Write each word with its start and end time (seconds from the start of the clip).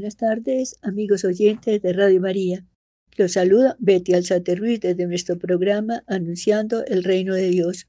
Buenas 0.00 0.16
tardes, 0.16 0.76
amigos 0.80 1.26
oyentes 1.26 1.82
de 1.82 1.92
Radio 1.92 2.22
María. 2.22 2.66
Los 3.18 3.32
saluda 3.32 3.76
Betty 3.80 4.14
Alzate 4.14 4.54
Ruiz 4.54 4.80
desde 4.80 5.06
nuestro 5.06 5.38
programa 5.38 6.04
Anunciando 6.06 6.86
el 6.86 7.04
Reino 7.04 7.34
de 7.34 7.50
Dios. 7.50 7.86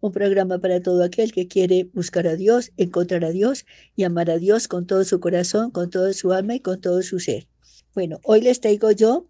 Un 0.00 0.10
programa 0.10 0.58
para 0.58 0.82
todo 0.82 1.04
aquel 1.04 1.30
que 1.30 1.46
quiere 1.46 1.84
buscar 1.94 2.26
a 2.26 2.34
Dios, 2.34 2.72
encontrar 2.78 3.24
a 3.24 3.30
Dios 3.30 3.64
y 3.94 4.02
amar 4.02 4.28
a 4.28 4.38
Dios 4.38 4.66
con 4.66 4.88
todo 4.88 5.04
su 5.04 5.20
corazón, 5.20 5.70
con 5.70 5.88
toda 5.88 6.12
su 6.14 6.32
alma 6.32 6.56
y 6.56 6.58
con 6.58 6.80
todo 6.80 7.00
su 7.02 7.20
ser. 7.20 7.46
Bueno, 7.94 8.18
hoy 8.24 8.40
les 8.40 8.60
traigo 8.60 8.90
yo 8.90 9.28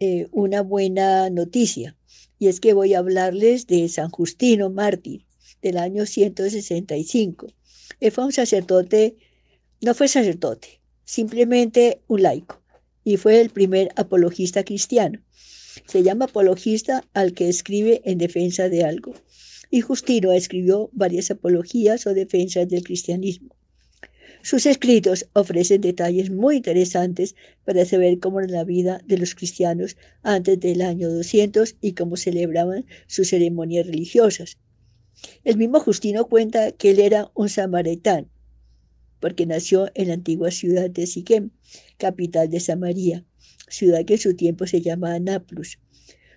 eh, 0.00 0.28
una 0.32 0.62
buena 0.62 1.28
noticia 1.28 1.98
y 2.38 2.48
es 2.48 2.60
que 2.60 2.72
voy 2.72 2.94
a 2.94 3.00
hablarles 3.00 3.66
de 3.66 3.86
San 3.90 4.08
Justino 4.08 4.70
Mártir 4.70 5.26
del 5.60 5.76
año 5.76 6.06
165. 6.06 7.48
Él 8.00 8.10
fue 8.10 8.24
un 8.24 8.32
sacerdote, 8.32 9.18
no 9.82 9.92
fue 9.92 10.08
sacerdote, 10.08 10.80
simplemente 11.04 12.00
un 12.08 12.22
laico, 12.22 12.60
y 13.04 13.16
fue 13.16 13.40
el 13.40 13.50
primer 13.50 13.90
apologista 13.96 14.64
cristiano. 14.64 15.20
Se 15.86 16.02
llama 16.02 16.26
apologista 16.26 17.04
al 17.14 17.34
que 17.34 17.48
escribe 17.48 18.00
en 18.04 18.18
defensa 18.18 18.68
de 18.68 18.84
algo. 18.84 19.14
Y 19.70 19.80
Justino 19.80 20.32
escribió 20.32 20.88
varias 20.92 21.30
apologías 21.30 22.06
o 22.06 22.14
defensas 22.14 22.68
del 22.68 22.84
cristianismo. 22.84 23.54
Sus 24.42 24.66
escritos 24.66 25.26
ofrecen 25.32 25.80
detalles 25.80 26.30
muy 26.30 26.56
interesantes 26.56 27.34
para 27.64 27.84
saber 27.86 28.18
cómo 28.18 28.40
era 28.40 28.52
la 28.52 28.64
vida 28.64 29.00
de 29.06 29.16
los 29.16 29.34
cristianos 29.34 29.96
antes 30.22 30.60
del 30.60 30.82
año 30.82 31.10
200 31.10 31.76
y 31.80 31.92
cómo 31.92 32.16
celebraban 32.16 32.84
sus 33.06 33.30
ceremonias 33.30 33.86
religiosas. 33.86 34.58
El 35.44 35.56
mismo 35.56 35.80
Justino 35.80 36.26
cuenta 36.26 36.72
que 36.72 36.90
él 36.90 37.00
era 37.00 37.30
un 37.34 37.48
samaritano, 37.48 38.28
porque 39.24 39.46
nació 39.46 39.90
en 39.94 40.08
la 40.08 40.14
antigua 40.14 40.50
ciudad 40.50 40.90
de 40.90 41.06
Siquem, 41.06 41.48
capital 41.96 42.50
de 42.50 42.60
Samaria, 42.60 43.24
ciudad 43.70 44.04
que 44.04 44.12
en 44.12 44.20
su 44.20 44.36
tiempo 44.36 44.66
se 44.66 44.82
llamaba 44.82 45.18
Naplus. 45.18 45.78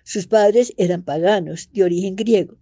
Sus 0.04 0.26
padres 0.26 0.72
eran 0.78 1.02
paganos, 1.02 1.68
de 1.74 1.84
origen 1.84 2.16
griego, 2.16 2.56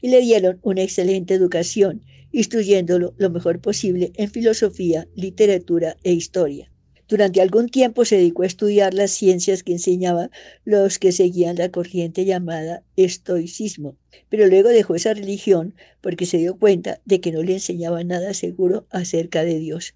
y 0.00 0.10
le 0.10 0.20
dieron 0.20 0.60
una 0.62 0.82
excelente 0.82 1.34
educación, 1.34 2.04
instruyéndolo 2.30 3.14
lo 3.16 3.30
mejor 3.30 3.60
posible 3.60 4.12
en 4.14 4.30
filosofía, 4.30 5.08
literatura 5.16 5.96
e 6.04 6.12
historia. 6.12 6.70
Durante 7.06 7.42
algún 7.42 7.68
tiempo 7.68 8.06
se 8.06 8.16
dedicó 8.16 8.44
a 8.44 8.46
estudiar 8.46 8.94
las 8.94 9.10
ciencias 9.10 9.62
que 9.62 9.72
enseñaban 9.72 10.30
los 10.64 10.98
que 10.98 11.12
seguían 11.12 11.56
la 11.56 11.70
corriente 11.70 12.24
llamada 12.24 12.82
estoicismo, 12.96 13.96
pero 14.30 14.46
luego 14.46 14.70
dejó 14.70 14.94
esa 14.94 15.12
religión 15.12 15.74
porque 16.00 16.24
se 16.24 16.38
dio 16.38 16.58
cuenta 16.58 17.02
de 17.04 17.20
que 17.20 17.30
no 17.30 17.42
le 17.42 17.54
enseñaba 17.54 18.02
nada 18.04 18.32
seguro 18.32 18.86
acerca 18.90 19.44
de 19.44 19.58
Dios. 19.58 19.94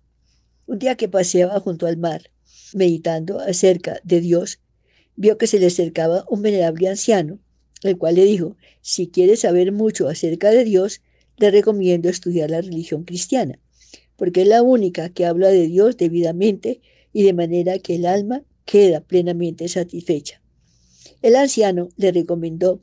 Un 0.66 0.78
día 0.78 0.96
que 0.96 1.08
paseaba 1.08 1.58
junto 1.60 1.86
al 1.86 1.96
mar, 1.96 2.30
meditando 2.74 3.40
acerca 3.40 4.00
de 4.04 4.20
Dios, 4.20 4.60
vio 5.16 5.38
que 5.38 5.46
se 5.46 5.58
le 5.58 5.66
acercaba 5.66 6.26
un 6.28 6.42
venerable 6.42 6.88
anciano, 6.88 7.38
el 7.82 7.96
cual 7.96 8.16
le 8.16 8.24
dijo, 8.24 8.56
si 8.82 9.08
quieres 9.08 9.40
saber 9.40 9.72
mucho 9.72 10.08
acerca 10.08 10.50
de 10.50 10.64
Dios, 10.64 11.00
le 11.38 11.50
recomiendo 11.50 12.10
estudiar 12.10 12.50
la 12.50 12.60
religión 12.60 13.04
cristiana, 13.04 13.58
porque 14.16 14.42
es 14.42 14.48
la 14.48 14.60
única 14.60 15.08
que 15.08 15.24
habla 15.24 15.48
de 15.48 15.68
Dios 15.68 15.96
debidamente 15.96 16.82
y 17.18 17.24
de 17.24 17.32
manera 17.32 17.80
que 17.80 17.96
el 17.96 18.06
alma 18.06 18.44
queda 18.64 19.00
plenamente 19.00 19.66
satisfecha. 19.66 20.40
El 21.20 21.34
anciano 21.34 21.88
le 21.96 22.12
recomendó 22.12 22.80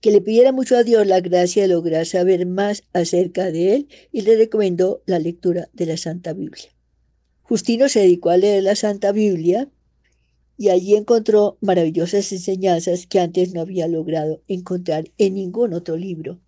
que 0.00 0.10
le 0.10 0.22
pidiera 0.22 0.50
mucho 0.50 0.78
a 0.78 0.82
Dios 0.82 1.06
la 1.06 1.20
gracia 1.20 1.60
de 1.60 1.68
lograr 1.68 2.06
saber 2.06 2.46
más 2.46 2.84
acerca 2.94 3.52
de 3.52 3.74
él 3.74 3.88
y 4.12 4.22
le 4.22 4.38
recomendó 4.38 5.02
la 5.04 5.18
lectura 5.18 5.68
de 5.74 5.84
la 5.84 5.98
Santa 5.98 6.32
Biblia. 6.32 6.74
Justino 7.42 7.90
se 7.90 8.00
dedicó 8.00 8.30
a 8.30 8.38
leer 8.38 8.62
la 8.62 8.76
Santa 8.76 9.12
Biblia 9.12 9.68
y 10.56 10.70
allí 10.70 10.94
encontró 10.94 11.58
maravillosas 11.60 12.32
enseñanzas 12.32 13.06
que 13.06 13.20
antes 13.20 13.52
no 13.52 13.60
había 13.60 13.88
logrado 13.88 14.40
encontrar 14.48 15.10
en 15.18 15.34
ningún 15.34 15.74
otro 15.74 15.98
libro. 15.98 16.40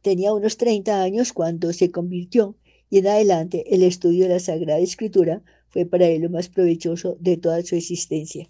Tenía 0.00 0.32
unos 0.32 0.56
30 0.56 1.02
años 1.02 1.34
cuando 1.34 1.74
se 1.74 1.90
convirtió 1.90 2.56
y 2.88 3.00
en 3.00 3.08
adelante 3.08 3.74
el 3.74 3.82
estudio 3.82 4.22
de 4.24 4.30
la 4.30 4.40
Sagrada 4.40 4.80
Escritura 4.80 5.42
fue 5.76 5.84
para 5.84 6.06
él 6.06 6.22
lo 6.22 6.30
más 6.30 6.48
provechoso 6.48 7.18
de 7.20 7.36
toda 7.36 7.62
su 7.62 7.76
existencia. 7.76 8.48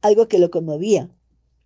Algo 0.00 0.26
que 0.26 0.40
lo 0.40 0.50
conmovía. 0.50 1.14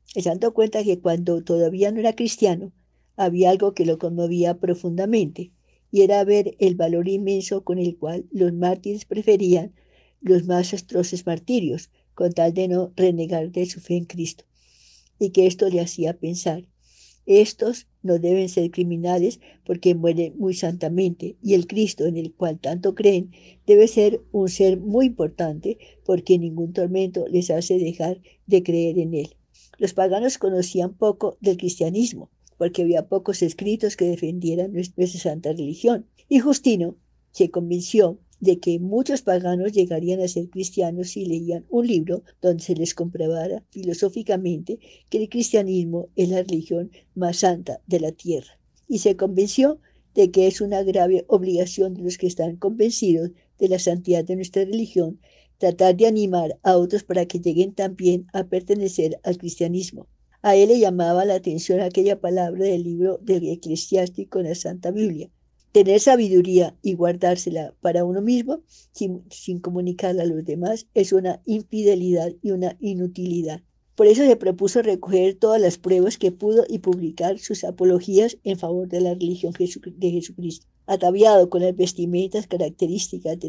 Se 0.04 0.30
cuenta 0.52 0.84
que 0.84 1.00
cuando 1.00 1.42
todavía 1.42 1.90
no 1.90 2.00
era 2.00 2.14
cristiano, 2.14 2.70
había 3.16 3.48
algo 3.48 3.72
que 3.72 3.86
lo 3.86 3.96
conmovía 3.98 4.58
profundamente, 4.58 5.52
y 5.90 6.02
era 6.02 6.22
ver 6.24 6.54
el 6.58 6.74
valor 6.74 7.08
inmenso 7.08 7.64
con 7.64 7.78
el 7.78 7.96
cual 7.96 8.26
los 8.30 8.52
mártires 8.52 9.06
preferían 9.06 9.72
los 10.20 10.44
más 10.44 10.74
atroces 10.74 11.24
martirios, 11.24 11.88
con 12.12 12.34
tal 12.34 12.52
de 12.52 12.68
no 12.68 12.92
renegar 12.94 13.52
de 13.52 13.64
su 13.64 13.80
fe 13.80 13.96
en 13.96 14.04
Cristo, 14.04 14.44
y 15.18 15.30
que 15.30 15.46
esto 15.46 15.70
le 15.70 15.80
hacía 15.80 16.18
pensar 16.18 16.66
estos 17.26 17.86
no 18.02 18.18
deben 18.18 18.48
ser 18.48 18.70
criminales 18.70 19.40
porque 19.64 19.94
mueren 19.94 20.34
muy 20.36 20.54
santamente 20.54 21.36
y 21.42 21.54
el 21.54 21.66
Cristo 21.66 22.06
en 22.06 22.16
el 22.16 22.32
cual 22.32 22.58
tanto 22.58 22.94
creen 22.94 23.30
debe 23.66 23.86
ser 23.88 24.20
un 24.32 24.48
ser 24.48 24.78
muy 24.78 25.06
importante 25.06 25.78
porque 26.04 26.38
ningún 26.38 26.72
tormento 26.72 27.26
les 27.28 27.50
hace 27.50 27.78
dejar 27.78 28.20
de 28.46 28.62
creer 28.62 28.98
en 28.98 29.14
él. 29.14 29.36
Los 29.78 29.94
paganos 29.94 30.38
conocían 30.38 30.94
poco 30.94 31.36
del 31.40 31.56
cristianismo 31.56 32.30
porque 32.58 32.82
había 32.82 33.08
pocos 33.08 33.42
escritos 33.42 33.96
que 33.96 34.04
defendieran 34.04 34.72
nuestra 34.72 35.06
santa 35.06 35.50
religión 35.50 36.06
y 36.28 36.40
Justino 36.40 36.96
se 37.30 37.50
convenció 37.50 38.18
de 38.42 38.58
que 38.58 38.80
muchos 38.80 39.22
paganos 39.22 39.70
llegarían 39.70 40.20
a 40.20 40.26
ser 40.26 40.50
cristianos 40.50 41.10
si 41.10 41.24
leían 41.24 41.64
un 41.70 41.86
libro 41.86 42.24
donde 42.40 42.64
se 42.64 42.74
les 42.74 42.92
comprobara 42.92 43.62
filosóficamente 43.70 44.80
que 45.08 45.18
el 45.18 45.28
cristianismo 45.28 46.08
es 46.16 46.28
la 46.28 46.42
religión 46.42 46.90
más 47.14 47.36
santa 47.36 47.80
de 47.86 48.00
la 48.00 48.10
tierra. 48.10 48.58
Y 48.88 48.98
se 48.98 49.14
convenció 49.14 49.78
de 50.16 50.32
que 50.32 50.48
es 50.48 50.60
una 50.60 50.82
grave 50.82 51.24
obligación 51.28 51.94
de 51.94 52.02
los 52.02 52.18
que 52.18 52.26
están 52.26 52.56
convencidos 52.56 53.30
de 53.60 53.68
la 53.68 53.78
santidad 53.78 54.24
de 54.24 54.34
nuestra 54.34 54.64
religión 54.64 55.20
tratar 55.58 55.96
de 55.96 56.08
animar 56.08 56.58
a 56.64 56.76
otros 56.76 57.04
para 57.04 57.26
que 57.26 57.38
lleguen 57.38 57.72
también 57.72 58.26
a 58.32 58.42
pertenecer 58.42 59.20
al 59.22 59.38
cristianismo. 59.38 60.08
A 60.42 60.56
él 60.56 60.70
le 60.70 60.80
llamaba 60.80 61.24
la 61.24 61.34
atención 61.34 61.78
aquella 61.78 62.20
palabra 62.20 62.64
del 62.64 62.82
libro 62.82 63.18
del 63.22 63.48
eclesiástico 63.48 64.40
en 64.40 64.48
la 64.48 64.56
Santa 64.56 64.90
Biblia, 64.90 65.30
Tener 65.72 66.00
sabiduría 66.00 66.76
y 66.82 66.92
guardársela 66.92 67.74
para 67.80 68.04
uno 68.04 68.20
mismo 68.20 68.60
sin, 68.92 69.58
comunicarla 69.60 70.24
a 70.24 70.26
los 70.26 70.44
demás 70.44 70.86
es 70.92 71.14
una 71.14 71.40
infidelidad 71.46 72.30
y 72.42 72.50
una 72.50 72.76
inutilidad. 72.78 73.62
Por 73.94 74.06
eso 74.06 74.22
se 74.26 74.36
propuso 74.36 74.82
recoger 74.82 75.34
todas 75.34 75.58
las 75.62 75.78
pruebas 75.78 76.18
que 76.18 76.30
pudo 76.30 76.66
y 76.68 76.80
publicar 76.80 77.38
sus 77.38 77.64
apologías 77.64 78.36
en 78.44 78.58
favor 78.58 78.86
de 78.86 79.00
la 79.00 79.14
religión 79.14 79.54
de 79.58 80.10
Jesucristo. 80.10 80.66
Ataviado 80.84 81.48
con 81.48 81.62
las 81.62 81.74
vestimentas 81.74 82.46
características 82.46 83.40
de, 83.40 83.48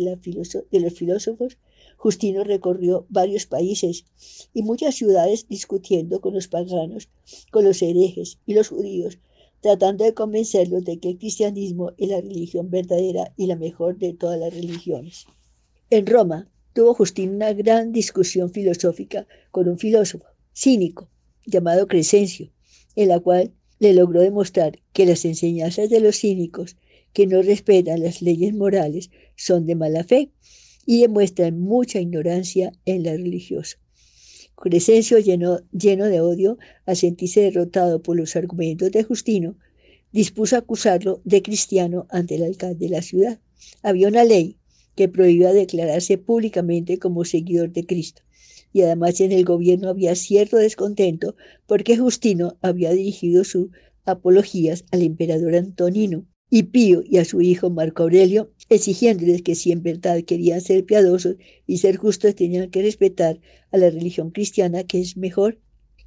los 0.79 0.93
filósofos, 0.93 1.57
Justino 1.97 2.45
recorrió 2.45 3.05
varios 3.09 3.47
países 3.47 4.05
y 4.53 4.63
muchas 4.63 4.95
ciudades 4.95 5.49
discutiendo 5.49 6.21
con 6.21 6.33
los 6.33 6.47
paganos, 6.47 7.09
con 7.51 7.65
los 7.65 7.81
herejes 7.81 8.39
y 8.45 8.53
los 8.53 8.69
judíos 8.69 9.17
tratando 9.63 10.03
de 10.03 10.13
convencerlos 10.13 10.83
de 10.83 10.99
que 10.99 11.11
el 11.11 11.17
cristianismo 11.17 11.93
es 11.97 12.09
la 12.09 12.19
religión 12.19 12.69
verdadera 12.69 13.33
y 13.37 13.47
la 13.47 13.55
mejor 13.55 13.97
de 13.97 14.13
todas 14.13 14.37
las 14.37 14.53
religiones. 14.53 15.25
En 15.89 16.05
Roma 16.05 16.51
tuvo 16.73 16.93
Justino 16.93 17.31
una 17.31 17.53
gran 17.53 17.93
discusión 17.93 18.51
filosófica 18.51 19.25
con 19.51 19.69
un 19.69 19.79
filósofo 19.79 20.25
cínico 20.53 21.09
llamado 21.45 21.87
Crescencio, 21.87 22.51
en 22.97 23.07
la 23.07 23.21
cual 23.21 23.53
le 23.79 23.93
logró 23.93 24.19
demostrar 24.19 24.79
que 24.91 25.05
las 25.05 25.23
enseñanzas 25.23 25.89
de 25.89 26.01
los 26.01 26.17
cínicos 26.17 26.75
que 27.13 27.25
no 27.25 27.41
respetan 27.41 28.03
las 28.03 28.21
leyes 28.21 28.53
morales 28.53 29.11
son 29.37 29.65
de 29.65 29.75
mala 29.75 30.03
fe 30.03 30.33
y 30.85 30.99
demuestran 30.99 31.57
mucha 31.57 32.01
ignorancia 32.01 32.73
en 32.83 33.03
la 33.03 33.13
religiosa. 33.13 33.77
Crescencio, 34.55 35.19
lleno, 35.19 35.59
lleno 35.71 36.05
de 36.05 36.21
odio, 36.21 36.57
a 36.85 36.95
sentirse 36.95 37.41
derrotado 37.41 38.01
por 38.01 38.15
los 38.15 38.35
argumentos 38.35 38.91
de 38.91 39.03
Justino, 39.03 39.57
dispuso 40.11 40.55
acusarlo 40.55 41.21
de 41.25 41.41
cristiano 41.41 42.07
ante 42.09 42.35
el 42.35 42.43
alcalde 42.43 42.85
de 42.85 42.89
la 42.89 43.01
ciudad. 43.01 43.39
Había 43.81 44.07
una 44.07 44.23
ley 44.23 44.57
que 44.95 45.09
prohibía 45.09 45.53
declararse 45.53 46.17
públicamente 46.17 46.99
como 46.99 47.25
seguidor 47.25 47.71
de 47.71 47.85
Cristo. 47.85 48.21
Y 48.71 48.81
además 48.81 49.19
en 49.21 49.31
el 49.31 49.43
gobierno 49.43 49.89
había 49.89 50.15
cierto 50.15 50.57
descontento 50.57 51.35
porque 51.67 51.97
Justino 51.97 52.57
había 52.61 52.91
dirigido 52.91 53.43
sus 53.43 53.69
apologías 54.05 54.85
al 54.91 55.01
emperador 55.01 55.55
Antonino 55.55 56.25
y 56.55 56.63
Pío 56.63 57.01
y 57.03 57.17
a 57.17 57.25
su 57.25 57.41
hijo 57.41 57.71
Marco 57.71 58.03
Aurelio 58.03 58.51
exigiéndoles 58.69 59.41
que 59.41 59.55
si 59.55 59.71
en 59.71 59.81
verdad 59.81 60.21
querían 60.23 60.61
ser 60.61 60.85
piadosos 60.85 61.35
y 61.65 61.79
ser 61.79 61.97
justos 61.97 62.35
tenían 62.35 62.69
que 62.69 62.83
respetar 62.83 63.39
a 63.71 63.77
la 63.77 63.89
religión 63.89 64.29
cristiana 64.29 64.83
que 64.83 65.01
es 65.01 65.17
mejor 65.17 65.57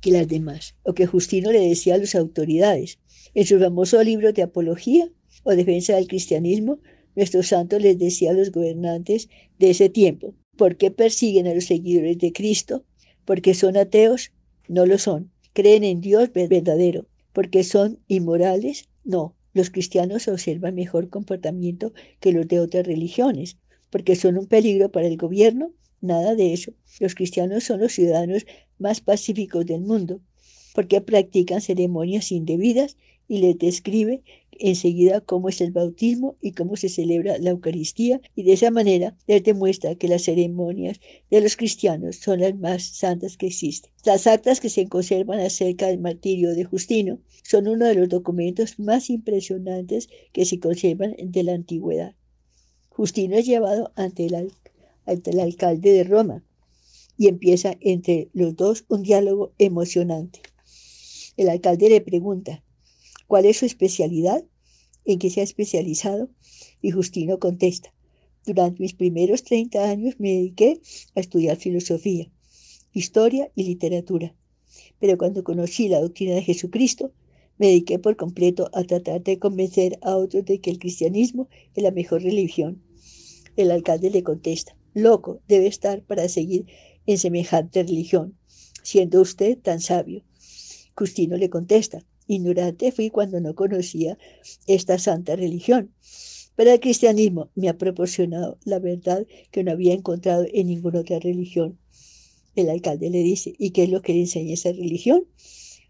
que 0.00 0.12
las 0.12 0.28
demás, 0.28 0.76
o 0.84 0.94
que 0.94 1.06
Justino 1.06 1.50
le 1.50 1.68
decía 1.68 1.96
a 1.96 1.98
las 1.98 2.14
autoridades. 2.14 3.00
En 3.34 3.44
su 3.44 3.58
famoso 3.58 4.00
libro 4.04 4.32
de 4.32 4.42
apología 4.42 5.10
o 5.42 5.50
defensa 5.50 5.96
del 5.96 6.06
cristianismo, 6.06 6.78
Nuestro 7.16 7.42
santo 7.42 7.78
les 7.78 7.98
decía 7.98 8.30
a 8.30 8.34
los 8.34 8.52
gobernantes 8.52 9.30
de 9.58 9.70
ese 9.70 9.88
tiempo, 9.88 10.34
¿por 10.56 10.76
qué 10.76 10.90
persiguen 10.90 11.46
a 11.46 11.54
los 11.54 11.64
seguidores 11.64 12.18
de 12.18 12.32
Cristo? 12.32 12.84
¿Porque 13.24 13.54
son 13.54 13.76
ateos? 13.76 14.32
No 14.68 14.84
lo 14.84 14.98
son. 14.98 15.32
¿Creen 15.54 15.82
en 15.82 16.02
Dios 16.02 16.30
verdadero? 16.32 17.06
¿Porque 17.32 17.64
son 17.64 17.98
inmorales? 18.06 18.90
No. 19.02 19.35
Los 19.56 19.70
cristianos 19.70 20.28
observan 20.28 20.74
mejor 20.74 21.08
comportamiento 21.08 21.94
que 22.20 22.30
los 22.30 22.46
de 22.46 22.60
otras 22.60 22.86
religiones. 22.86 23.56
¿Porque 23.88 24.14
son 24.14 24.36
un 24.36 24.46
peligro 24.48 24.92
para 24.92 25.06
el 25.06 25.16
gobierno? 25.16 25.72
Nada 26.02 26.34
de 26.34 26.52
eso. 26.52 26.72
Los 27.00 27.14
cristianos 27.14 27.64
son 27.64 27.80
los 27.80 27.94
ciudadanos 27.94 28.44
más 28.78 29.00
pacíficos 29.00 29.64
del 29.64 29.80
mundo. 29.80 30.20
Porque 30.76 31.00
practican 31.00 31.62
ceremonias 31.62 32.30
indebidas 32.30 32.98
y 33.28 33.38
les 33.38 33.56
describe 33.58 34.22
enseguida 34.58 35.22
cómo 35.22 35.48
es 35.48 35.62
el 35.62 35.70
bautismo 35.70 36.36
y 36.42 36.52
cómo 36.52 36.76
se 36.76 36.90
celebra 36.90 37.38
la 37.38 37.48
Eucaristía 37.48 38.20
y 38.34 38.42
de 38.42 38.52
esa 38.52 38.70
manera 38.70 39.16
les 39.26 39.42
demuestra 39.42 39.94
que 39.94 40.06
las 40.06 40.24
ceremonias 40.24 41.00
de 41.30 41.40
los 41.40 41.56
cristianos 41.56 42.16
son 42.16 42.40
las 42.40 42.54
más 42.58 42.82
santas 42.82 43.38
que 43.38 43.46
existen. 43.46 43.90
Las 44.04 44.26
actas 44.26 44.60
que 44.60 44.68
se 44.68 44.86
conservan 44.86 45.40
acerca 45.40 45.86
del 45.86 45.98
martirio 45.98 46.54
de 46.54 46.64
Justino 46.64 47.20
son 47.42 47.68
uno 47.68 47.86
de 47.86 47.94
los 47.94 48.10
documentos 48.10 48.78
más 48.78 49.08
impresionantes 49.08 50.10
que 50.34 50.44
se 50.44 50.60
conservan 50.60 51.14
de 51.18 51.42
la 51.42 51.54
antigüedad. 51.54 52.14
Justino 52.90 53.36
es 53.36 53.46
llevado 53.46 53.92
ante 53.96 54.26
el, 54.26 54.52
ante 55.06 55.30
el 55.30 55.40
alcalde 55.40 55.92
de 55.94 56.04
Roma 56.04 56.44
y 57.16 57.28
empieza 57.28 57.78
entre 57.80 58.28
los 58.34 58.56
dos 58.56 58.84
un 58.88 59.02
diálogo 59.02 59.54
emocionante. 59.58 60.40
El 61.36 61.48
alcalde 61.48 61.88
le 61.88 62.00
pregunta, 62.00 62.62
¿Cuál 63.26 63.44
es 63.44 63.56
su 63.56 63.66
especialidad? 63.66 64.44
¿En 65.04 65.18
qué 65.18 65.30
se 65.30 65.40
ha 65.40 65.44
especializado? 65.44 66.30
Y 66.80 66.92
Justino 66.92 67.40
contesta, 67.40 67.92
durante 68.44 68.80
mis 68.80 68.94
primeros 68.94 69.42
30 69.42 69.90
años 69.90 70.14
me 70.18 70.30
dediqué 70.30 70.80
a 71.16 71.20
estudiar 71.20 71.56
filosofía, 71.56 72.30
historia 72.92 73.50
y 73.56 73.64
literatura. 73.64 74.36
Pero 75.00 75.18
cuando 75.18 75.42
conocí 75.42 75.88
la 75.88 76.00
doctrina 76.00 76.36
de 76.36 76.42
Jesucristo, 76.42 77.12
me 77.58 77.66
dediqué 77.66 77.98
por 77.98 78.16
completo 78.16 78.70
a 78.72 78.84
tratar 78.84 79.24
de 79.24 79.40
convencer 79.40 79.98
a 80.02 80.16
otros 80.16 80.44
de 80.44 80.60
que 80.60 80.70
el 80.70 80.78
cristianismo 80.78 81.48
es 81.74 81.82
la 81.82 81.90
mejor 81.90 82.22
religión. 82.22 82.82
El 83.56 83.72
alcalde 83.72 84.10
le 84.10 84.22
contesta, 84.22 84.76
loco 84.94 85.40
debe 85.48 85.66
estar 85.66 86.02
para 86.02 86.28
seguir 86.28 86.66
en 87.06 87.18
semejante 87.18 87.82
religión, 87.82 88.38
siendo 88.84 89.20
usted 89.20 89.58
tan 89.58 89.80
sabio. 89.80 90.22
Justino 90.96 91.36
le 91.36 91.50
contesta, 91.50 92.04
Ignorante 92.26 92.90
fui 92.90 93.10
cuando 93.10 93.40
no 93.40 93.54
conocía 93.54 94.18
esta 94.66 94.98
santa 94.98 95.36
religión. 95.36 95.92
Pero 96.56 96.72
el 96.72 96.80
cristianismo 96.80 97.50
me 97.54 97.68
ha 97.68 97.76
proporcionado 97.76 98.58
la 98.64 98.78
verdad 98.78 99.26
que 99.50 99.62
no 99.62 99.72
había 99.72 99.92
encontrado 99.92 100.46
en 100.52 100.68
ninguna 100.68 101.00
otra 101.00 101.18
religión. 101.18 101.78
El 102.56 102.70
alcalde 102.70 103.10
le 103.10 103.22
dice, 103.22 103.54
¿y 103.58 103.70
qué 103.70 103.84
es 103.84 103.90
lo 103.90 104.00
que 104.00 104.14
le 104.14 104.20
enseña 104.20 104.54
esa 104.54 104.72
religión? 104.72 105.26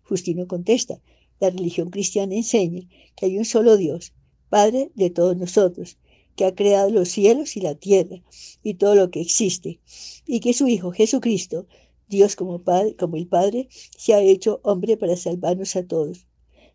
Justino 0.02 0.48
contesta, 0.48 1.00
la 1.38 1.50
religión 1.50 1.90
cristiana 1.90 2.34
enseña 2.34 2.82
que 3.14 3.26
hay 3.26 3.38
un 3.38 3.44
solo 3.44 3.76
Dios, 3.76 4.12
Padre 4.48 4.90
de 4.94 5.10
todos 5.10 5.36
nosotros, 5.36 5.98
que 6.34 6.44
ha 6.44 6.54
creado 6.54 6.90
los 6.90 7.08
cielos 7.08 7.56
y 7.56 7.60
la 7.60 7.74
tierra 7.76 8.22
y 8.62 8.74
todo 8.74 8.94
lo 8.94 9.10
que 9.10 9.20
existe, 9.20 9.80
y 10.26 10.40
que 10.40 10.52
su 10.52 10.68
Hijo 10.68 10.90
Jesucristo 10.90 11.66
Dios 12.08 12.36
como, 12.36 12.62
padre, 12.62 12.94
como 12.96 13.16
el 13.16 13.26
Padre 13.26 13.68
se 13.70 14.14
ha 14.14 14.20
hecho 14.20 14.60
hombre 14.62 14.96
para 14.96 15.16
salvarnos 15.16 15.74
a 15.76 15.86
todos. 15.86 16.26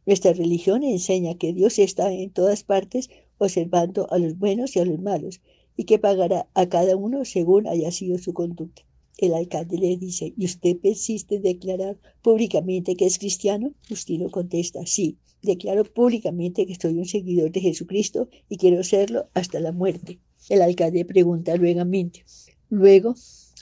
Nuestra 0.05 0.33
religión 0.33 0.83
enseña 0.83 1.35
que 1.35 1.53
Dios 1.53 1.79
está 1.79 2.11
en 2.11 2.31
todas 2.31 2.63
partes 2.63 3.09
observando 3.37 4.11
a 4.11 4.17
los 4.17 4.37
buenos 4.37 4.75
y 4.75 4.79
a 4.79 4.85
los 4.85 4.99
malos 4.99 5.41
y 5.77 5.85
que 5.85 5.99
pagará 5.99 6.49
a 6.53 6.67
cada 6.67 6.95
uno 6.95 7.23
según 7.23 7.67
haya 7.67 7.91
sido 7.91 8.17
su 8.17 8.33
conducta. 8.33 8.83
El 9.17 9.33
alcalde 9.33 9.77
le 9.77 9.97
dice, 9.97 10.33
¿y 10.35 10.45
usted 10.45 10.77
persiste 10.77 11.35
en 11.35 11.43
declarar 11.43 11.97
públicamente 12.21 12.95
que 12.95 13.05
es 13.05 13.19
cristiano? 13.19 13.73
Justino 13.87 14.29
contesta, 14.29 14.85
sí, 14.85 15.17
declaro 15.41 15.83
públicamente 15.83 16.65
que 16.65 16.75
soy 16.75 16.97
un 16.97 17.05
seguidor 17.05 17.51
de 17.51 17.61
Jesucristo 17.61 18.29
y 18.49 18.57
quiero 18.57 18.83
serlo 18.83 19.29
hasta 19.33 19.59
la 19.59 19.71
muerte. 19.71 20.19
El 20.49 20.61
alcalde 20.61 21.05
pregunta 21.05 21.55
luego, 22.69 23.15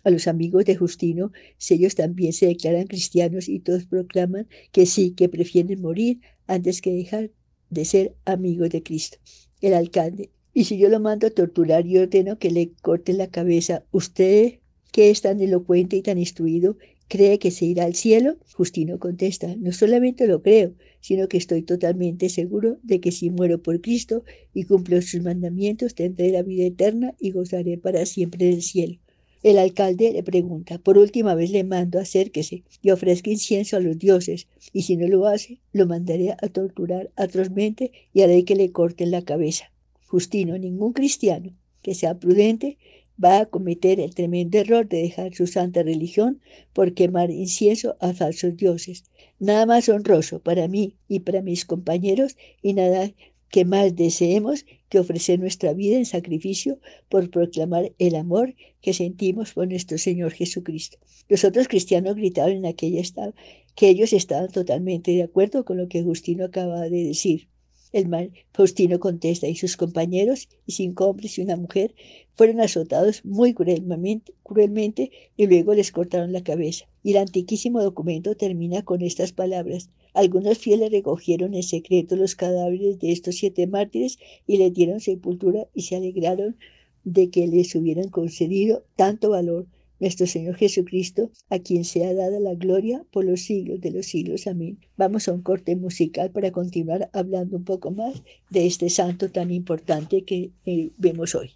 a 0.03 0.09
los 0.09 0.27
amigos 0.27 0.65
de 0.65 0.75
Justino, 0.75 1.31
si 1.57 1.75
ellos 1.75 1.95
también 1.95 2.33
se 2.33 2.47
declaran 2.47 2.87
cristianos 2.87 3.49
y 3.49 3.59
todos 3.59 3.85
proclaman 3.85 4.47
que 4.71 4.85
sí, 4.85 5.11
que 5.11 5.29
prefieren 5.29 5.81
morir 5.81 6.19
antes 6.47 6.81
que 6.81 6.91
dejar 6.91 7.31
de 7.69 7.85
ser 7.85 8.15
amigos 8.25 8.69
de 8.69 8.83
Cristo. 8.83 9.17
El 9.61 9.73
alcalde, 9.73 10.29
y 10.53 10.63
si 10.65 10.77
yo 10.77 10.89
lo 10.89 10.99
mando 10.99 11.27
a 11.27 11.31
torturar 11.31 11.85
y 11.85 11.97
ordeno 11.97 12.39
que 12.39 12.51
le 12.51 12.71
corten 12.81 13.17
la 13.17 13.27
cabeza, 13.27 13.85
¿usted, 13.91 14.59
que 14.91 15.09
es 15.09 15.21
tan 15.21 15.39
elocuente 15.41 15.95
y 15.95 16.01
tan 16.01 16.17
instruido, 16.17 16.77
cree 17.07 17.39
que 17.39 17.51
se 17.51 17.65
irá 17.65 17.85
al 17.85 17.95
cielo? 17.95 18.37
Justino 18.53 18.99
contesta, 18.99 19.55
no 19.57 19.71
solamente 19.71 20.27
lo 20.27 20.41
creo, 20.41 20.73
sino 21.01 21.27
que 21.27 21.37
estoy 21.37 21.61
totalmente 21.61 22.29
seguro 22.29 22.77
de 22.83 22.99
que 22.99 23.11
si 23.11 23.29
muero 23.29 23.61
por 23.61 23.81
Cristo 23.81 24.23
y 24.53 24.63
cumplo 24.63 25.01
sus 25.01 25.21
mandamientos, 25.21 25.95
tendré 25.95 26.31
la 26.31 26.43
vida 26.43 26.65
eterna 26.65 27.15
y 27.19 27.31
gozaré 27.31 27.77
para 27.77 28.05
siempre 28.05 28.45
del 28.45 28.61
cielo. 28.61 28.99
El 29.41 29.57
alcalde 29.57 30.11
le 30.11 30.21
pregunta, 30.21 30.79
por 30.79 30.97
última 30.97 31.33
vez 31.33 31.49
le 31.51 31.63
mando, 31.63 31.97
acérquese 31.97 32.63
y 32.81 32.89
ofrezca 32.89 33.29
incienso 33.29 33.77
a 33.77 33.79
los 33.79 33.97
dioses, 33.97 34.47
y 34.73 34.81
si 34.81 34.97
no 34.97 35.07
lo 35.07 35.27
hace, 35.27 35.59
lo 35.71 35.87
mandaré 35.87 36.31
a 36.31 36.47
torturar 36.49 37.09
atrozmente 37.15 37.93
y 38.13 38.21
haré 38.21 38.43
que 38.43 38.55
le 38.55 38.71
corten 38.71 39.11
la 39.11 39.21
cabeza. 39.21 39.71
Justino, 40.07 40.57
ningún 40.57 40.91
cristiano 40.91 41.53
que 41.81 41.95
sea 41.95 42.19
prudente 42.19 42.77
va 43.23 43.39
a 43.39 43.45
cometer 43.45 43.99
el 43.99 44.13
tremendo 44.13 44.57
error 44.57 44.87
de 44.87 45.01
dejar 45.01 45.33
su 45.33 45.47
santa 45.47 45.83
religión 45.83 46.41
por 46.73 46.93
quemar 46.93 47.31
incienso 47.31 47.95
a 47.99 48.13
falsos 48.13 48.57
dioses. 48.57 49.03
Nada 49.39 49.65
más 49.65 49.87
honroso 49.87 50.39
para 50.39 50.67
mí 50.67 50.95
y 51.07 51.21
para 51.21 51.41
mis 51.41 51.65
compañeros 51.65 52.35
y 52.61 52.73
nada 52.73 53.11
que 53.49 53.65
más 53.65 53.95
deseemos 53.95 54.65
que 54.89 54.99
ofrecer 54.99 55.39
nuestra 55.39 55.73
vida 55.73 55.97
en 55.97 56.05
sacrificio 56.05 56.79
por 57.09 57.29
proclamar 57.29 57.93
el 57.99 58.15
amor 58.15 58.55
que 58.81 58.93
sentimos 58.93 59.53
por 59.53 59.67
nuestro 59.67 59.97
Señor 59.97 60.31
Jesucristo. 60.33 60.97
Los 61.27 61.43
otros 61.43 61.67
cristianos 61.67 62.15
gritaron 62.15 62.57
en 62.57 62.65
aquella 62.65 63.01
que 63.75 63.89
ellos 63.89 64.13
estaban 64.13 64.49
totalmente 64.49 65.11
de 65.11 65.23
acuerdo 65.23 65.63
con 65.63 65.77
lo 65.77 65.87
que 65.87 66.03
Justino 66.03 66.45
acababa 66.45 66.89
de 66.89 67.03
decir. 67.05 67.47
El 67.91 68.07
mal 68.07 68.31
Faustino 68.53 68.99
contesta 68.99 69.47
y 69.47 69.55
sus 69.55 69.75
compañeros 69.75 70.47
y 70.67 70.73
cinco 70.73 71.07
hombres 71.07 71.37
y 71.37 71.41
una 71.41 71.57
mujer 71.57 71.95
fueron 72.35 72.61
azotados 72.61 73.25
muy 73.25 73.55
cruelmente, 73.55 74.33
cruelmente 74.43 75.11
y 75.35 75.47
luego 75.47 75.73
les 75.73 75.91
cortaron 75.91 76.31
la 76.31 76.43
cabeza. 76.43 76.87
Y 77.01 77.11
el 77.11 77.17
antiquísimo 77.17 77.81
documento 77.81 78.35
termina 78.35 78.83
con 78.83 79.01
estas 79.01 79.31
palabras. 79.31 79.89
Algunos 80.13 80.59
fieles 80.59 80.91
recogieron 80.91 81.55
en 81.55 81.63
secreto 81.63 82.15
los 82.15 82.35
cadáveres 82.35 82.99
de 82.99 83.11
estos 83.11 83.35
siete 83.35 83.65
mártires 83.65 84.19
y 84.45 84.57
les 84.57 84.71
dieron 84.71 84.99
sepultura 84.99 85.67
y 85.73 85.83
se 85.83 85.95
alegraron 85.95 86.57
de 87.03 87.31
que 87.31 87.47
les 87.47 87.73
hubieran 87.73 88.09
concedido 88.09 88.83
tanto 88.95 89.31
valor 89.31 89.65
nuestro 89.99 90.27
Señor 90.27 90.55
Jesucristo, 90.55 91.31
a 91.49 91.59
quien 91.59 91.83
sea 91.83 92.13
dada 92.13 92.39
la 92.39 92.55
gloria 92.55 93.05
por 93.11 93.25
los 93.25 93.41
siglos 93.41 93.81
de 93.81 93.91
los 93.91 94.05
siglos. 94.05 94.47
Amén. 94.47 94.79
Vamos 94.97 95.27
a 95.27 95.33
un 95.33 95.41
corte 95.41 95.75
musical 95.75 96.31
para 96.31 96.51
continuar 96.51 97.09
hablando 97.13 97.57
un 97.57 97.63
poco 97.63 97.91
más 97.91 98.23
de 98.49 98.65
este 98.65 98.89
santo 98.89 99.29
tan 99.29 99.51
importante 99.51 100.23
que 100.23 100.51
eh, 100.65 100.89
vemos 100.97 101.35
hoy. 101.35 101.51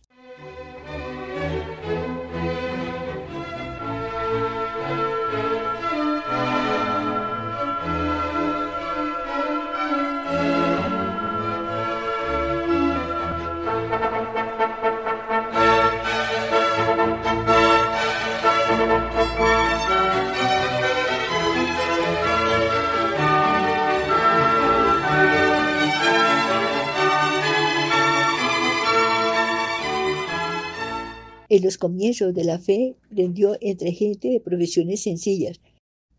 En 31.56 31.62
los 31.62 31.78
comienzos 31.78 32.34
de 32.34 32.46
la 32.46 32.58
fe 32.58 32.96
prendió 33.12 33.58
entre 33.62 33.92
gente 33.92 34.28
de 34.28 34.40
profesiones 34.40 35.04
sencillas, 35.04 35.62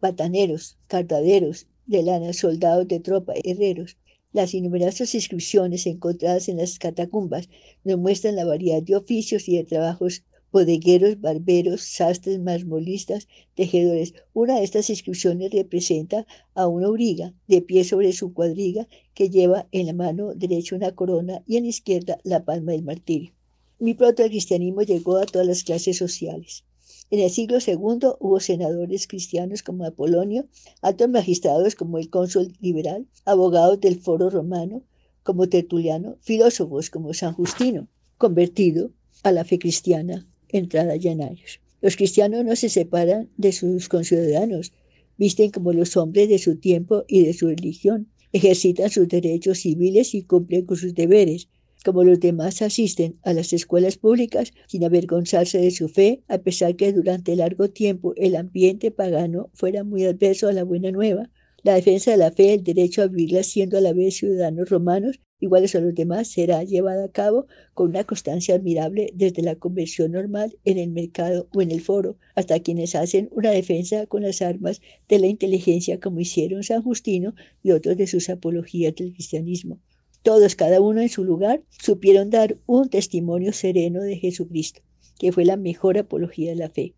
bataneros, 0.01 0.79
cartaderos 0.87 1.67
de 1.87 2.05
lana, 2.05 2.33
soldados 2.33 2.87
de 2.87 3.01
tropa, 3.01 3.33
herreros. 3.43 3.97
Las 4.33 4.55
innumerables 4.55 5.13
inscripciones 5.13 5.89
encontradas 5.89 6.49
en 6.49 6.59
las 6.59 6.79
catacumbas 6.79 7.49
nos 7.83 7.99
muestran 7.99 8.37
la 8.37 8.45
variedad 8.45 8.81
de 8.81 8.95
oficios 8.95 9.49
y 9.49 9.57
de 9.57 9.65
trabajos 9.65 10.23
bodegueros, 10.53 11.21
barberos, 11.21 11.83
sastres, 11.83 12.39
marmolistas, 12.39 13.27
tejedores. 13.57 14.15
Una 14.35 14.59
de 14.59 14.63
estas 14.63 14.89
inscripciones 14.89 15.51
representa 15.51 16.29
a 16.55 16.69
una 16.69 16.87
auriga 16.87 17.35
de 17.49 17.61
pie 17.61 17.83
sobre 17.83 18.13
su 18.13 18.33
cuadriga 18.33 18.87
que 19.15 19.31
lleva 19.31 19.67
en 19.73 19.87
la 19.87 19.95
mano 19.95 20.33
derecha 20.33 20.77
una 20.77 20.95
corona 20.95 21.43
y 21.45 21.57
en 21.57 21.65
la 21.65 21.71
izquierda 21.71 22.21
la 22.23 22.45
palma 22.45 22.71
del 22.71 22.85
martirio. 22.85 23.34
Mi 23.79 23.95
pronto 23.95 24.23
el 24.23 24.31
cristianismo 24.31 24.83
llegó 24.83 25.19
a 25.19 25.27
todas 25.27 25.47
las 25.47 25.65
clases 25.65 25.97
sociales. 25.97 26.65
En 27.11 27.21
el 27.21 27.31
siglo 27.31 27.59
II 27.65 28.15
hubo 28.21 28.41
senadores 28.41 29.07
cristianos 29.07 29.63
como 29.63 29.85
Apolonio, 29.85 30.47
altos 30.81 31.09
magistrados 31.09 31.75
como 31.75 31.99
el 31.99 32.09
cónsul 32.09 32.57
liberal, 32.61 33.07
abogados 33.25 33.81
del 33.81 34.01
foro 34.01 34.31
romano 34.31 34.83
como 35.23 35.49
Tertuliano, 35.49 36.17
filósofos 36.21 36.91
como 36.91 37.15
San 37.15 37.35
Justino, 37.35 37.89
convertido 38.19 38.91
a 39.23 39.33
la 39.33 39.45
fe 39.45 39.59
cristiana 39.59 40.27
entrada 40.49 40.97
ya 40.97 41.13
en 41.13 41.23
años. 41.23 41.61
Los 41.81 41.97
cristianos 41.97 42.45
no 42.45 42.57
se 42.57 42.69
separan 42.69 43.29
de 43.37 43.53
sus 43.53 43.89
conciudadanos, 43.89 44.73
visten 45.19 45.51
como 45.51 45.73
los 45.73 45.97
hombres 45.97 46.29
de 46.29 46.39
su 46.39 46.57
tiempo 46.57 47.05
y 47.09 47.25
de 47.25 47.33
su 47.33 47.49
religión, 47.49 48.09
ejercitan 48.33 48.91
sus 48.91 49.09
derechos 49.09 49.59
civiles 49.59 50.15
y 50.15 50.23
cumplen 50.23 50.67
con 50.67 50.77
sus 50.77 50.95
deberes. 50.95 51.49
Como 51.85 52.03
los 52.03 52.19
demás 52.19 52.63
asisten 52.63 53.19
a 53.25 53.35
las 53.35 53.53
escuelas 53.53 53.99
públicas 53.99 54.55
sin 54.69 54.85
avergonzarse 54.85 55.59
de 55.59 55.71
su 55.71 55.91
fe, 55.91 56.23
a 56.29 56.39
pesar 56.39 56.77
que 56.77 56.95
durante 56.95 57.37
largo 57.37 57.69
tiempo 57.69 58.15
el 58.17 58.37
ambiente 58.37 58.91
pagano 58.91 59.51
fuera 59.53 59.85
muy 59.85 60.07
adverso 60.07 60.49
a 60.49 60.55
la 60.55 60.65
buena 60.65 60.91
nueva, 60.93 61.31
la 61.63 61.75
defensa 61.75 62.13
de 62.13 62.17
la 62.17 62.33
fe, 62.33 62.55
el 62.55 62.65
derecho 62.65 63.03
a 63.03 63.09
vivirla 63.09 63.43
siendo 63.43 63.77
a 63.77 63.83
la 63.83 63.93
vez 63.93 64.17
ciudadanos 64.17 64.71
romanos, 64.71 65.21
iguales 65.41 65.75
a 65.75 65.81
los 65.81 65.95
demás, 65.95 66.29
será 66.29 66.65
llevada 66.65 67.05
a 67.05 67.13
cabo 67.13 67.49
con 67.75 67.91
una 67.91 68.05
constancia 68.05 68.55
admirable 68.55 69.11
desde 69.13 69.43
la 69.43 69.57
conversión 69.57 70.13
normal 70.13 70.57
en 70.65 70.79
el 70.79 70.91
mercado 70.91 71.51
o 71.55 71.61
en 71.61 71.71
el 71.71 71.83
foro, 71.83 72.17
hasta 72.35 72.61
quienes 72.61 72.95
hacen 72.95 73.29
una 73.31 73.51
defensa 73.51 74.07
con 74.07 74.23
las 74.23 74.41
armas 74.41 74.81
de 75.07 75.19
la 75.19 75.27
inteligencia 75.27 76.01
como 76.01 76.21
hicieron 76.21 76.63
San 76.65 76.83
Justino 76.83 77.35
y 77.63 77.73
otros 77.73 77.99
de 77.99 78.07
sus 78.07 78.31
apologías 78.31 78.95
del 78.95 79.13
cristianismo. 79.13 79.81
Todos, 80.25 80.57
cada 80.57 80.81
uno 80.81 81.03
en 81.03 81.11
su 81.11 81.23
lugar, 81.23 81.63
supieron 81.69 82.31
dar 82.31 82.57
un 82.65 82.89
testimonio 82.89 83.53
sereno 83.53 84.01
de 84.01 84.17
Jesucristo, 84.17 84.81
que 85.19 85.33
fue 85.33 85.45
la 85.45 85.59
mejor 85.59 85.99
apología 85.99 86.49
de 86.49 86.57
la 86.57 86.71
fe. 86.71 86.95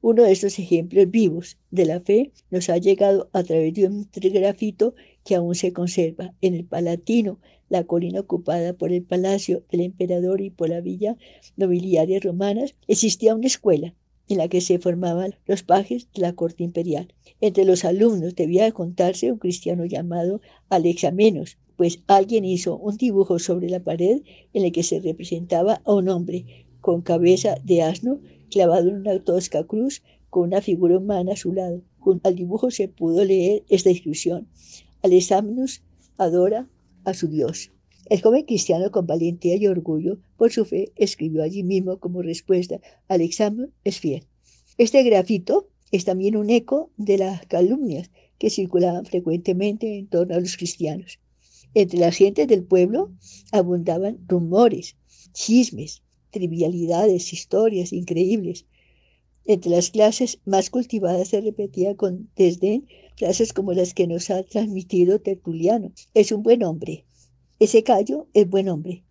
Uno 0.00 0.22
de 0.22 0.32
estos 0.32 0.58
ejemplos 0.58 1.10
vivos 1.10 1.58
de 1.70 1.84
la 1.84 2.00
fe 2.00 2.32
nos 2.50 2.70
ha 2.70 2.78
llegado 2.78 3.28
a 3.34 3.42
través 3.42 3.74
de 3.74 3.86
un 3.86 4.08
grafito 4.10 4.94
que 5.26 5.34
aún 5.34 5.54
se 5.54 5.74
conserva 5.74 6.32
en 6.40 6.54
el 6.54 6.64
Palatino, 6.64 7.38
la 7.68 7.84
colina 7.84 8.20
ocupada 8.20 8.72
por 8.72 8.92
el 8.92 9.02
palacio 9.02 9.62
del 9.70 9.82
emperador 9.82 10.40
y 10.40 10.48
por 10.48 10.70
la 10.70 10.80
villa 10.80 11.18
nobiliaria 11.58 12.18
romanas, 12.18 12.76
existía 12.88 13.34
una 13.34 13.46
escuela 13.46 13.94
en 14.26 14.38
la 14.38 14.48
que 14.48 14.62
se 14.62 14.78
formaban 14.78 15.34
los 15.44 15.62
pajes 15.62 16.08
de 16.14 16.22
la 16.22 16.32
corte 16.32 16.64
imperial. 16.64 17.12
Entre 17.42 17.66
los 17.66 17.84
alumnos 17.84 18.34
debía 18.36 18.72
contarse 18.72 19.30
un 19.30 19.38
cristiano 19.38 19.84
llamado 19.84 20.40
Alexamenos, 20.70 21.58
pues 21.80 22.02
alguien 22.08 22.44
hizo 22.44 22.76
un 22.76 22.98
dibujo 22.98 23.38
sobre 23.38 23.70
la 23.70 23.82
pared 23.82 24.20
en 24.52 24.64
el 24.66 24.70
que 24.70 24.82
se 24.82 25.00
representaba 25.00 25.80
a 25.86 25.94
un 25.94 26.10
hombre 26.10 26.66
con 26.82 27.00
cabeza 27.00 27.54
de 27.64 27.80
asno 27.80 28.20
clavado 28.50 28.90
en 28.90 28.96
una 28.96 29.18
tosca 29.24 29.64
cruz 29.64 30.02
con 30.28 30.42
una 30.42 30.60
figura 30.60 30.98
humana 30.98 31.32
a 31.32 31.36
su 31.36 31.54
lado. 31.54 31.80
Junto 31.98 32.28
al 32.28 32.34
dibujo 32.34 32.70
se 32.70 32.88
pudo 32.88 33.24
leer 33.24 33.64
esta 33.70 33.88
inscripción. 33.88 34.46
Alexamenos 35.00 35.82
adora 36.18 36.68
a 37.04 37.14
su 37.14 37.28
Dios. 37.28 37.72
El 38.10 38.20
joven 38.20 38.44
cristiano 38.44 38.90
con 38.90 39.06
valentía 39.06 39.56
y 39.56 39.66
orgullo 39.66 40.18
por 40.36 40.52
su 40.52 40.66
fe 40.66 40.92
escribió 40.96 41.42
allí 41.42 41.62
mismo 41.62 41.98
como 41.98 42.20
respuesta 42.20 42.78
al 43.08 43.22
examen 43.22 43.72
es 43.84 44.00
fiel. 44.00 44.26
Este 44.76 45.02
grafito 45.02 45.70
es 45.92 46.04
también 46.04 46.36
un 46.36 46.50
eco 46.50 46.90
de 46.98 47.16
las 47.16 47.46
calumnias 47.46 48.10
que 48.36 48.50
circulaban 48.50 49.06
frecuentemente 49.06 49.96
en 49.96 50.08
torno 50.08 50.34
a 50.34 50.40
los 50.40 50.58
cristianos. 50.58 51.20
Entre 51.74 52.00
las 52.00 52.16
gentes 52.16 52.48
del 52.48 52.64
pueblo 52.64 53.12
abundaban 53.52 54.18
rumores, 54.26 54.96
chismes, 55.32 56.02
trivialidades, 56.30 57.32
historias 57.32 57.92
increíbles. 57.92 58.66
Entre 59.44 59.70
las 59.70 59.90
clases 59.90 60.40
más 60.44 60.68
cultivadas 60.70 61.28
se 61.28 61.40
repetía 61.40 61.94
con 61.96 62.28
desdén 62.36 62.86
frases 63.16 63.52
como 63.52 63.72
las 63.72 63.94
que 63.94 64.06
nos 64.06 64.30
ha 64.30 64.42
transmitido 64.42 65.20
Tertuliano. 65.20 65.92
Es 66.14 66.32
un 66.32 66.42
buen 66.42 66.64
hombre. 66.64 67.04
Ese 67.60 67.82
callo 67.82 68.26
es 68.34 68.48
buen 68.48 68.68
hombre. 68.68 69.04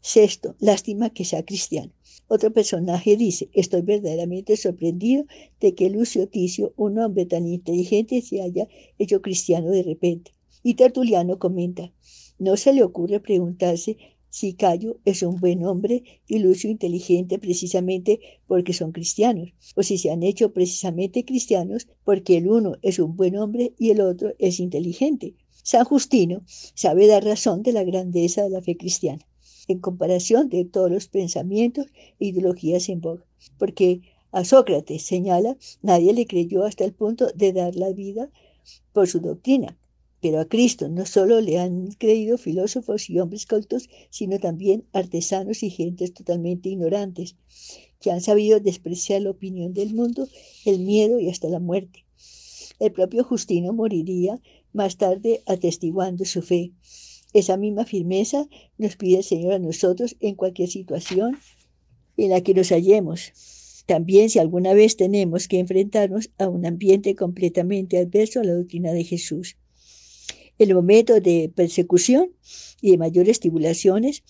Sexto, 0.00 0.54
lástima 0.60 1.10
que 1.10 1.24
sea 1.24 1.44
cristiano. 1.44 1.92
Otro 2.28 2.52
personaje 2.52 3.16
dice, 3.16 3.48
estoy 3.52 3.82
verdaderamente 3.82 4.56
sorprendido 4.56 5.24
de 5.60 5.74
que 5.74 5.90
Lucio 5.90 6.28
Ticio, 6.28 6.72
un 6.76 6.98
hombre 6.98 7.26
tan 7.26 7.46
inteligente, 7.48 8.22
se 8.22 8.42
haya 8.42 8.68
hecho 8.98 9.20
cristiano 9.22 9.70
de 9.70 9.82
repente. 9.82 10.35
Y 10.68 10.74
Tertuliano 10.74 11.38
comenta, 11.38 11.92
no 12.40 12.56
se 12.56 12.72
le 12.72 12.82
ocurre 12.82 13.20
preguntarse 13.20 13.98
si 14.30 14.54
Cayo 14.54 14.98
es 15.04 15.22
un 15.22 15.38
buen 15.38 15.64
hombre 15.64 16.02
y 16.26 16.40
Lucio 16.40 16.68
inteligente 16.68 17.38
precisamente 17.38 18.18
porque 18.48 18.72
son 18.72 18.90
cristianos, 18.90 19.50
o 19.76 19.84
si 19.84 19.96
se 19.96 20.10
han 20.10 20.24
hecho 20.24 20.52
precisamente 20.52 21.24
cristianos 21.24 21.86
porque 22.02 22.36
el 22.38 22.50
uno 22.50 22.78
es 22.82 22.98
un 22.98 23.14
buen 23.14 23.36
hombre 23.36 23.74
y 23.78 23.90
el 23.90 24.00
otro 24.00 24.34
es 24.40 24.58
inteligente. 24.58 25.36
San 25.62 25.84
Justino 25.84 26.42
sabe 26.74 27.06
dar 27.06 27.24
razón 27.24 27.62
de 27.62 27.70
la 27.70 27.84
grandeza 27.84 28.42
de 28.42 28.50
la 28.50 28.60
fe 28.60 28.76
cristiana, 28.76 29.24
en 29.68 29.78
comparación 29.78 30.48
de 30.48 30.64
todos 30.64 30.90
los 30.90 31.06
pensamientos 31.06 31.86
e 32.18 32.26
ideologías 32.26 32.88
en 32.88 33.00
boga, 33.00 33.24
porque 33.56 34.00
a 34.32 34.44
Sócrates 34.44 35.04
señala, 35.04 35.56
nadie 35.82 36.12
le 36.12 36.26
creyó 36.26 36.64
hasta 36.64 36.84
el 36.84 36.92
punto 36.92 37.28
de 37.36 37.52
dar 37.52 37.76
la 37.76 37.92
vida 37.92 38.32
por 38.92 39.06
su 39.06 39.20
doctrina, 39.20 39.78
pero 40.20 40.40
a 40.40 40.46
Cristo 40.46 40.88
no 40.88 41.06
solo 41.06 41.40
le 41.40 41.58
han 41.58 41.88
creído 41.92 42.38
filósofos 42.38 43.10
y 43.10 43.18
hombres 43.18 43.46
cultos, 43.46 43.88
sino 44.10 44.38
también 44.38 44.84
artesanos 44.92 45.62
y 45.62 45.70
gentes 45.70 46.14
totalmente 46.14 46.70
ignorantes, 46.70 47.36
que 48.00 48.10
han 48.10 48.20
sabido 48.20 48.60
despreciar 48.60 49.22
la 49.22 49.30
opinión 49.30 49.74
del 49.74 49.94
mundo, 49.94 50.28
el 50.64 50.80
miedo 50.80 51.18
y 51.18 51.28
hasta 51.28 51.48
la 51.48 51.60
muerte. 51.60 52.04
El 52.78 52.92
propio 52.92 53.24
Justino 53.24 53.72
moriría 53.72 54.40
más 54.72 54.96
tarde 54.96 55.42
atestiguando 55.46 56.24
su 56.24 56.42
fe. 56.42 56.72
Esa 57.32 57.56
misma 57.56 57.84
firmeza 57.84 58.48
nos 58.78 58.96
pide 58.96 59.18
el 59.18 59.24
Señor 59.24 59.54
a 59.54 59.58
nosotros 59.58 60.16
en 60.20 60.34
cualquier 60.34 60.68
situación 60.68 61.36
en 62.16 62.30
la 62.30 62.40
que 62.40 62.54
nos 62.54 62.70
hallemos. 62.70 63.82
También 63.86 64.30
si 64.30 64.38
alguna 64.38 64.74
vez 64.74 64.96
tenemos 64.96 65.48
que 65.48 65.58
enfrentarnos 65.58 66.30
a 66.38 66.48
un 66.48 66.66
ambiente 66.66 67.14
completamente 67.14 67.98
adverso 67.98 68.40
a 68.40 68.44
la 68.44 68.54
doctrina 68.54 68.92
de 68.92 69.04
Jesús 69.04 69.56
el 70.58 70.74
momento 70.74 71.20
de 71.20 71.52
persecución 71.54 72.32
y 72.80 72.90
de 72.90 72.98
mayores 72.98 73.40
tribulaciones, 73.40 74.22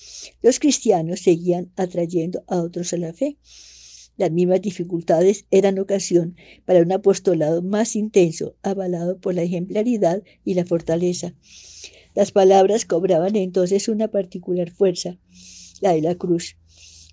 los 0.43 0.59
cristianos 0.59 1.21
seguían 1.21 1.71
atrayendo 1.77 2.45
a 2.47 2.61
otros 2.61 2.93
a 2.93 2.97
la 2.97 3.13
fe. 3.13 3.37
Las 4.17 4.33
mismas 4.33 4.63
dificultades 4.63 5.45
eran 5.51 5.79
ocasión 5.79 6.37
para 6.65 6.81
un 6.81 6.91
apostolado 6.91 7.63
más 7.63 7.97
intenso, 7.97 8.57
avalado 8.63 9.19
por 9.19 9.35
la 9.35 9.43
ejemplaridad 9.43 10.23
y 10.45 10.55
la 10.55 10.65
fortaleza. 10.65 11.35
Las 12.15 12.33
palabras 12.33 12.87
cobraban 12.87 13.37
entonces 13.37 13.89
una 13.89 14.09
particular 14.09 14.71
fuerza, 14.71 15.19
la 15.83 15.93
de 15.93 16.01
la 16.01 16.15
cruz. 16.15 16.57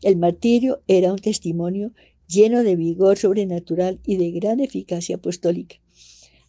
El 0.02 0.16
martirio 0.16 0.82
era 0.88 1.12
un 1.12 1.20
testimonio 1.20 1.92
lleno 2.28 2.64
de 2.64 2.78
vigor 2.78 3.18
sobrenatural 3.18 4.00
y 4.06 4.16
de 4.16 4.32
gran 4.32 4.62
eficacia 4.62 5.18
apostólica. 5.18 5.76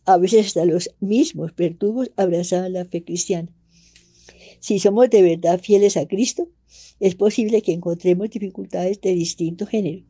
A 0.06 0.18
veces 0.18 0.46
hasta 0.46 0.64
los 0.66 0.90
mismos 1.00 1.54
verdugos 1.56 2.10
abrazaban 2.16 2.74
la 2.74 2.84
fe 2.84 3.02
cristiana. 3.02 3.48
Si 4.60 4.78
somos 4.78 5.08
de 5.08 5.22
verdad 5.22 5.60
fieles 5.60 5.96
a 5.96 6.06
Cristo, 6.06 6.48
es 7.00 7.14
posible 7.14 7.62
que 7.62 7.72
encontremos 7.72 8.30
dificultades 8.30 9.00
de 9.00 9.14
distinto 9.14 9.66
género, 9.66 10.04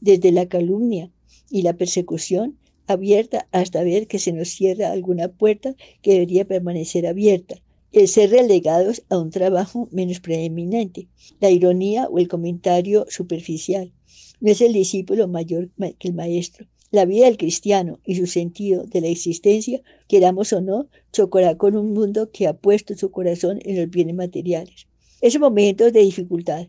desde 0.00 0.32
la 0.32 0.46
calumnia 0.46 1.10
y 1.50 1.62
la 1.62 1.74
persecución 1.74 2.58
abierta 2.86 3.48
hasta 3.52 3.82
ver 3.82 4.06
que 4.06 4.18
se 4.18 4.32
nos 4.32 4.48
cierra 4.48 4.92
alguna 4.92 5.28
puerta 5.28 5.74
que 6.00 6.12
debería 6.12 6.46
permanecer 6.46 7.06
abierta, 7.06 7.56
el 7.92 8.08
ser 8.08 8.30
relegados 8.30 9.02
a 9.10 9.18
un 9.18 9.30
trabajo 9.30 9.88
menos 9.90 10.20
preeminente, 10.20 11.08
la 11.40 11.50
ironía 11.50 12.08
o 12.08 12.18
el 12.18 12.28
comentario 12.28 13.06
superficial. 13.08 13.92
No 14.40 14.50
es 14.50 14.60
el 14.60 14.72
discípulo 14.72 15.28
mayor 15.28 15.70
que 15.98 16.08
el 16.08 16.14
maestro, 16.14 16.66
la 16.90 17.04
vida 17.04 17.26
del 17.26 17.36
cristiano 17.36 18.00
y 18.04 18.16
su 18.16 18.26
sentido 18.26 18.84
de 18.84 19.00
la 19.00 19.08
existencia, 19.08 19.82
queramos 20.06 20.52
o 20.52 20.60
no, 20.60 20.88
chocará 21.12 21.56
con 21.56 21.76
un 21.76 21.92
mundo 21.92 22.30
que 22.30 22.46
ha 22.46 22.54
puesto 22.54 22.96
su 22.96 23.10
corazón 23.10 23.58
en 23.64 23.76
los 23.76 23.90
bienes 23.90 24.14
materiales. 24.14 24.86
Esos 25.20 25.40
momentos 25.40 25.92
de 25.92 26.00
dificultad, 26.00 26.68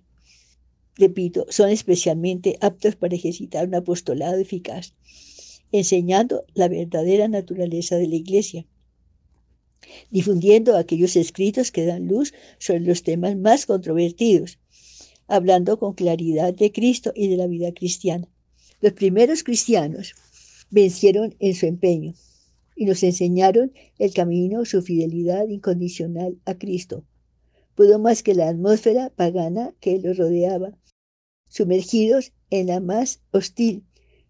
repito, 0.96 1.46
son 1.50 1.70
especialmente 1.70 2.58
aptos 2.60 2.96
para 2.96 3.16
ejercitar 3.16 3.68
un 3.68 3.76
apostolado 3.76 4.38
eficaz, 4.38 4.94
enseñando 5.72 6.44
la 6.54 6.68
verdadera 6.68 7.28
naturaleza 7.28 7.96
de 7.96 8.08
la 8.08 8.16
Iglesia, 8.16 8.66
difundiendo 10.12 10.76
aquellos 10.76 11.16
escritos 11.16 11.72
que 11.72 11.86
dan 11.86 12.08
luz 12.08 12.34
sobre 12.58 12.82
los 12.82 13.04
temas 13.04 13.38
más 13.38 13.66
controvertidos, 13.66 14.60
hablando 15.28 15.80
con 15.80 15.94
claridad 15.94 16.54
de 16.54 16.72
Cristo 16.74 17.14
y 17.16 17.28
de 17.28 17.38
la 17.38 17.48
vida 17.48 17.72
cristiana. 17.72 18.28
Los 18.82 18.94
primeros 18.94 19.44
cristianos 19.44 20.16
vencieron 20.72 21.36
en 21.40 21.54
su 21.54 21.66
empeño 21.66 22.14
y 22.78 22.86
nos 22.86 23.04
enseñaron 23.04 23.74
el 23.98 24.14
camino, 24.14 24.64
su 24.64 24.82
fidelidad 24.82 25.50
incondicional 25.50 26.40
a 26.46 26.56
Cristo. 26.56 27.04
Pudo 27.76 28.00
más 28.00 28.24
que 28.24 28.34
la 28.34 28.48
atmósfera 28.48 29.10
pagana 29.10 29.74
que 29.82 30.00
los 30.00 30.18
rodeaba, 30.18 30.78
sumergidos 31.50 32.32
en 32.52 32.68
la 32.68 32.80
más 32.80 33.22
hostil. 33.32 33.84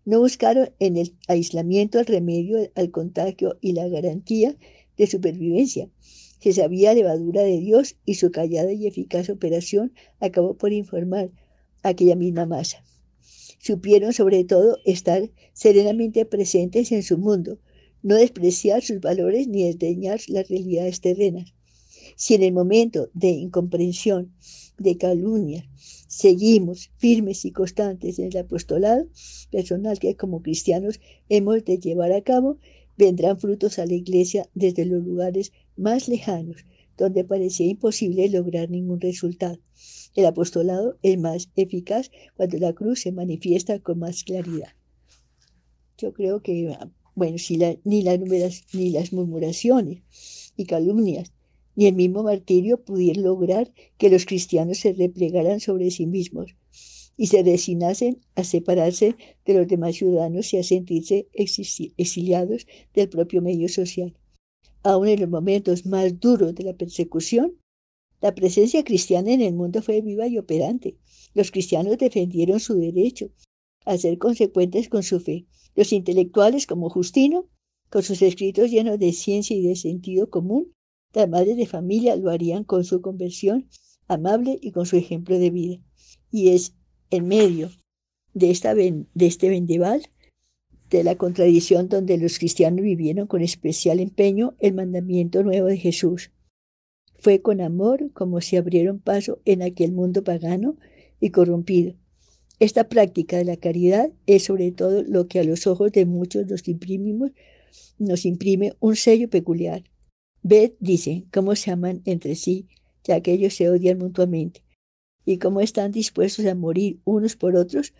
No 0.03 0.19
buscaron 0.19 0.71
en 0.79 0.97
el 0.97 1.15
aislamiento 1.27 1.99
el 1.99 2.07
remedio 2.07 2.71
al 2.73 2.89
contagio 2.89 3.59
y 3.61 3.73
la 3.73 3.87
garantía 3.87 4.57
de 4.97 5.05
supervivencia. 5.05 5.91
Se 6.39 6.53
sabía 6.53 6.95
levadura 6.95 7.43
de 7.43 7.59
Dios 7.59 7.97
y 8.03 8.15
su 8.15 8.31
callada 8.31 8.73
y 8.73 8.87
eficaz 8.87 9.29
operación 9.29 9.93
acabó 10.19 10.55
por 10.55 10.73
informar 10.73 11.29
a 11.83 11.89
aquella 11.89 12.15
misma 12.15 12.47
masa. 12.47 12.83
Supieron 13.59 14.13
sobre 14.13 14.43
todo 14.45 14.77
estar 14.85 15.29
serenamente 15.53 16.25
presentes 16.25 16.91
en 16.91 17.03
su 17.03 17.17
mundo, 17.17 17.59
no 18.01 18.15
despreciar 18.15 18.81
sus 18.81 18.99
valores 19.01 19.47
ni 19.47 19.63
desdeñar 19.63 20.21
las 20.27 20.47
realidades 20.47 21.01
terrenas. 21.01 21.53
Si 22.15 22.33
en 22.35 22.43
el 22.43 22.53
momento 22.53 23.09
de 23.13 23.29
incomprensión, 23.29 24.33
de 24.77 24.97
calumnia, 24.97 25.69
seguimos 26.07 26.89
firmes 26.97 27.45
y 27.45 27.51
constantes 27.51 28.17
en 28.17 28.27
el 28.27 28.37
apostolado 28.37 29.07
personal 29.51 29.99
que 29.99 30.15
como 30.15 30.41
cristianos 30.41 30.99
hemos 31.27 31.65
de 31.65 31.77
llevar 31.77 32.13
a 32.13 32.21
cabo, 32.21 32.57
vendrán 32.97 33.39
frutos 33.39 33.77
a 33.77 33.85
la 33.85 33.93
iglesia 33.93 34.49
desde 34.53 34.85
los 34.85 35.03
lugares 35.03 35.51
más 35.75 36.07
lejanos, 36.07 36.65
donde 36.99 37.23
parecía 37.23 37.65
imposible 37.65 38.27
lograr 38.29 38.69
ningún 38.69 38.99
resultado. 38.99 39.57
El 40.15 40.25
apostolado 40.25 40.97
es 41.01 41.17
más 41.17 41.49
eficaz 41.55 42.11
cuando 42.35 42.57
la 42.57 42.73
cruz 42.73 43.01
se 43.01 43.13
manifiesta 43.13 43.79
con 43.79 43.99
más 43.99 44.23
claridad. 44.23 44.73
Yo 45.97 46.13
creo 46.13 46.41
que, 46.41 46.77
bueno, 47.15 47.37
ni, 47.85 48.01
las 48.01 48.19
ni 48.73 48.89
las 48.89 49.13
murmuraciones 49.13 50.03
y 50.57 50.65
calumnias 50.65 51.31
ni 51.75 51.85
el 51.85 51.95
mismo 51.95 52.23
martirio 52.23 52.83
pudieron 52.83 53.23
lograr 53.23 53.71
que 53.97 54.09
los 54.09 54.25
cristianos 54.25 54.79
se 54.79 54.91
replegaran 54.91 55.61
sobre 55.61 55.91
sí 55.91 56.05
mismos 56.05 56.55
y 57.15 57.27
se 57.27 57.41
resignasen 57.43 58.19
a 58.35 58.43
separarse 58.43 59.15
de 59.45 59.53
los 59.53 59.67
demás 59.67 59.95
ciudadanos 59.95 60.53
y 60.53 60.57
a 60.57 60.63
sentirse 60.63 61.27
exiliados 61.33 62.67
del 62.93 63.07
propio 63.07 63.41
medio 63.41 63.69
social. 63.69 64.13
Aún 64.83 65.07
en 65.07 65.19
los 65.19 65.29
momentos 65.29 65.85
más 65.85 66.19
duros 66.19 66.55
de 66.55 66.63
la 66.63 66.73
persecución, 66.73 67.53
la 68.21 68.35
presencia 68.35 68.83
cristiana 68.83 69.31
en 69.31 69.41
el 69.41 69.53
mundo 69.53 69.81
fue 69.81 70.01
viva 70.01 70.27
y 70.27 70.37
operante. 70.37 70.97
Los 71.33 71.51
cristianos 71.51 71.97
defendieron 71.97 72.59
su 72.59 72.77
derecho 72.77 73.31
a 73.85 73.97
ser 73.97 74.17
consecuentes 74.17 74.89
con 74.89 75.03
su 75.03 75.19
fe. 75.19 75.45
Los 75.75 75.93
intelectuales 75.93 76.65
como 76.65 76.89
Justino, 76.89 77.49
con 77.89 78.03
sus 78.03 78.21
escritos 78.21 78.69
llenos 78.69 78.99
de 78.99 79.13
ciencia 79.13 79.55
y 79.55 79.61
de 79.61 79.75
sentido 79.75 80.29
común, 80.29 80.73
las 81.13 81.29
madres 81.29 81.57
de 81.57 81.65
familia 81.65 82.15
lo 82.15 82.29
harían 82.29 82.63
con 82.63 82.83
su 82.83 83.01
conversión 83.01 83.67
amable 84.07 84.59
y 84.61 84.71
con 84.71 84.85
su 84.85 84.97
ejemplo 84.97 85.39
de 85.39 85.49
vida. 85.49 85.77
Y 86.31 86.49
es 86.49 86.75
en 87.09 87.27
medio 87.27 87.71
de, 88.33 88.51
este 88.51 89.49
vendeval, 89.49 90.03
de 90.89 91.03
la 91.03 91.15
contradicción 91.15 91.87
donde 91.89 92.17
los 92.17 92.39
cristianos 92.39 92.81
vivieron 92.81 93.27
con 93.27 93.41
especial 93.41 93.99
empeño 93.99 94.55
el 94.59 94.73
mandamiento 94.73 95.43
nuevo 95.43 95.67
de 95.67 95.77
Jesús. 95.77 96.31
Fue 97.17 97.41
con 97.41 97.61
amor 97.61 98.11
como 98.13 98.41
se 98.41 98.57
abrieron 98.57 98.99
paso 98.99 99.39
en 99.45 99.61
aquel 99.61 99.91
mundo 99.91 100.23
pagano 100.23 100.77
y 101.19 101.31
corrompido. 101.31 101.95
Esta 102.59 102.89
práctica 102.89 103.37
de 103.37 103.45
la 103.45 103.57
caridad 103.57 104.11
es 104.25 104.43
sobre 104.45 104.71
todo 104.71 105.03
lo 105.03 105.27
que 105.27 105.39
a 105.39 105.43
los 105.43 105.67
ojos 105.67 105.91
de 105.91 106.05
muchos 106.05 106.47
nos 106.47 108.25
imprime 108.25 108.73
un 108.79 108.95
sello 108.95 109.29
peculiar. 109.29 109.83
Ved, 110.41 110.73
dice, 110.79 111.25
cómo 111.31 111.55
se 111.55 111.71
aman 111.71 112.01
entre 112.05 112.35
sí, 112.35 112.67
ya 113.03 113.21
que 113.21 113.33
ellos 113.33 113.53
se 113.53 113.69
odian 113.69 113.97
mutuamente, 113.97 114.63
y 115.25 115.37
cómo 115.37 115.61
están 115.61 115.91
dispuestos 115.91 116.45
a 116.45 116.55
morir 116.55 116.99
unos 117.03 117.35
por 117.35 117.55
otros, 117.55 117.93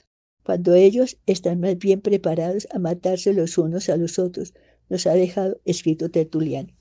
cuando 0.43 0.73
ellos 0.73 1.17
están 1.25 1.59
más 1.59 1.77
bien 1.77 2.01
preparados 2.01 2.67
a 2.71 2.79
matarse 2.79 3.33
los 3.33 3.57
unos 3.57 3.89
a 3.89 3.97
los 3.97 4.19
otros, 4.19 4.53
nos 4.89 5.05
ha 5.07 5.13
dejado 5.13 5.59
escrito 5.65 6.09
Tertuliano. 6.09 6.73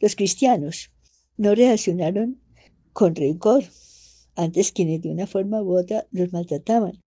Los 0.00 0.16
cristianos 0.16 0.90
no 1.36 1.54
reaccionaron 1.54 2.40
con 2.92 3.14
rencor, 3.14 3.64
antes 4.34 4.72
quienes 4.72 5.02
de 5.02 5.10
una 5.10 5.26
forma 5.26 5.62
u 5.62 5.78
otra 5.78 6.06
los 6.10 6.32
maltrataban, 6.32 7.00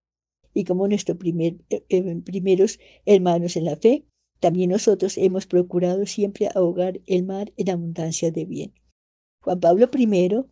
y 0.53 0.63
como 0.63 0.87
nuestros 0.87 1.17
primer, 1.17 1.55
eh, 1.69 1.83
eh, 1.89 2.21
primeros 2.23 2.79
hermanos 3.05 3.55
en 3.55 3.65
la 3.65 3.75
fe, 3.75 4.05
también 4.39 4.69
nosotros 4.71 5.17
hemos 5.17 5.47
procurado 5.47 6.05
siempre 6.05 6.49
ahogar 6.53 6.99
el 7.07 7.23
mar 7.23 7.51
en 7.57 7.69
abundancia 7.69 8.31
de 8.31 8.45
bien. 8.45 8.73
Juan 9.41 9.59
Pablo 9.59 9.89
I, 9.97 10.43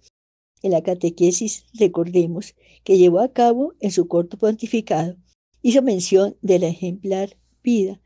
en 0.62 0.71
la 0.71 0.82
catequesis, 0.82 1.65
recordemos 1.74 2.56
que 2.84 2.97
llevó 2.97 3.19
a 3.19 3.32
cabo 3.32 3.74
en 3.80 3.91
su 3.91 4.08
corto 4.08 4.38
pontificado, 4.38 5.17
hizo 5.62 5.82
mención 5.82 6.38
de 6.41 6.60
la 6.60 6.67
ejemplar 6.67 7.38
vida 7.63 8.02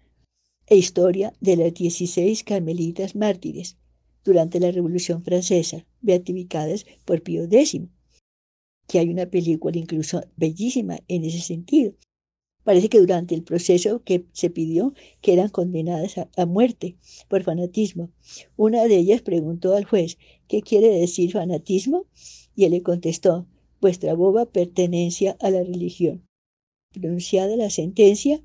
e 0.67 0.77
historia 0.77 1.33
de 1.41 1.57
las 1.57 1.73
16 1.73 2.43
carmelitas 2.43 3.15
mártires 3.15 3.77
durante 4.23 4.59
la 4.59 4.71
Revolución 4.71 5.23
Francesa, 5.23 5.85
beatificadas 6.01 6.85
por 7.05 7.21
Pío 7.21 7.43
X, 7.43 7.81
que 8.87 8.99
hay 8.99 9.09
una 9.09 9.27
película 9.27 9.77
incluso 9.77 10.23
bellísima 10.35 10.99
en 11.07 11.25
ese 11.25 11.41
sentido, 11.41 11.93
Parece 12.65 12.89
que 12.89 12.99
durante 12.99 13.35
el 13.35 13.43
proceso 13.43 14.01
que 14.03 14.25
se 14.33 14.49
pidió 14.49 14.95
que 15.21 15.33
eran 15.33 15.49
condenadas 15.49 16.15
a, 16.17 16.45
muerte 16.47 16.97
por 17.29 17.43
fanatismo. 17.43 18.09
Una 18.57 18.85
de 18.85 18.97
ellas 18.97 19.21
preguntó 19.21 19.75
al 19.75 19.85
juez, 19.85 20.17
¿qué 20.47 20.63
quiere 20.63 20.87
decir 20.87 21.31
fanatismo? 21.31 22.07
Y 22.55 22.65
él 22.65 22.71
le 22.71 22.83
contestó, 22.83 23.47
vuestra 23.81 24.13
boba 24.13 24.45
pertenencia 24.45 25.37
a 25.39 25.49
la 25.49 25.63
religión. 25.63 26.25
Pronunciada 26.93 27.55
la 27.55 27.69
sentencia, 27.69 28.41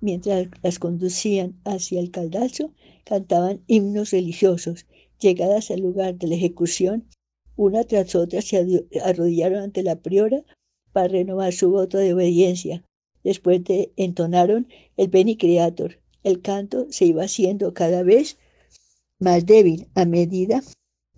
mientras 0.00 0.48
las 0.62 0.78
conducían 0.78 1.60
hacia 1.64 2.00
el 2.00 2.10
caldazo, 2.10 2.72
cantaban 3.04 3.62
himnos 3.66 4.10
religiosos. 4.10 4.86
Llegadas 5.18 5.70
al 5.70 5.80
lugar 5.80 6.16
de 6.16 6.28
la 6.28 6.36
ejecución, 6.36 7.06
una 7.56 7.84
tras 7.84 8.14
otra 8.14 8.40
se 8.40 8.86
arrodillaron 9.04 9.62
ante 9.62 9.82
la 9.82 9.96
priora 9.96 10.44
para 10.92 11.08
renovar 11.08 11.52
su 11.52 11.70
voto 11.70 11.98
de 11.98 12.14
obediencia. 12.14 12.84
Después 13.22 13.62
de 13.64 13.92
entonaron 13.96 14.68
el 14.96 15.08
Beni 15.08 15.36
Creator. 15.36 16.00
El 16.22 16.40
canto 16.40 16.86
se 16.90 17.06
iba 17.06 17.24
haciendo 17.24 17.74
cada 17.74 18.02
vez 18.02 18.38
más 19.18 19.44
débil 19.44 19.88
a 19.94 20.06
medida 20.06 20.62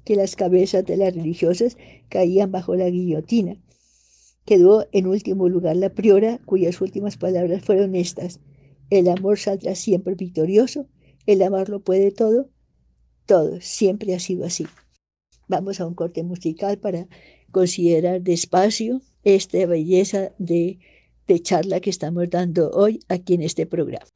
que 0.04 0.16
las 0.16 0.36
cabezas 0.36 0.84
de 0.84 0.96
las 0.96 1.14
religiosas 1.14 1.76
caían 2.08 2.50
bajo 2.50 2.74
la 2.74 2.88
guillotina. 2.88 3.56
Quedó 4.44 4.86
en 4.92 5.06
último 5.06 5.48
lugar 5.48 5.76
la 5.76 5.90
priora, 5.90 6.40
cuyas 6.44 6.80
últimas 6.80 7.16
palabras 7.16 7.64
fueron 7.64 7.94
estas. 7.94 8.40
El 8.90 9.08
amor 9.08 9.38
saldrá 9.38 9.74
siempre 9.74 10.14
victorioso, 10.14 10.86
el 11.26 11.42
amar 11.42 11.68
lo 11.68 11.80
puede 11.80 12.10
todo, 12.10 12.50
todo, 13.26 13.60
siempre 13.60 14.14
ha 14.14 14.20
sido 14.20 14.44
así. 14.44 14.66
Vamos 15.48 15.80
a 15.80 15.86
un 15.86 15.94
corte 15.94 16.22
musical 16.22 16.78
para 16.78 17.06
considerar 17.50 18.22
despacio 18.22 19.00
esta 19.22 19.64
belleza 19.66 20.32
de 20.38 20.78
de 21.26 21.40
charla 21.40 21.80
que 21.80 21.90
estamos 21.90 22.28
dando 22.28 22.70
hoy 22.70 23.00
aquí 23.08 23.34
en 23.34 23.42
este 23.42 23.66
programa. 23.66 24.06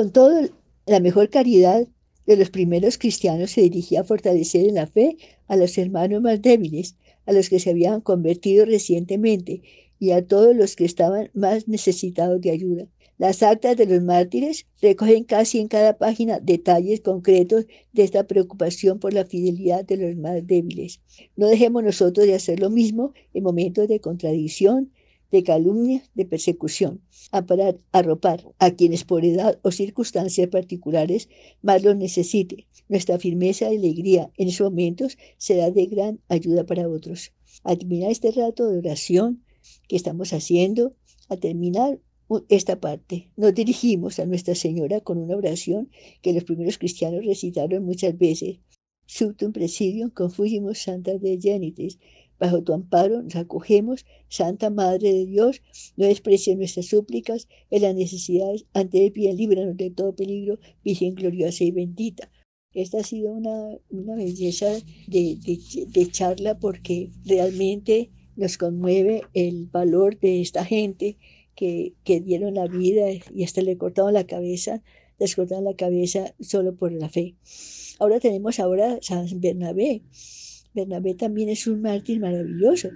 Con 0.00 0.12
todo, 0.12 0.48
la 0.86 0.98
mejor 0.98 1.28
caridad 1.28 1.86
de 2.24 2.36
los 2.38 2.48
primeros 2.48 2.96
cristianos 2.96 3.50
se 3.50 3.60
dirigía 3.60 4.00
a 4.00 4.04
fortalecer 4.04 4.66
en 4.66 4.76
la 4.76 4.86
fe 4.86 5.18
a 5.46 5.56
los 5.56 5.76
hermanos 5.76 6.22
más 6.22 6.40
débiles, 6.40 6.96
a 7.26 7.32
los 7.32 7.50
que 7.50 7.60
se 7.60 7.68
habían 7.68 8.00
convertido 8.00 8.64
recientemente 8.64 9.60
y 9.98 10.12
a 10.12 10.26
todos 10.26 10.56
los 10.56 10.74
que 10.74 10.86
estaban 10.86 11.30
más 11.34 11.68
necesitados 11.68 12.40
de 12.40 12.50
ayuda. 12.50 12.86
Las 13.18 13.42
actas 13.42 13.76
de 13.76 13.84
los 13.84 14.02
mártires 14.02 14.64
recogen 14.80 15.24
casi 15.24 15.58
en 15.58 15.68
cada 15.68 15.98
página 15.98 16.40
detalles 16.40 17.02
concretos 17.02 17.66
de 17.92 18.02
esta 18.02 18.26
preocupación 18.26 19.00
por 19.00 19.12
la 19.12 19.26
fidelidad 19.26 19.84
de 19.84 19.98
los 19.98 20.16
más 20.16 20.46
débiles. 20.46 21.02
No 21.36 21.46
dejemos 21.46 21.84
nosotros 21.84 22.26
de 22.26 22.36
hacer 22.36 22.58
lo 22.58 22.70
mismo 22.70 23.12
en 23.34 23.42
momentos 23.42 23.86
de 23.86 24.00
contradicción, 24.00 24.92
de 25.30 25.42
calumnia, 25.42 26.02
de 26.14 26.24
persecución, 26.24 27.02
amparar, 27.30 27.78
arropar 27.92 28.44
a 28.58 28.72
quienes 28.72 29.04
por 29.04 29.24
edad 29.24 29.58
o 29.62 29.70
circunstancias 29.70 30.48
particulares 30.48 31.28
más 31.62 31.82
lo 31.82 31.94
necesite. 31.94 32.66
Nuestra 32.88 33.18
firmeza 33.18 33.72
y 33.72 33.76
alegría 33.76 34.30
en 34.36 34.48
esos 34.48 34.70
momentos 34.70 35.16
será 35.38 35.70
de 35.70 35.86
gran 35.86 36.20
ayuda 36.28 36.66
para 36.66 36.88
otros. 36.88 37.32
Al 37.62 37.78
terminar 37.78 38.10
este 38.10 38.30
rato 38.32 38.68
de 38.68 38.78
oración 38.78 39.44
que 39.88 39.96
estamos 39.96 40.32
haciendo, 40.32 40.94
a 41.28 41.36
terminar 41.36 42.00
esta 42.48 42.80
parte, 42.80 43.30
nos 43.36 43.54
dirigimos 43.54 44.18
a 44.18 44.26
Nuestra 44.26 44.54
Señora 44.54 45.00
con 45.00 45.18
una 45.18 45.36
oración 45.36 45.90
que 46.22 46.32
los 46.32 46.44
primeros 46.44 46.78
cristianos 46.78 47.24
recitaron 47.24 47.84
muchas 47.84 48.16
veces. 48.16 48.58
Subtum 49.06 49.52
presidium 49.52 50.10
confugimus 50.10 50.78
santa 50.78 51.18
de 51.18 51.38
genitis, 51.40 51.98
Bajo 52.40 52.62
tu 52.62 52.72
amparo 52.72 53.22
nos 53.22 53.36
acogemos, 53.36 54.06
Santa 54.28 54.70
Madre 54.70 55.12
de 55.12 55.26
Dios, 55.26 55.60
no 55.98 56.06
desprecies 56.06 56.56
nuestras 56.56 56.86
súplicas 56.86 57.48
en 57.70 57.82
las 57.82 57.94
necesidades, 57.94 58.64
ante 58.72 59.04
el 59.04 59.12
bien, 59.12 59.36
líbranos 59.36 59.76
de 59.76 59.90
todo 59.90 60.16
peligro, 60.16 60.58
Virgen 60.82 61.14
gloriosa 61.14 61.64
y 61.64 61.70
bendita. 61.70 62.30
Esta 62.72 63.00
ha 63.00 63.02
sido 63.02 63.32
una, 63.32 63.76
una 63.90 64.14
belleza 64.16 64.68
de, 65.06 65.38
de, 65.88 66.10
charla 66.10 66.58
porque 66.58 67.10
realmente 67.26 68.10
nos 68.36 68.56
conmueve 68.56 69.22
el 69.34 69.66
valor 69.66 70.18
de 70.18 70.40
esta 70.40 70.64
gente 70.64 71.18
que, 71.54 71.92
que 72.04 72.20
dieron 72.20 72.54
la 72.54 72.68
vida 72.68 73.06
y 73.34 73.44
hasta 73.44 73.60
le 73.60 73.76
cortaron 73.76 74.14
la 74.14 74.24
cabeza, 74.24 74.82
les 75.18 75.36
cortaron 75.36 75.64
la 75.64 75.74
cabeza 75.74 76.34
solo 76.40 76.74
por 76.74 76.90
la 76.92 77.10
fe. 77.10 77.34
Ahora 77.98 78.18
tenemos 78.18 78.60
ahora 78.60 78.98
San 79.02 79.26
Bernabé, 79.40 80.00
Bernabé 80.74 81.14
también 81.14 81.48
es 81.48 81.66
un 81.66 81.82
mártir 81.82 82.20
maravilloso. 82.20 82.90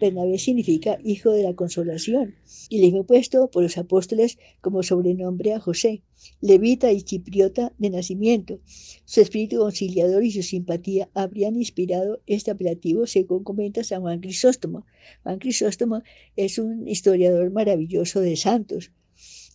Bernabé 0.00 0.38
significa 0.38 0.98
hijo 1.04 1.30
de 1.30 1.42
la 1.42 1.54
consolación 1.54 2.34
y 2.68 2.80
le 2.80 2.90
fue 2.90 3.04
puesto 3.04 3.50
por 3.50 3.62
los 3.62 3.76
apóstoles 3.76 4.38
como 4.60 4.82
sobrenombre 4.82 5.52
a 5.52 5.60
José, 5.60 6.02
levita 6.40 6.90
y 6.92 7.02
chipriota 7.02 7.72
de 7.78 7.90
nacimiento. 7.90 8.58
Su 9.04 9.20
espíritu 9.20 9.58
conciliador 9.58 10.24
y 10.24 10.32
su 10.32 10.42
simpatía 10.42 11.10
habrían 11.14 11.56
inspirado 11.56 12.20
este 12.26 12.50
apelativo, 12.50 13.06
según 13.06 13.44
comenta 13.44 13.84
San 13.84 14.00
Juan 14.00 14.20
Crisóstomo. 14.20 14.86
Juan 15.22 15.38
Crisóstomo 15.38 16.02
es 16.36 16.58
un 16.58 16.88
historiador 16.88 17.50
maravilloso 17.50 18.20
de 18.20 18.36
santos. 18.36 18.92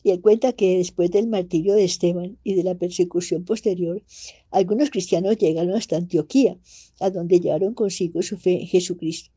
Y 0.03 0.11
él 0.11 0.21
cuenta 0.21 0.53
que 0.53 0.77
después 0.77 1.11
del 1.11 1.27
martirio 1.27 1.75
de 1.75 1.83
Esteban 1.83 2.37
y 2.43 2.55
de 2.55 2.63
la 2.63 2.75
persecución 2.75 3.45
posterior, 3.45 4.01
algunos 4.49 4.89
cristianos 4.89 5.37
llegaron 5.37 5.75
hasta 5.75 5.97
Antioquía, 5.97 6.57
a 6.99 7.09
donde 7.09 7.39
llevaron 7.39 7.73
consigo 7.73 8.21
su 8.21 8.37
fe 8.37 8.61
en 8.61 8.67
Jesucristo. 8.67 9.31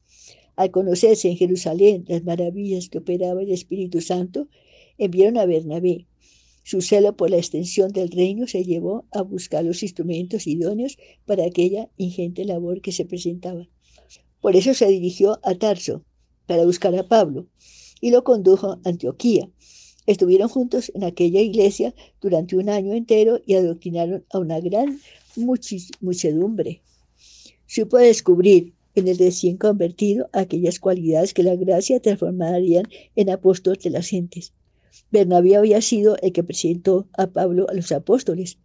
Al 0.57 0.70
conocerse 0.70 1.29
en 1.29 1.37
Jerusalén 1.37 2.05
las 2.09 2.24
maravillas 2.24 2.88
que 2.88 2.98
operaba 2.98 3.42
el 3.42 3.50
Espíritu 3.50 4.00
Santo, 4.00 4.48
enviaron 4.98 5.38
a 5.38 5.46
Bernabé. 5.46 6.07
Su 6.62 6.81
celo 6.81 7.16
por 7.16 7.31
la 7.31 7.37
extensión 7.37 7.92
del 7.92 8.11
reino 8.11 8.46
se 8.46 8.64
llevó 8.64 9.05
a 9.11 9.22
buscar 9.22 9.64
los 9.64 9.83
instrumentos 9.83 10.46
idóneos 10.46 10.96
para 11.27 11.44
aquella 11.44 11.90
ingente 11.98 12.44
labor 12.44 12.81
que 12.81 12.92
se 12.92 13.05
presentaba. 13.05 13.68
Por 14.40 14.57
eso 14.57 14.72
se 14.72 14.87
dirigió 14.88 15.40
a 15.42 15.55
Tarso 15.57 16.05
para 16.46 16.64
buscar 16.64 16.94
a 16.96 17.09
Pablo 17.09 17.48
y 18.00 18.11
lo 18.11 18.24
condujo 18.24 18.72
a 18.72 18.81
Antioquía, 18.85 19.50
Estuvieron 20.07 20.49
juntos 20.49 20.93
en 20.95 21.05
aquella 21.05 21.40
iglesia 21.40 21.95
durante 22.21 22.57
un 22.57 22.69
año 22.69 22.93
entero 22.93 23.40
y 23.47 23.55
adoctrinaron 23.55 24.25
a 24.31 24.38
una 24.38 24.61
gran 24.61 25.01
muchedumbre. 25.37 26.83
Supo 27.67 27.99
descubrir 27.99 28.75
en 28.95 29.09
el 29.09 29.19
recién 29.19 29.57
convertido 29.57 30.29
aquellas 30.33 30.79
cualidades 30.79 31.35
que 31.35 31.43
la 31.43 31.57
gracia 31.57 32.01
transformarían 32.01 32.85
en 33.17 33.31
apóstol 33.31 33.79
de 33.83 33.90
las 33.90 34.09
gentes. 34.09 34.53
Bernabé 35.11 35.57
había 35.57 35.81
sido 35.81 36.17
el 36.23 36.33
que 36.33 36.45
presentó 36.45 37.09
a 37.14 37.27
Pablo 37.27 37.67
a 37.69 37.75
los 37.75 37.90
apóstoles 37.90 38.59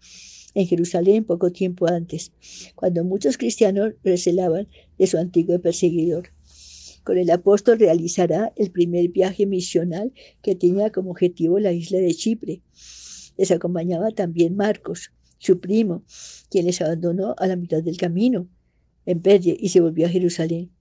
en 0.54 0.68
Jerusalén 0.68 1.24
poco 1.24 1.52
tiempo 1.52 1.88
antes, 1.88 2.32
cuando 2.76 3.04
muchos 3.04 3.38
cristianos 3.38 3.94
recelaban 4.04 4.68
de 4.98 5.08
su 5.08 5.18
antiguo 5.18 5.60
perseguidor. 5.60 6.30
Con 7.04 7.18
el 7.18 7.30
apóstol 7.32 7.80
realizará 7.80 8.54
el 8.56 8.72
primer 8.72 9.10
viaje 9.10 9.46
misional 9.46 10.14
que 10.42 10.56
tenía 10.56 10.92
como 10.92 11.12
objetivo 11.12 11.60
la 11.60 11.72
isla 11.72 12.00
de 12.00 12.14
Chipre. 12.14 12.62
Les 13.38 13.52
acompañaba 13.52 14.12
también 14.12 14.56
Marcos, 14.56 15.12
su 15.38 15.60
primo, 15.60 16.04
quien 16.50 16.66
les 16.66 16.82
abandonó 16.82 17.36
a 17.38 17.48
la 17.48 17.56
mitad 17.56 17.82
del 17.82 17.98
camino 17.98 18.48
en 19.06 19.22
Perge 19.22 19.56
y 19.60 19.70
se 19.70 19.82
volvió 19.82 20.06
a 20.06 20.10
Jerusalén. 20.10 20.72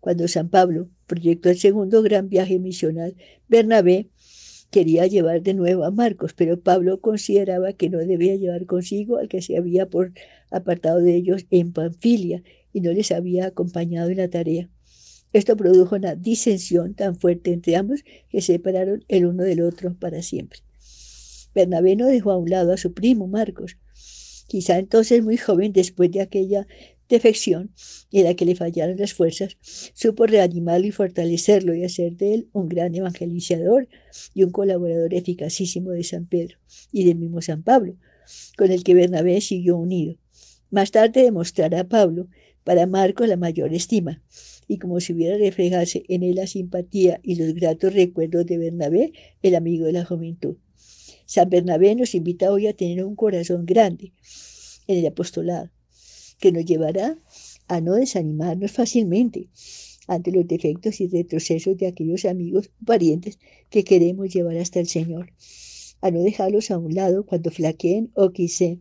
Cuando 0.00 0.26
San 0.28 0.48
Pablo 0.48 0.88
proyectó 1.06 1.50
el 1.50 1.58
segundo 1.58 2.02
gran 2.02 2.28
viaje 2.28 2.58
misional, 2.58 3.14
Bernabé 3.48 4.08
quería 4.70 5.06
llevar 5.06 5.42
de 5.42 5.54
nuevo 5.54 5.84
a 5.84 5.90
Marcos, 5.90 6.34
pero 6.34 6.60
Pablo 6.60 7.00
consideraba 7.00 7.72
que 7.72 7.90
no 7.90 7.98
debía 7.98 8.36
llevar 8.36 8.66
consigo 8.66 9.18
al 9.18 9.28
que 9.28 9.42
se 9.42 9.56
había 9.56 9.88
por 9.88 10.12
apartado 10.50 11.00
de 11.00 11.14
ellos 11.14 11.46
en 11.50 11.72
Panfilia 11.72 12.42
y 12.72 12.80
no 12.80 12.92
les 12.92 13.12
había 13.12 13.46
acompañado 13.46 14.10
en 14.10 14.18
la 14.18 14.28
tarea. 14.28 14.68
Esto 15.32 15.56
produjo 15.56 15.96
una 15.96 16.14
disensión 16.14 16.94
tan 16.94 17.16
fuerte 17.16 17.52
entre 17.52 17.76
ambos 17.76 18.02
que 18.30 18.40
se 18.40 18.54
separaron 18.54 19.04
el 19.08 19.26
uno 19.26 19.42
del 19.42 19.60
otro 19.60 19.94
para 19.94 20.22
siempre. 20.22 20.60
Bernabé 21.54 21.96
no 21.96 22.06
dejó 22.06 22.30
a 22.30 22.36
un 22.36 22.48
lado 22.48 22.72
a 22.72 22.76
su 22.76 22.92
primo 22.92 23.26
Marcos, 23.26 23.76
quizá 24.46 24.78
entonces 24.78 25.22
muy 25.22 25.36
joven 25.36 25.72
después 25.72 26.10
de 26.10 26.20
aquella 26.20 26.66
defección 27.08 27.70
en 28.12 28.24
la 28.24 28.34
que 28.34 28.44
le 28.44 28.54
fallaron 28.54 28.96
las 28.98 29.14
fuerzas, 29.14 29.56
supo 29.94 30.26
reanimarlo 30.26 30.86
y 30.86 30.90
fortalecerlo 30.90 31.74
y 31.74 31.84
hacer 31.84 32.16
de 32.16 32.34
él 32.34 32.48
un 32.52 32.68
gran 32.68 32.94
evangelizador 32.94 33.88
y 34.34 34.44
un 34.44 34.50
colaborador 34.50 35.14
eficacísimo 35.14 35.90
de 35.90 36.04
San 36.04 36.26
Pedro 36.26 36.58
y 36.92 37.04
del 37.04 37.16
mismo 37.16 37.40
San 37.40 37.62
Pablo, 37.62 37.96
con 38.56 38.70
el 38.70 38.84
que 38.84 38.94
Bernabé 38.94 39.40
siguió 39.40 39.76
unido. 39.76 40.16
Más 40.70 40.90
tarde 40.90 41.22
demostrará 41.22 41.80
a 41.80 41.88
Pablo 41.88 42.28
para 42.62 42.86
Marcos 42.86 43.26
la 43.28 43.36
mayor 43.36 43.72
estima, 43.72 44.22
y 44.68 44.78
como 44.78 45.00
si 45.00 45.14
hubiera 45.14 45.38
reflejarse 45.38 46.04
en 46.08 46.22
él 46.22 46.36
la 46.36 46.46
simpatía 46.46 47.20
y 47.24 47.36
los 47.36 47.54
gratos 47.54 47.94
recuerdos 47.94 48.46
de 48.46 48.58
Bernabé, 48.58 49.12
el 49.42 49.54
amigo 49.54 49.86
de 49.86 49.92
la 49.92 50.04
juventud. 50.04 50.56
San 51.24 51.48
Bernabé 51.48 51.94
nos 51.94 52.14
invita 52.14 52.52
hoy 52.52 52.66
a 52.66 52.74
tener 52.74 53.02
un 53.04 53.16
corazón 53.16 53.66
grande 53.66 54.12
en 54.86 54.98
el 54.98 55.06
apostolado, 55.06 55.70
que 56.38 56.52
nos 56.52 56.64
llevará 56.64 57.18
a 57.66 57.80
no 57.80 57.94
desanimarnos 57.94 58.70
fácilmente 58.70 59.48
ante 60.06 60.32
los 60.32 60.46
defectos 60.46 61.00
y 61.00 61.06
retrocesos 61.06 61.76
de 61.76 61.86
aquellos 61.86 62.24
amigos 62.24 62.70
o 62.80 62.84
parientes 62.84 63.38
que 63.70 63.84
queremos 63.84 64.32
llevar 64.32 64.56
hasta 64.56 64.80
el 64.80 64.88
Señor, 64.88 65.32
a 66.00 66.10
no 66.10 66.22
dejarlos 66.22 66.70
a 66.70 66.78
un 66.78 66.94
lado 66.94 67.26
cuando 67.26 67.50
flaqueen 67.50 68.10
o 68.14 68.30
quizá, 68.30 68.76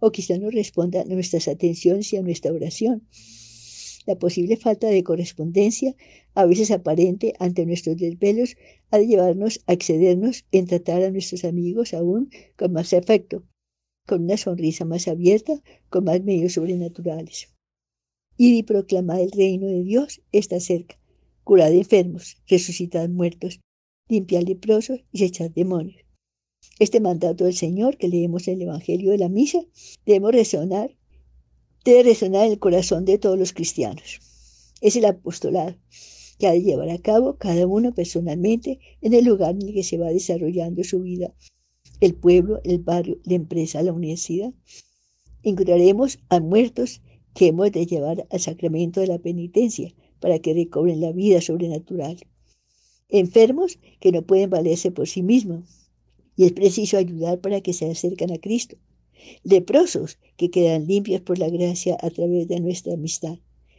o 0.00 0.10
quizá 0.10 0.36
no 0.38 0.50
respondan 0.50 1.10
a 1.10 1.14
nuestras 1.14 1.48
atenciones 1.48 2.12
y 2.12 2.16
a 2.16 2.22
nuestra 2.22 2.52
oración, 2.52 3.02
la 4.06 4.16
posible 4.16 4.56
falta 4.56 4.88
de 4.88 5.02
correspondencia, 5.02 5.94
a 6.34 6.46
veces 6.46 6.70
aparente 6.70 7.34
ante 7.38 7.66
nuestros 7.66 7.96
desvelos, 7.96 8.56
ha 8.90 8.98
de 8.98 9.06
llevarnos 9.06 9.62
a 9.66 9.72
excedernos 9.72 10.44
en 10.52 10.66
tratar 10.66 11.02
a 11.02 11.10
nuestros 11.10 11.44
amigos 11.44 11.94
aún 11.94 12.30
con 12.56 12.72
más 12.72 12.92
afecto, 12.92 13.44
con 14.06 14.24
una 14.24 14.36
sonrisa 14.36 14.84
más 14.84 15.08
abierta, 15.08 15.62
con 15.88 16.04
más 16.04 16.22
medios 16.22 16.52
sobrenaturales. 16.54 17.54
Y 18.36 18.62
proclamar 18.64 19.20
el 19.20 19.30
reino 19.30 19.66
de 19.66 19.82
Dios 19.82 20.20
está 20.32 20.60
cerca. 20.60 20.98
Curad 21.44 21.72
enfermos, 21.72 22.42
resucitad 22.48 23.08
muertos, 23.08 23.60
limpiad 24.08 24.42
leprosos 24.42 25.00
y 25.12 25.24
echad 25.24 25.50
demonios. 25.50 26.04
Este 26.78 27.00
mandato 27.00 27.44
del 27.44 27.54
Señor 27.54 27.96
que 27.96 28.08
leemos 28.08 28.48
en 28.48 28.54
el 28.54 28.62
Evangelio 28.62 29.10
de 29.12 29.18
la 29.18 29.28
Misa 29.28 29.60
debemos 30.06 30.32
resonar 30.32 30.96
debe 31.84 32.02
resonar 32.02 32.46
en 32.46 32.52
el 32.52 32.58
corazón 32.58 33.04
de 33.04 33.18
todos 33.18 33.38
los 33.38 33.52
cristianos. 33.52 34.20
Es 34.80 34.96
el 34.96 35.04
apostolado 35.04 35.76
que 36.38 36.46
ha 36.46 36.52
de 36.52 36.62
llevar 36.62 36.88
a 36.90 36.98
cabo 36.98 37.36
cada 37.36 37.66
uno 37.66 37.94
personalmente 37.94 38.80
en 39.02 39.12
el 39.12 39.24
lugar 39.24 39.54
en 39.54 39.68
el 39.68 39.74
que 39.74 39.84
se 39.84 39.98
va 39.98 40.08
desarrollando 40.08 40.82
su 40.82 41.00
vida, 41.00 41.34
el 42.00 42.14
pueblo, 42.14 42.60
el 42.64 42.78
barrio, 42.78 43.18
la 43.24 43.34
empresa, 43.34 43.82
la 43.82 43.92
universidad. 43.92 44.52
Encontraremos 45.42 46.18
a 46.30 46.40
muertos 46.40 47.02
que 47.34 47.48
hemos 47.48 47.70
de 47.70 47.86
llevar 47.86 48.26
al 48.30 48.40
sacramento 48.40 49.00
de 49.00 49.08
la 49.08 49.18
penitencia 49.18 49.94
para 50.20 50.38
que 50.38 50.54
recobren 50.54 51.00
la 51.00 51.12
vida 51.12 51.40
sobrenatural. 51.40 52.16
Enfermos 53.10 53.78
que 54.00 54.10
no 54.10 54.22
pueden 54.22 54.50
valerse 54.50 54.90
por 54.90 55.06
sí 55.06 55.22
mismos 55.22 55.90
y 56.36 56.44
es 56.44 56.52
preciso 56.52 56.96
ayudar 56.96 57.40
para 57.40 57.60
que 57.60 57.72
se 57.72 57.90
acerquen 57.90 58.32
a 58.32 58.38
Cristo 58.38 58.76
leprosos 59.42 60.18
que 60.36 60.50
quedan 60.50 60.86
limpios 60.86 61.20
por 61.20 61.38
la 61.38 61.48
gracia 61.48 61.96
a 62.00 62.10
través 62.10 62.48
de 62.48 62.60
nuestra 62.60 62.94
amistad, 62.94 63.38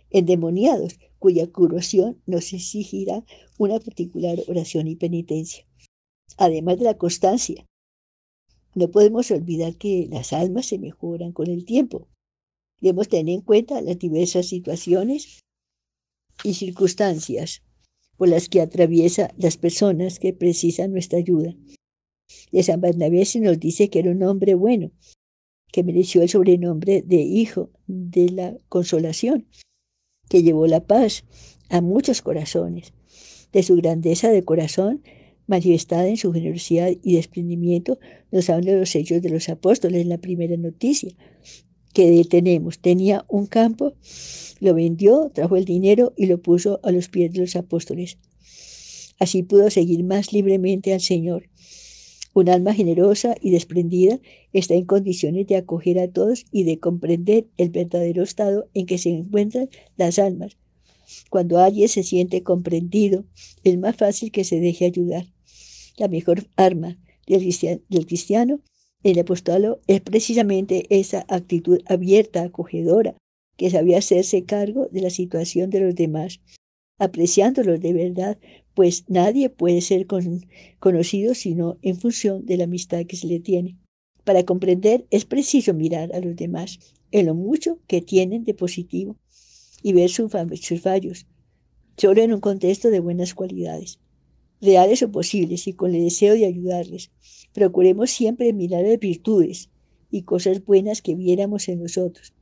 endemoniados 0.10 1.00
cuya 1.20 1.48
curación 1.48 2.22
nos 2.26 2.54
exigirá 2.54 3.26
una 3.58 3.80
particular 3.80 4.38
oración 4.48 4.88
y 4.88 4.96
penitencia. 4.96 5.66
Además 6.38 6.78
de 6.78 6.86
la 6.86 6.98
constancia, 6.98 7.66
no 8.76 8.92
podemos 8.92 9.32
olvidar 9.32 9.76
que 9.76 10.08
las 10.10 10.34
almas 10.34 10.66
se 10.68 10.78
mejoran 10.78 11.32
con 11.32 11.50
el 11.50 11.66
tiempo. 11.66 12.08
Debemos 12.82 13.08
tener 13.08 13.34
en 13.34 13.42
cuenta 13.42 13.82
las 13.82 13.98
diversas 13.98 14.48
situaciones 14.48 15.40
y 16.44 16.54
circunstancias 16.54 17.62
por 18.18 18.30
las 18.30 18.50
que 18.50 18.62
atraviesa 18.62 19.34
las 19.38 19.58
personas 19.58 20.20
que 20.20 20.34
precisan 20.34 20.92
nuestra 20.92 21.20
ayuda. 21.20 21.56
De 22.52 22.64
San 22.64 22.82
Bernabé 22.82 23.26
se 23.26 23.40
nos 23.40 23.60
dice 23.60 23.90
que 23.90 24.00
era 24.00 24.12
un 24.12 24.24
hombre 24.24 24.56
bueno, 24.56 24.92
que 25.76 25.84
mereció 25.84 26.22
el 26.22 26.30
sobrenombre 26.30 27.04
de 27.06 27.18
Hijo 27.18 27.70
de 27.86 28.30
la 28.30 28.58
Consolación, 28.70 29.46
que 30.30 30.42
llevó 30.42 30.68
la 30.68 30.88
paz 30.88 31.26
a 31.68 31.82
muchos 31.82 32.22
corazones. 32.22 32.94
De 33.52 33.62
su 33.62 33.76
grandeza 33.76 34.30
de 34.30 34.46
corazón, 34.46 35.04
manifestada 35.48 36.08
en 36.08 36.16
su 36.16 36.32
generosidad 36.32 36.92
y 37.04 37.16
desprendimiento, 37.18 38.00
nos 38.32 38.50
hablan 38.50 38.80
los 38.80 38.96
hechos 38.96 39.22
de 39.22 39.28
los 39.28 39.50
apóstoles 39.50 40.02
en 40.02 40.08
la 40.08 40.18
primera 40.18 40.56
noticia 40.56 41.14
que 41.94 42.24
tenemos. 42.24 42.80
Tenía 42.80 43.26
un 43.28 43.46
campo, 43.46 43.96
lo 44.62 44.74
vendió, 44.76 45.30
trajo 45.34 45.58
el 45.58 45.66
dinero 45.66 46.14
y 46.16 46.28
lo 46.28 46.42
puso 46.42 46.80
a 46.84 46.92
los 46.94 47.10
pies 47.10 47.34
de 47.34 47.42
los 47.42 47.58
apóstoles. 47.58 48.18
Así 49.20 49.44
pudo 49.44 49.70
seguir 49.70 50.06
más 50.06 50.32
libremente 50.32 50.94
al 50.94 51.02
Señor. 51.02 51.50
Un 52.36 52.50
alma 52.50 52.74
generosa 52.74 53.34
y 53.40 53.52
desprendida 53.52 54.20
está 54.52 54.74
en 54.74 54.84
condiciones 54.84 55.48
de 55.48 55.56
acoger 55.56 56.00
a 56.00 56.10
todos 56.10 56.46
y 56.52 56.66
de 56.66 56.80
comprender 56.80 57.48
el 57.56 57.70
verdadero 57.70 58.24
estado 58.24 58.68
en 58.74 58.86
que 58.88 58.98
se 58.98 59.08
encuentran 59.08 59.70
las 59.96 60.20
almas. 60.20 60.58
Cuando 61.30 61.60
alguien 61.60 61.88
se 61.88 62.04
siente 62.04 62.44
comprendido, 62.44 63.24
es 63.64 63.78
más 63.78 63.96
fácil 63.96 64.34
que 64.34 64.44
se 64.44 64.60
deje 64.60 64.84
ayudar. 64.84 65.28
La 65.96 66.10
mejor 66.10 66.46
arma 66.58 67.00
del 67.26 68.06
cristiano, 68.06 68.60
el 69.04 69.18
apostolo, 69.18 69.80
es 69.88 70.02
precisamente 70.02 70.88
esa 70.90 71.26
actitud 71.30 71.80
abierta, 71.86 72.44
acogedora, 72.44 73.16
que 73.56 73.70
sabía 73.70 74.00
hacerse 74.00 74.44
cargo 74.44 74.90
de 74.92 75.00
la 75.00 75.10
situación 75.10 75.70
de 75.70 75.80
los 75.80 75.96
demás, 75.96 76.42
apreciándolos 77.00 77.80
de 77.80 77.94
verdad, 77.94 78.38
pues 78.76 79.06
nadie 79.08 79.50
puede 79.50 79.82
ser 79.82 80.06
conocido 80.80 81.34
sino 81.34 81.78
en 81.82 81.96
función 81.96 82.46
de 82.46 82.58
la 82.58 82.66
amistad 82.66 83.06
que 83.06 83.16
se 83.16 83.26
le 83.26 83.40
tiene. 83.40 83.78
Para 84.26 84.44
comprender 84.44 85.08
es 85.12 85.26
preciso 85.26 85.74
mirar 85.74 86.14
a 86.14 86.20
los 86.20 86.36
demás 86.36 86.80
en 87.12 87.28
lo 87.28 87.36
mucho 87.36 87.80
que 87.88 88.02
tienen 88.02 88.44
de 88.44 88.54
positivo 88.54 89.16
y 89.82 89.94
ver 89.94 90.10
sus 90.10 90.32
fallos, 90.82 91.26
solo 91.96 92.22
en 92.22 92.34
un 92.34 92.42
contexto 92.42 92.90
de 92.90 93.00
buenas 93.00 93.34
cualidades, 93.34 94.00
reales 94.62 95.02
o 95.04 95.12
posibles 95.12 95.68
y 95.68 95.74
con 95.74 95.96
el 95.96 96.04
deseo 96.04 96.34
de 96.34 96.46
ayudarles. 96.46 97.12
Procuremos 97.54 98.12
siempre 98.12 98.52
mirar 98.52 98.84
las 98.84 99.00
virtudes 99.00 99.70
y 100.12 100.24
cosas 100.24 100.66
buenas 100.66 101.02
que 101.02 101.16
viéramos 101.16 101.70
en 101.70 101.82
nosotros 101.82 102.34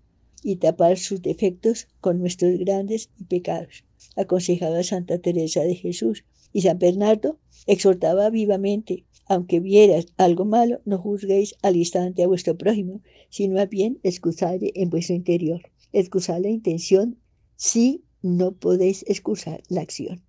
y 0.42 0.56
tapar 0.56 0.98
sus 0.98 1.22
defectos 1.22 1.88
con 2.02 2.20
nuestros 2.20 2.58
grandes 2.58 3.10
pecados 3.28 3.84
aconsejaba 4.16 4.84
Santa 4.84 5.20
Teresa 5.20 5.62
de 5.62 5.76
Jesús. 5.76 6.26
Y 6.52 6.62
San 6.62 6.80
Bernardo 6.80 7.40
exhortaba 7.66 8.30
vivamente, 8.30 9.06
aunque 9.26 9.60
vieras 9.60 10.08
algo 10.18 10.46
malo, 10.46 10.82
no 10.86 10.98
juzguéis 10.98 11.56
al 11.62 11.76
instante 11.76 12.24
a 12.24 12.28
vuestro 12.28 12.58
prójimo, 12.58 13.02
sino 13.30 13.60
a 13.60 13.66
bien 13.66 14.00
excusarle 14.04 14.72
en 14.76 14.90
vuestro 14.90 15.16
interior. 15.16 15.62
Excusar 15.92 16.42
la 16.42 16.50
intención 16.50 17.18
si 17.56 18.04
no 18.22 18.54
podéis 18.54 19.04
excusar 19.08 19.62
la 19.70 19.82
acción. 19.82 20.24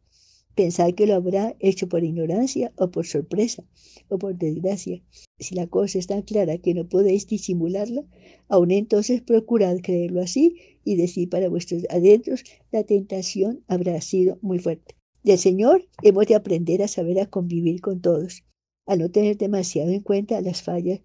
Pensar 0.55 0.95
que 0.95 1.07
lo 1.07 1.15
habrá 1.15 1.57
hecho 1.59 1.89
por 1.89 2.05
ignorancia 2.05 2.73
o 2.77 2.91
por 2.91 3.07
sorpresa 3.07 3.65
o 4.09 4.19
por 4.19 4.37
desgracia. 4.37 5.03
Si 5.39 5.55
la 5.57 5.67
cosa 5.67 5.99
es 5.99 6.07
tan 6.07 6.23
clara 6.23 6.59
que 6.59 6.75
no 6.75 6.89
podéis 6.89 7.27
disimularla, 7.27 8.05
aún 8.49 8.71
entonces 8.71 9.21
procurad 9.21 9.79
creerlo 9.83 10.21
así 10.21 10.57
y 10.85 10.97
decir 10.97 11.29
para 11.29 11.49
vuestros 11.49 11.85
adentros, 11.91 12.45
la 12.71 12.85
tentación 12.85 13.65
habrá 13.67 14.01
sido 14.01 14.39
muy 14.43 14.59
fuerte. 14.59 14.97
Del 15.23 15.39
Señor 15.39 15.89
hemos 16.03 16.27
de 16.27 16.35
aprender 16.35 16.83
a 16.83 16.89
saber 16.89 17.19
a 17.21 17.27
convivir 17.27 17.81
con 17.81 18.01
todos, 18.01 18.45
a 18.87 18.97
no 18.97 19.11
tener 19.11 19.39
demasiado 19.39 19.91
en 19.91 20.01
cuenta 20.01 20.41
las 20.41 20.63
fallas, 20.63 21.01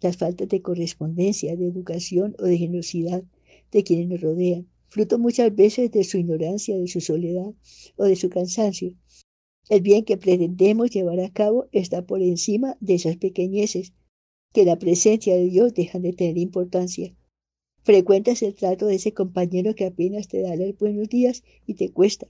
las 0.00 0.16
faltas 0.16 0.48
de 0.48 0.62
correspondencia, 0.62 1.56
de 1.56 1.66
educación 1.66 2.36
o 2.38 2.44
de 2.44 2.58
generosidad 2.58 3.24
de 3.72 3.82
quienes 3.82 4.08
nos 4.08 4.20
rodean 4.20 4.68
fruto 4.88 5.18
muchas 5.18 5.54
veces 5.54 5.90
de 5.90 6.04
su 6.04 6.16
ignorancia, 6.16 6.78
de 6.78 6.88
su 6.88 7.02
soledad 7.02 7.52
o 7.96 8.04
de 8.04 8.16
su 8.16 8.30
cansancio. 8.30 8.94
El 9.68 9.82
bien 9.82 10.04
que 10.04 10.16
pretendemos 10.16 10.90
llevar 10.90 11.20
a 11.20 11.30
cabo 11.30 11.68
está 11.72 12.06
por 12.06 12.22
encima 12.22 12.76
de 12.80 12.94
esas 12.94 13.16
pequeñeces 13.16 13.92
que 14.54 14.64
la 14.64 14.78
presencia 14.78 15.34
de 15.34 15.44
Dios 15.46 15.74
dejan 15.74 16.00
de 16.02 16.12
tener 16.12 16.38
importancia. 16.38 17.14
Frecuentas 17.86 18.42
el 18.42 18.56
trato 18.56 18.86
de 18.86 18.96
ese 18.96 19.14
compañero 19.14 19.76
que 19.76 19.86
apenas 19.86 20.26
te 20.26 20.40
da 20.42 20.56
los 20.56 20.76
buenos 20.76 21.08
días 21.08 21.44
y 21.68 21.74
te 21.74 21.92
cuesta. 21.92 22.26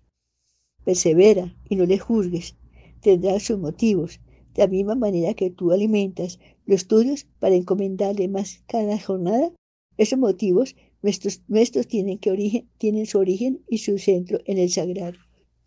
Persevera 0.85 1.57
y 1.67 1.77
no 1.77 1.87
le 1.87 1.99
juzgues. 1.99 2.57
Tendrá 3.01 3.41
sus 3.41 3.59
motivos, 3.59 4.21
de 4.53 4.65
la 4.65 4.69
misma 4.69 4.97
manera 4.97 5.33
que 5.33 5.49
tú 5.49 5.73
alimentas 5.73 6.39
los 6.67 6.87
tuyos 6.87 7.27
para 7.41 7.55
encomendarle 7.55 8.29
más 8.29 8.63
cada 8.67 8.99
jornada. 8.99 9.51
Esos 9.97 10.19
motivos 10.19 10.77
Nuestros, 11.01 11.87
tienen, 11.89 13.07
su 13.07 13.19
origen 13.19 13.63
y 13.67 13.79
su 13.79 13.97
centro 13.97 14.41
en 14.45 14.59
el 14.59 14.69
sagrado. 14.71 15.17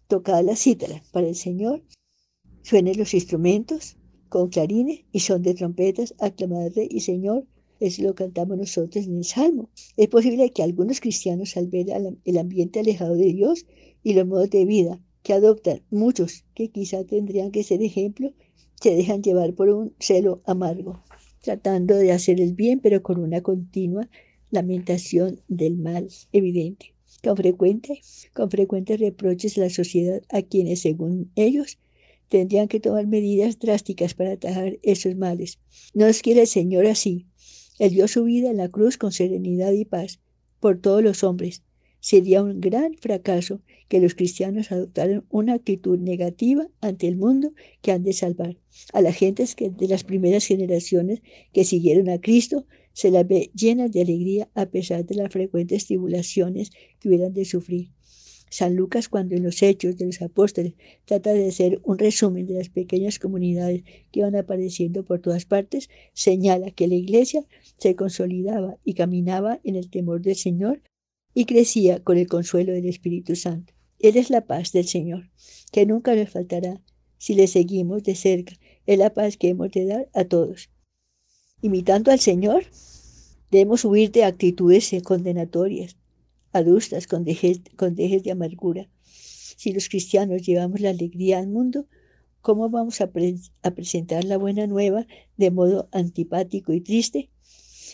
Tocada 0.08 0.44
la 0.44 0.56
cítara 0.56 1.02
para 1.12 1.30
el 1.30 1.36
Señor, 1.36 1.82
suenen 2.62 2.96
los 2.96 3.16
instrumentos 3.16 3.98
con 4.28 4.50
clarines 4.50 5.06
y 5.12 5.22
son 5.22 5.42
de 5.42 5.56
trompetas, 5.56 6.14
aclamad 6.20 6.74
Rey 6.76 6.90
y 6.92 7.00
Señor, 7.00 7.48
es 7.80 8.00
lo 8.00 8.16
cantamos 8.16 8.58
nosotros 8.58 9.06
en 9.06 9.18
el 9.18 9.26
Salmo. 9.26 9.70
Es 9.98 10.08
posible 10.08 10.52
que 10.52 10.64
algunos 10.64 11.00
cristianos 11.00 11.58
al 11.58 11.68
ver 11.68 11.88
el 12.26 12.38
ambiente 12.38 12.80
alejado 12.80 13.16
de 13.16 13.34
Dios 13.34 13.66
y 14.04 14.14
los 14.14 14.28
modos 14.28 14.50
de 14.50 14.66
vida 14.66 15.00
que 15.24 15.34
adoptan 15.34 15.82
muchos 15.90 16.46
que 16.54 16.70
quizá 16.70 17.04
tendrían 17.04 17.52
que 17.52 17.64
ser 17.64 17.82
ejemplo, 17.82 18.34
se 18.82 18.96
dejan 18.96 19.22
llevar 19.22 19.54
por 19.54 19.70
un 19.70 19.94
celo 20.00 20.42
amargo, 20.46 21.04
tratando 21.42 21.96
de 21.96 22.12
hacer 22.12 22.40
el 22.40 22.54
bien 22.54 22.80
pero 22.80 23.04
con 23.04 23.20
una 23.20 23.42
continua 23.42 24.10
lamentación 24.52 25.42
del 25.48 25.78
mal 25.78 26.08
evidente. 26.32 26.94
Con, 27.24 27.36
frecuente, 27.36 28.02
con 28.34 28.50
frecuentes 28.50 29.00
reproches 29.00 29.58
a 29.58 29.62
la 29.62 29.70
sociedad 29.70 30.22
a 30.30 30.42
quienes, 30.42 30.82
según 30.82 31.32
ellos, 31.36 31.78
tendrían 32.30 32.68
que 32.68 32.80
tomar 32.80 33.08
medidas 33.08 33.60
drásticas 33.60 34.14
para 34.14 34.34
atajar 34.34 34.80
esos 34.84 35.16
males. 35.16 35.60
No 35.94 36.08
nos 36.08 36.22
quiere 36.22 36.42
el 36.42 36.48
Señor 36.48 36.86
así. 36.86 37.26
Él 37.80 37.92
dio 37.92 38.08
su 38.08 38.26
vida 38.26 38.52
en 38.52 38.58
la 38.58 38.70
cruz 38.70 38.98
con 38.98 39.12
serenidad 39.12 39.72
y 39.72 39.86
paz 39.86 40.20
por 40.60 40.80
todos 40.80 41.02
los 41.02 41.24
hombres. 41.24 41.64
Sería 42.02 42.44
un 42.44 42.62
gran 42.62 42.94
fracaso 42.94 43.62
que 43.90 44.00
los 44.00 44.16
cristianos 44.16 44.72
adoptaran 44.72 45.26
una 45.30 45.54
actitud 45.54 45.98
negativa 45.98 46.68
ante 46.80 47.08
el 47.08 47.18
mundo 47.18 47.54
que 47.82 47.92
han 47.92 48.04
de 48.04 48.14
salvar. 48.14 48.58
A 48.94 49.02
las 49.02 49.16
gentes 49.16 49.56
de 49.58 49.88
las 49.88 50.04
primeras 50.04 50.46
generaciones 50.46 51.22
que 51.52 51.66
siguieron 51.66 52.10
a 52.10 52.22
Cristo 52.22 52.66
se 52.94 53.12
las 53.12 53.28
ve 53.28 53.52
llenas 53.54 53.92
de 53.92 54.02
alegría 54.02 54.50
a 54.54 54.68
pesar 54.68 55.06
de 55.06 55.16
las 55.16 55.32
frecuentes 55.32 55.88
tribulaciones 55.88 56.72
que 57.00 57.10
hubieran 57.10 57.34
de 57.34 57.46
sufrir. 57.46 57.90
San 58.50 58.76
Lucas, 58.76 59.10
cuando 59.10 59.36
en 59.36 59.44
los 59.44 59.62
Hechos 59.62 59.98
de 59.98 60.06
los 60.06 60.22
Apóstoles 60.22 60.74
trata 61.06 61.34
de 61.34 61.48
hacer 61.48 61.80
un 61.84 61.98
resumen 61.98 62.46
de 62.48 62.56
las 62.56 62.70
pequeñas 62.70 63.20
comunidades 63.20 63.84
que 64.12 64.20
iban 64.20 64.36
apareciendo 64.36 65.04
por 65.04 65.20
todas 65.20 65.46
partes, 65.46 65.90
señala 66.14 66.72
que 66.72 66.88
la 66.88 66.96
iglesia 66.96 67.46
se 67.78 67.96
consolidaba 67.96 68.78
y 68.84 68.94
caminaba 68.94 69.60
en 69.64 69.76
el 69.76 69.90
temor 69.90 70.22
del 70.22 70.36
Señor 70.36 70.82
y 71.34 71.46
crecía 71.46 72.04
con 72.04 72.18
el 72.18 72.28
consuelo 72.28 72.74
del 72.74 72.86
Espíritu 72.86 73.36
Santo. 73.36 73.74
Él 74.00 74.18
es 74.18 74.30
la 74.30 74.46
paz 74.46 74.72
del 74.72 74.88
Señor, 74.88 75.30
que 75.72 75.86
nunca 75.86 76.16
nos 76.16 76.30
faltará 76.30 76.82
si 77.18 77.36
le 77.36 77.48
seguimos 77.48 78.04
de 78.04 78.16
cerca. 78.16 78.54
Es 78.86 78.98
la 78.98 79.14
paz 79.14 79.38
que 79.38 79.50
hemos 79.50 79.72
de 79.72 79.86
dar 79.86 80.10
a 80.14 80.24
todos. 80.24 80.70
Imitando 81.62 82.12
al 82.12 82.20
Señor, 82.20 82.64
Debemos 83.52 83.84
huir 83.84 84.12
de 84.12 84.26
actitudes 84.26 84.92
condenatorias, 85.04 85.98
adustas, 86.52 87.08
con 87.08 87.24
dejes, 87.24 87.62
de 88.24 88.32
amargura. 88.32 88.90
Si 89.04 89.72
los 89.72 89.90
cristianos 89.90 90.42
llevamos 90.42 90.80
la 90.80 90.90
alegría 90.90 91.40
al 91.40 91.48
mundo, 91.48 91.88
¿cómo 92.42 92.70
vamos 92.70 93.02
a, 93.02 93.12
a 93.64 93.72
presentar 93.72 94.24
la 94.24 94.38
buena 94.38 94.68
nueva 94.68 95.08
de 95.38 95.52
modo 95.52 95.90
antipático 95.92 96.74
y 96.74 96.82
triste? 96.82 97.30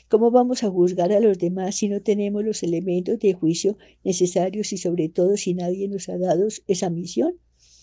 ¿Cómo 0.07 0.29
vamos 0.29 0.63
a 0.63 0.69
juzgar 0.69 1.11
a 1.11 1.19
los 1.19 1.37
demás 1.37 1.75
si 1.75 1.89
no 1.89 2.01
tenemos 2.01 2.43
los 2.43 2.61
elementos 2.61 3.19
de 3.19 3.33
juicio 3.33 3.77
necesarios 4.03 4.71
y 4.73 4.77
sobre 4.77 5.09
todo 5.09 5.35
si 5.37 5.53
nadie 5.53 5.87
nos 5.87 6.09
ha 6.09 6.17
dado 6.17 6.47
esa 6.67 6.89
misión? 6.89 7.39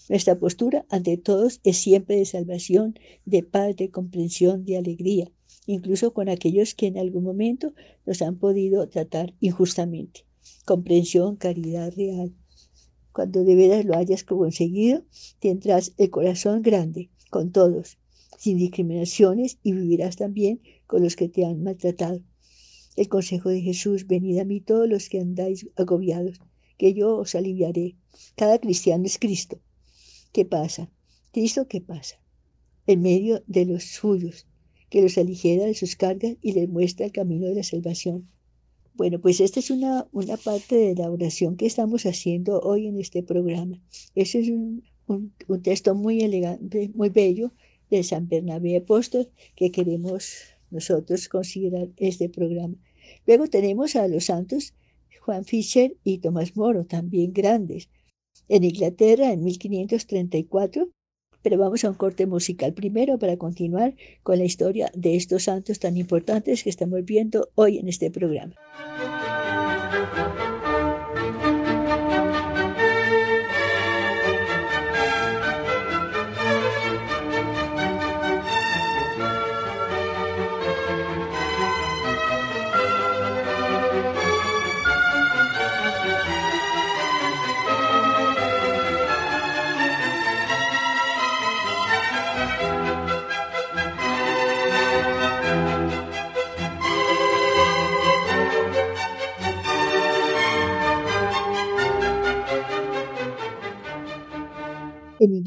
Nuestra 0.08 0.38
postura 0.38 0.84
ante 0.88 1.16
todos 1.16 1.60
es 1.64 1.78
siempre 1.78 2.16
de 2.16 2.24
salvación, 2.24 2.98
de 3.24 3.42
paz, 3.42 3.74
de 3.76 3.90
comprensión, 3.90 4.64
de 4.64 4.76
alegría 4.76 5.32
incluso 5.66 6.12
con 6.12 6.28
aquellos 6.28 6.74
que 6.74 6.86
en 6.86 6.98
algún 6.98 7.24
momento 7.24 7.74
nos 8.06 8.22
han 8.22 8.36
podido 8.36 8.88
tratar 8.88 9.34
injustamente. 9.40 10.24
Comprensión, 10.64 11.36
caridad 11.36 11.92
real. 11.96 12.34
Cuando 13.12 13.44
de 13.44 13.54
veras 13.54 13.84
lo 13.84 13.96
hayas 13.96 14.24
conseguido, 14.24 15.04
tendrás 15.38 15.92
el 15.98 16.10
corazón 16.10 16.62
grande 16.62 17.10
con 17.30 17.52
todos, 17.52 17.98
sin 18.38 18.58
discriminaciones 18.58 19.58
y 19.62 19.72
vivirás 19.72 20.16
también 20.16 20.60
con 20.86 21.02
los 21.02 21.16
que 21.16 21.28
te 21.28 21.44
han 21.44 21.62
maltratado. 21.62 22.20
El 22.96 23.08
consejo 23.08 23.48
de 23.48 23.60
Jesús, 23.60 24.06
venid 24.06 24.38
a 24.38 24.44
mí 24.44 24.60
todos 24.60 24.88
los 24.88 25.08
que 25.08 25.20
andáis 25.20 25.68
agobiados, 25.76 26.40
que 26.76 26.92
yo 26.92 27.16
os 27.16 27.34
aliviaré. 27.34 27.96
Cada 28.34 28.58
cristiano 28.58 29.04
es 29.06 29.18
Cristo. 29.18 29.60
¿Qué 30.32 30.44
pasa? 30.44 30.90
Cristo, 31.32 31.66
¿qué 31.68 31.80
pasa? 31.80 32.20
En 32.86 33.00
medio 33.00 33.42
de 33.46 33.64
los 33.64 33.84
suyos, 33.84 34.46
que 34.90 35.00
los 35.00 35.16
aligera 35.16 35.64
de 35.64 35.74
sus 35.74 35.96
cargas 35.96 36.36
y 36.42 36.52
les 36.52 36.68
muestra 36.68 37.06
el 37.06 37.12
camino 37.12 37.46
de 37.46 37.54
la 37.54 37.62
salvación. 37.62 38.28
Bueno, 38.94 39.20
pues 39.20 39.40
esta 39.40 39.60
es 39.60 39.70
una, 39.70 40.06
una 40.12 40.36
parte 40.36 40.76
de 40.76 40.94
la 40.94 41.10
oración 41.10 41.56
que 41.56 41.66
estamos 41.66 42.04
haciendo 42.04 42.60
hoy 42.60 42.86
en 42.86 42.98
este 42.98 43.22
programa. 43.22 43.80
Ese 44.14 44.40
es 44.40 44.48
un, 44.50 44.84
un, 45.06 45.62
texto 45.62 45.94
muy 45.94 46.20
elegante, 46.20 46.90
muy 46.94 47.08
bello 47.08 47.52
de 47.90 48.02
San 48.02 48.28
Bernabé 48.28 48.76
Apóstol 48.76 49.30
que 49.56 49.70
queremos 49.70 50.34
nosotros 50.70 51.28
considerar 51.28 51.88
este 51.96 52.28
programa. 52.28 52.76
Luego 53.26 53.46
tenemos 53.46 53.96
a 53.96 54.08
los 54.08 54.24
santos 54.24 54.74
Juan 55.20 55.44
Fischer 55.44 55.96
y 56.04 56.18
Tomás 56.18 56.56
Moro, 56.56 56.84
también 56.84 57.32
grandes. 57.32 57.88
En 58.48 58.64
Inglaterra, 58.64 59.32
en 59.32 59.44
1534, 59.44 60.90
pero 61.42 61.58
vamos 61.58 61.84
a 61.84 61.90
un 61.90 61.94
corte 61.94 62.26
musical 62.26 62.72
primero 62.72 63.18
para 63.18 63.36
continuar 63.36 63.94
con 64.22 64.38
la 64.38 64.44
historia 64.44 64.90
de 64.94 65.16
estos 65.16 65.44
santos 65.44 65.78
tan 65.78 65.96
importantes 65.96 66.62
que 66.62 66.70
estamos 66.70 67.04
viendo 67.04 67.50
hoy 67.54 67.78
en 67.78 67.88
este 67.88 68.10
programa. 68.10 68.54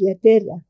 Inglaterra, 0.05 0.63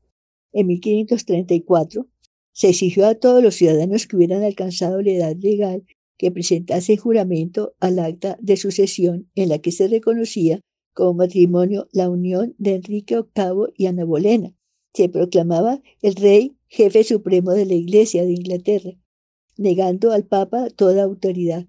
en 0.52 0.66
1534, 0.66 2.08
se 2.52 2.70
exigió 2.70 3.06
a 3.06 3.14
todos 3.14 3.42
los 3.42 3.54
ciudadanos 3.54 4.06
que 4.06 4.16
hubieran 4.16 4.42
alcanzado 4.42 5.02
la 5.02 5.10
edad 5.10 5.36
legal 5.36 5.84
que 6.16 6.30
presentasen 6.30 6.96
juramento 6.96 7.74
al 7.78 7.98
acta 7.98 8.38
de 8.40 8.56
sucesión 8.56 9.30
en 9.34 9.50
la 9.50 9.58
que 9.58 9.72
se 9.72 9.88
reconocía 9.88 10.60
como 10.94 11.12
matrimonio 11.12 11.88
la 11.92 12.08
unión 12.08 12.54
de 12.56 12.76
Enrique 12.76 13.16
VIII 13.16 13.74
y 13.76 13.86
Ana 13.86 14.04
Bolena. 14.04 14.54
Se 14.94 15.10
proclamaba 15.10 15.82
el 16.00 16.14
rey 16.14 16.56
jefe 16.68 17.04
supremo 17.04 17.52
de 17.52 17.66
la 17.66 17.74
Iglesia 17.74 18.24
de 18.24 18.32
Inglaterra, 18.32 18.92
negando 19.58 20.12
al 20.12 20.24
Papa 20.24 20.70
toda 20.70 21.02
autoridad. 21.02 21.66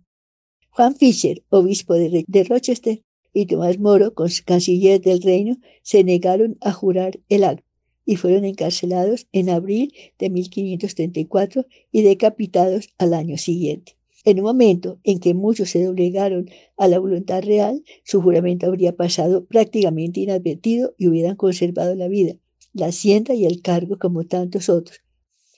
Juan 0.69 0.95
Fisher, 0.95 1.43
obispo 1.49 1.95
de, 1.95 2.43
Rochester, 2.47 3.01
y 3.39 3.45
Tomás 3.45 3.77
Moro, 3.77 4.15
canciller 4.45 4.99
del 4.99 5.21
reino, 5.21 5.57
se 5.83 6.03
negaron 6.03 6.57
a 6.59 6.71
jurar 6.71 7.19
el 7.29 7.43
acto 7.43 7.63
y 8.03 8.15
fueron 8.15 8.45
encarcelados 8.45 9.27
en 9.31 9.51
abril 9.51 9.93
de 10.17 10.31
1534 10.31 11.67
y 11.91 12.01
decapitados 12.01 12.89
al 12.97 13.13
año 13.13 13.37
siguiente. 13.37 13.95
En 14.25 14.39
un 14.39 14.45
momento 14.45 14.99
en 15.03 15.19
que 15.19 15.35
muchos 15.35 15.69
se 15.69 15.83
doblegaron 15.83 16.49
a 16.77 16.87
la 16.87 16.97
voluntad 16.97 17.43
real, 17.43 17.83
su 18.03 18.23
juramento 18.23 18.65
habría 18.65 18.95
pasado 18.95 19.45
prácticamente 19.45 20.21
inadvertido 20.21 20.95
y 20.97 21.07
hubieran 21.07 21.35
conservado 21.35 21.93
la 21.93 22.07
vida, 22.07 22.37
la 22.73 22.87
hacienda 22.87 23.35
y 23.35 23.45
el 23.45 23.61
cargo 23.61 23.99
como 23.99 24.23
tantos 24.23 24.67
otros. 24.67 25.01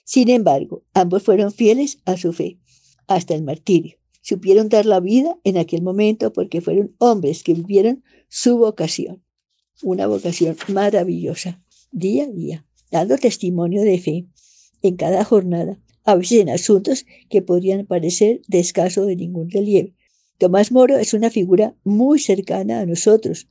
Sin 0.04 0.28
embargo, 0.28 0.82
ambos 0.92 1.22
fueron 1.22 1.50
fieles 1.50 2.02
a 2.04 2.18
su 2.18 2.34
fe, 2.34 2.58
hasta 3.06 3.34
el 3.34 3.42
martirio 3.42 3.99
supieron 4.30 4.68
dar 4.68 4.86
la 4.86 5.00
vida 5.00 5.40
en 5.42 5.58
aquel 5.58 5.82
momento 5.82 6.32
porque 6.32 6.60
fueron 6.60 6.94
hombres 6.98 7.42
que 7.42 7.52
vivieron 7.52 8.04
su 8.28 8.58
vocación, 8.58 9.24
una 9.82 10.06
vocación 10.06 10.56
maravillosa, 10.68 11.60
día 11.90 12.24
a 12.24 12.28
día, 12.28 12.66
dando 12.92 13.18
testimonio 13.18 13.82
de 13.82 13.98
fe 13.98 14.26
en 14.82 14.94
cada 14.94 15.24
jornada, 15.24 15.80
a 16.04 16.14
veces 16.14 16.42
en 16.42 16.48
asuntos 16.48 17.06
que 17.28 17.42
podrían 17.42 17.86
parecer 17.86 18.40
de 18.46 18.60
escaso 18.60 19.04
de 19.04 19.16
ningún 19.16 19.50
relieve. 19.50 19.96
Tomás 20.38 20.70
Moro 20.70 20.96
es 20.96 21.12
una 21.12 21.30
figura 21.30 21.74
muy 21.82 22.20
cercana 22.20 22.78
a 22.78 22.86
nosotros, 22.86 23.48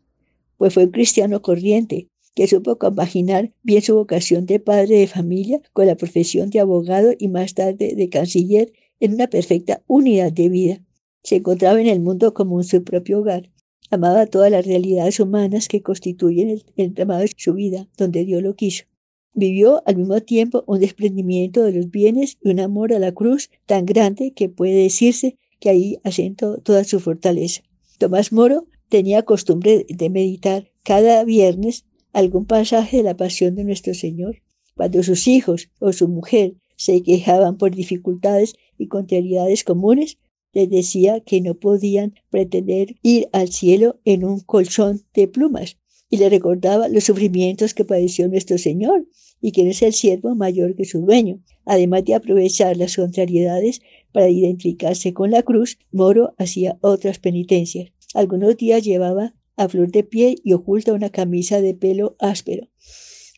pues 0.56 0.74
fue 0.74 0.86
un 0.86 0.92
cristiano 0.92 1.42
corriente 1.42 2.08
que 2.36 2.48
supo 2.48 2.78
compaginar 2.78 3.54
bien 3.64 3.82
su 3.82 3.96
vocación 3.96 4.46
de 4.46 4.62
padre 4.62 5.00
de 5.00 5.08
familia 5.08 5.60
con 5.74 5.88
la 5.88 5.98
profesión 5.98 6.50
de 6.52 6.62
abogado 6.62 7.12
y 7.20 7.28
más 7.28 7.54
tarde 7.54 7.96
de 7.98 8.10
canciller 8.10 8.72
en 9.00 9.14
una 9.14 9.28
perfecta 9.28 9.84
unidad 9.88 10.32
de 10.32 10.50
vida. 10.50 10.84
Se 11.24 11.38
encontraba 11.38 11.80
en 11.80 11.88
el 11.88 12.00
mundo 12.00 12.34
como 12.34 12.60
en 12.60 12.64
su 12.64 12.84
propio 12.84 13.20
hogar. 13.20 13.52
Amaba 13.92 14.28
todas 14.28 14.52
las 14.52 14.66
realidades 14.66 15.20
humanas 15.20 15.68
que 15.68 15.82
constituyen 15.82 16.50
el, 16.50 16.66
entramado 16.76 17.22
de 17.22 17.32
su 17.36 17.54
vida, 17.54 17.88
donde 17.98 18.24
Dios 18.26 18.44
lo 18.44 18.56
quiso. 18.56 18.86
Vivió 19.34 19.82
al 19.86 19.96
mismo 19.98 20.22
tiempo 20.22 20.64
un 20.68 20.80
desprendimiento 20.80 21.64
de 21.64 21.74
los 21.74 21.90
bienes 21.90 22.38
y 22.44 22.50
un 22.50 22.60
amor 22.60 22.94
a 22.94 23.00
la 23.00 23.12
cruz 23.12 23.50
tan 23.66 23.86
grande 23.86 24.34
que 24.34 24.50
puede 24.50 24.84
decirse 24.84 25.38
que 25.60 25.70
ahí 25.70 25.98
asentó 26.04 26.58
toda 26.58 26.84
su 26.84 27.00
fortaleza. 27.00 27.64
Tomás 27.98 28.32
Moro 28.32 28.68
tenía 28.90 29.24
costumbre 29.24 29.86
de 29.88 30.10
meditar 30.10 30.72
cada 30.84 31.24
viernes 31.24 31.86
algún 32.14 32.46
pasaje 32.46 32.98
de 32.98 33.04
la 33.04 33.18
pasión 33.18 33.56
de 33.56 33.64
nuestro 33.64 33.94
Señor. 33.94 34.42
Cuando 34.76 35.04
sus 35.04 35.28
hijos 35.28 35.70
o 35.80 35.92
su 35.94 36.08
mujer 36.08 36.56
se 36.80 37.04
quejaban 37.04 37.58
por 37.58 37.76
dificultades 37.76 38.56
y 38.78 38.88
contrariedades 38.88 39.66
comunes, 39.66 40.18
les 40.54 40.70
decía 40.70 41.20
que 41.20 41.42
no 41.42 41.54
podían 41.56 42.14
pretender 42.30 42.96
ir 43.04 43.28
al 43.34 43.50
cielo 43.50 44.00
en 44.06 44.24
un 44.24 44.40
colchón 44.40 45.02
de 45.14 45.28
plumas 45.28 45.78
y 46.10 46.18
le 46.18 46.30
recordaba 46.30 46.88
los 46.88 47.04
sufrimientos 47.04 47.74
que 47.74 47.84
padeció 47.84 48.30
nuestro 48.30 48.58
Señor 48.58 49.06
y 49.42 49.52
que 49.52 49.70
es 49.70 49.82
el 49.82 49.94
siervo 49.94 50.36
mayor 50.36 50.74
que 50.76 50.86
su 50.86 51.02
dueño. 51.02 51.44
Además 51.66 52.06
de 52.06 52.16
aprovechar 52.16 52.78
las 52.78 52.96
contrariedades 52.96 53.82
para 54.14 54.30
identificarse 54.30 55.14
con 55.14 55.32
la 55.32 55.44
cruz, 55.44 55.78
Moro 55.92 56.34
hacía 56.38 56.78
otras 56.80 57.20
penitencias. 57.20 57.92
Algunos 58.14 58.56
días 58.56 58.86
llevaba 58.86 59.36
a 59.58 59.68
flor 59.68 59.92
de 59.92 60.06
piel 60.06 60.38
y 60.46 60.54
oculta 60.54 60.94
una 60.94 61.10
camisa 61.10 61.62
de 61.62 61.76
pelo 61.76 62.16
áspero. 62.20 62.70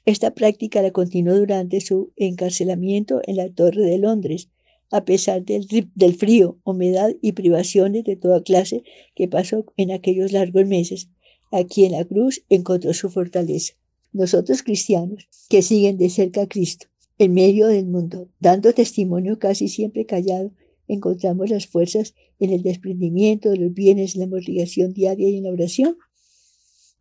Esta 0.06 0.34
práctica 0.34 0.82
la 0.82 0.92
continuó 0.92 1.38
durante 1.38 1.80
su 1.80 2.12
encarcelamiento 2.16 3.22
en 3.26 3.36
la 3.38 3.50
Torre 3.50 3.82
de 3.84 4.00
Londres, 4.00 4.50
a 4.90 5.06
pesar 5.06 5.46
del, 5.46 5.68
del, 5.96 6.16
frío, 6.16 6.60
humedad 6.64 7.12
y 7.22 7.32
privaciones 7.32 8.04
de 8.04 8.16
toda 8.16 8.44
clase 8.44 8.84
que 9.16 9.28
pasó 9.28 9.66
en 9.78 9.92
aquellos 9.92 10.32
largos 10.32 10.66
meses. 10.66 11.10
Aquí 11.52 11.86
en 11.86 11.94
la 11.94 12.04
cruz 12.06 12.44
encontró 12.50 12.94
su 12.94 13.10
fortaleza. 13.10 13.74
Nosotros 14.12 14.64
cristianos, 14.64 15.28
que 15.50 15.62
siguen 15.62 15.98
de 15.98 16.10
cerca 16.10 16.42
a 16.42 16.48
Cristo, 16.48 16.88
en 17.18 17.34
medio 17.34 17.68
del 17.68 17.86
mundo, 17.86 18.28
dando 18.40 18.74
testimonio 18.74 19.38
casi 19.38 19.68
siempre 19.68 20.06
callado, 20.06 20.52
encontramos 20.88 21.50
las 21.50 21.68
fuerzas 21.68 22.16
en 22.40 22.52
el 22.52 22.64
desprendimiento 22.64 23.52
de 23.52 23.58
los 23.58 23.74
bienes, 23.74 24.16
en 24.16 24.22
la 24.22 24.28
mortificación 24.28 24.94
diaria 24.94 25.30
y 25.30 25.38
en 25.38 25.44
la 25.44 25.52
oración. 25.52 25.98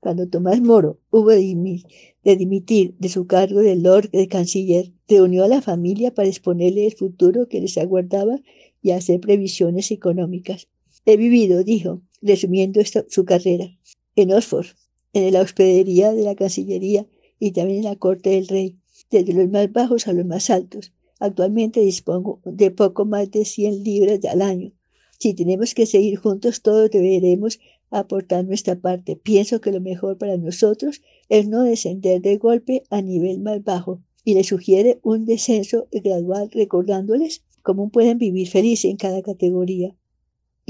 Cuando 0.01 0.27
Tomás 0.27 0.63
Moro 0.63 0.99
hubo 1.11 1.29
de 1.31 2.37
dimitir 2.37 2.95
de 2.99 3.09
su 3.11 3.27
cargo 3.27 3.61
de 3.61 3.77
Lord 3.77 4.11
de 4.11 4.29
Canciller, 4.29 4.93
reunió 5.07 5.45
a 5.45 5.49
la 5.49 5.61
familia 5.61 6.15
para 6.15 6.29
exponerle 6.29 6.87
el 6.87 6.95
futuro 6.95 7.49
que 7.49 7.61
les 7.61 7.77
aguardaba 7.77 8.41
y 8.81 8.93
hacer 8.93 9.21
previsiones 9.21 9.91
económicas. 9.91 10.69
He 11.05 11.19
vivido, 11.19 11.65
dijo, 11.65 12.01
resumiendo 12.23 12.81
su 13.09 13.25
carrera, 13.27 13.77
en 14.17 14.33
Oxford, 14.33 14.69
en 15.13 15.33
la 15.35 15.43
hospedería 15.43 16.13
de 16.13 16.23
la 16.23 16.35
Cancillería 16.35 17.07
y 17.39 17.53
también 17.53 17.81
en 17.81 17.85
la 17.85 17.97
corte 17.97 18.31
del 18.31 18.49
rey, 18.49 18.79
desde 19.11 19.35
los 19.35 19.51
más 19.51 19.71
bajos 19.71 20.09
a 20.09 20.15
los 20.15 20.25
más 20.25 20.49
altos. 20.49 20.93
Actualmente 21.19 21.81
dispongo 21.81 22.41
de 22.45 22.71
poco 22.71 23.05
más 23.05 23.31
de 23.31 23.45
100 23.45 23.85
libras 23.85 24.25
al 24.25 24.41
año. 24.41 24.73
Si 25.19 25.35
tenemos 25.35 25.75
que 25.75 25.85
seguir 25.85 26.17
juntos, 26.17 26.63
todos 26.63 26.91
deberemos 26.91 27.61
aportar 27.91 28.45
nuestra 28.45 28.81
parte. 28.81 29.17
Pienso 29.17 29.61
que 29.61 29.73
lo 29.73 29.81
mejor 29.81 30.19
para 30.19 30.37
nosotros 30.37 31.03
es 31.29 31.49
no 31.49 31.63
descender 31.65 32.23
de 32.23 32.37
golpe 32.37 32.85
a 32.91 33.03
nivel 33.03 33.41
más 33.41 33.63
bajo 33.65 34.03
y 34.25 34.35
le 34.35 34.45
sugiere 34.45 35.01
un 35.03 35.25
descenso 35.25 35.89
gradual 35.91 36.51
recordándoles 36.53 37.43
cómo 37.63 37.91
pueden 37.91 38.19
vivir 38.19 38.49
felices 38.49 38.91
en 38.91 38.97
cada 38.97 39.23
categoría 39.23 39.95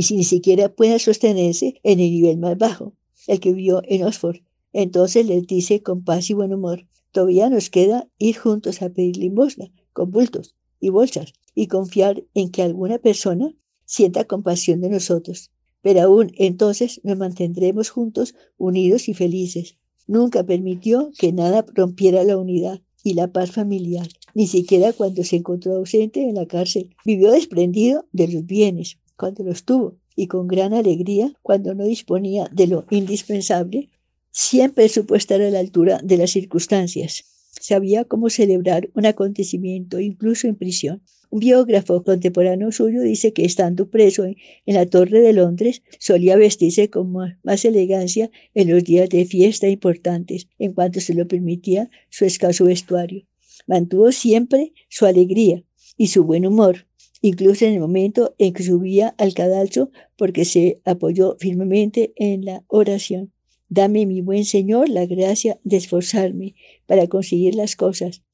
y 0.00 0.04
si 0.04 0.16
ni 0.16 0.24
siquiera 0.24 0.74
pueden 0.74 0.98
sostenerse 0.98 1.78
en 1.82 2.00
el 2.00 2.10
nivel 2.10 2.38
más 2.38 2.56
bajo, 2.56 2.94
el 3.26 3.38
que 3.38 3.52
vivió 3.52 3.82
en 3.84 4.04
Oxford. 4.04 4.38
Entonces 4.72 5.26
les 5.26 5.46
dice 5.46 5.82
con 5.82 6.04
paz 6.04 6.30
y 6.30 6.32
buen 6.32 6.54
humor, 6.54 6.86
todavía 7.12 7.50
nos 7.50 7.68
queda 7.68 8.08
ir 8.18 8.38
juntos 8.38 8.80
a 8.80 8.88
pedir 8.88 9.18
limosna 9.18 9.70
con 9.92 10.10
bultos 10.10 10.56
y 10.80 10.88
bolsas 10.88 11.34
y 11.54 11.66
confiar 11.66 12.24
en 12.32 12.50
que 12.50 12.62
alguna 12.62 12.98
persona 12.98 13.54
sienta 13.84 14.24
compasión 14.24 14.80
de 14.80 14.88
nosotros 14.88 15.50
pero 15.82 16.02
aún 16.02 16.32
entonces 16.36 17.00
nos 17.04 17.16
mantendremos 17.16 17.90
juntos, 17.90 18.34
unidos 18.58 19.08
y 19.08 19.14
felices. 19.14 19.76
Nunca 20.06 20.44
permitió 20.44 21.12
que 21.18 21.32
nada 21.32 21.64
rompiera 21.74 22.24
la 22.24 22.36
unidad 22.36 22.80
y 23.02 23.14
la 23.14 23.32
paz 23.32 23.52
familiar, 23.52 24.08
ni 24.34 24.46
siquiera 24.46 24.92
cuando 24.92 25.24
se 25.24 25.36
encontró 25.36 25.76
ausente 25.76 26.28
en 26.28 26.34
la 26.34 26.46
cárcel. 26.46 26.94
Vivió 27.04 27.30
desprendido 27.30 28.06
de 28.12 28.28
los 28.28 28.44
bienes 28.44 28.98
cuando 29.16 29.44
los 29.44 29.64
tuvo 29.64 29.96
y 30.16 30.26
con 30.26 30.48
gran 30.48 30.74
alegría 30.74 31.32
cuando 31.42 31.74
no 31.74 31.84
disponía 31.84 32.48
de 32.52 32.66
lo 32.66 32.84
indispensable. 32.90 33.88
Siempre 34.30 34.88
supo 34.88 35.14
estar 35.14 35.40
a 35.40 35.50
la 35.50 35.60
altura 35.60 36.00
de 36.02 36.16
las 36.16 36.30
circunstancias. 36.30 37.29
Sabía 37.58 38.04
cómo 38.04 38.30
celebrar 38.30 38.90
un 38.94 39.06
acontecimiento, 39.06 39.98
incluso 39.98 40.46
en 40.46 40.56
prisión. 40.56 41.02
Un 41.30 41.40
biógrafo 41.40 42.02
contemporáneo 42.02 42.72
suyo 42.72 43.02
dice 43.02 43.32
que 43.32 43.44
estando 43.44 43.88
preso 43.88 44.24
en, 44.24 44.36
la 44.66 44.86
Torre 44.86 45.20
de 45.20 45.32
Londres, 45.32 45.82
solía 45.98 46.36
vestirse 46.36 46.90
con 46.90 47.12
más 47.12 47.64
elegancia 47.64 48.30
en 48.54 48.70
los 48.70 48.82
días 48.84 49.08
de 49.08 49.24
fiesta 49.24 49.68
importantes, 49.68 50.48
en 50.58 50.72
cuanto 50.72 51.00
se 51.00 51.14
lo 51.14 51.28
permitía 51.28 51.90
su 52.08 52.24
escaso 52.24 52.64
vestuario. 52.64 53.26
Mantuvo 53.66 54.10
siempre 54.10 54.72
su 54.88 55.06
alegría 55.06 55.62
y 55.96 56.08
su 56.08 56.24
buen 56.24 56.46
humor, 56.46 56.86
incluso 57.20 57.64
en 57.64 57.74
el 57.74 57.80
momento 57.80 58.34
en 58.38 58.52
que 58.52 58.62
subía 58.62 59.14
al 59.18 59.34
cadalso, 59.34 59.90
porque 60.16 60.44
se 60.44 60.80
apoyó 60.84 61.36
firmemente 61.38 62.12
en 62.16 62.44
la 62.44 62.64
oración. 62.68 63.32
Dame, 63.72 64.04
mi 64.04 64.20
buen 64.20 64.44
Señor, 64.44 64.88
la 64.88 65.06
gracia 65.06 65.60
de 65.62 65.76
esforzarme 65.76 66.56
para 66.86 67.06
conseguir 67.06 67.54
las 67.54 67.76
cosas 67.76 68.24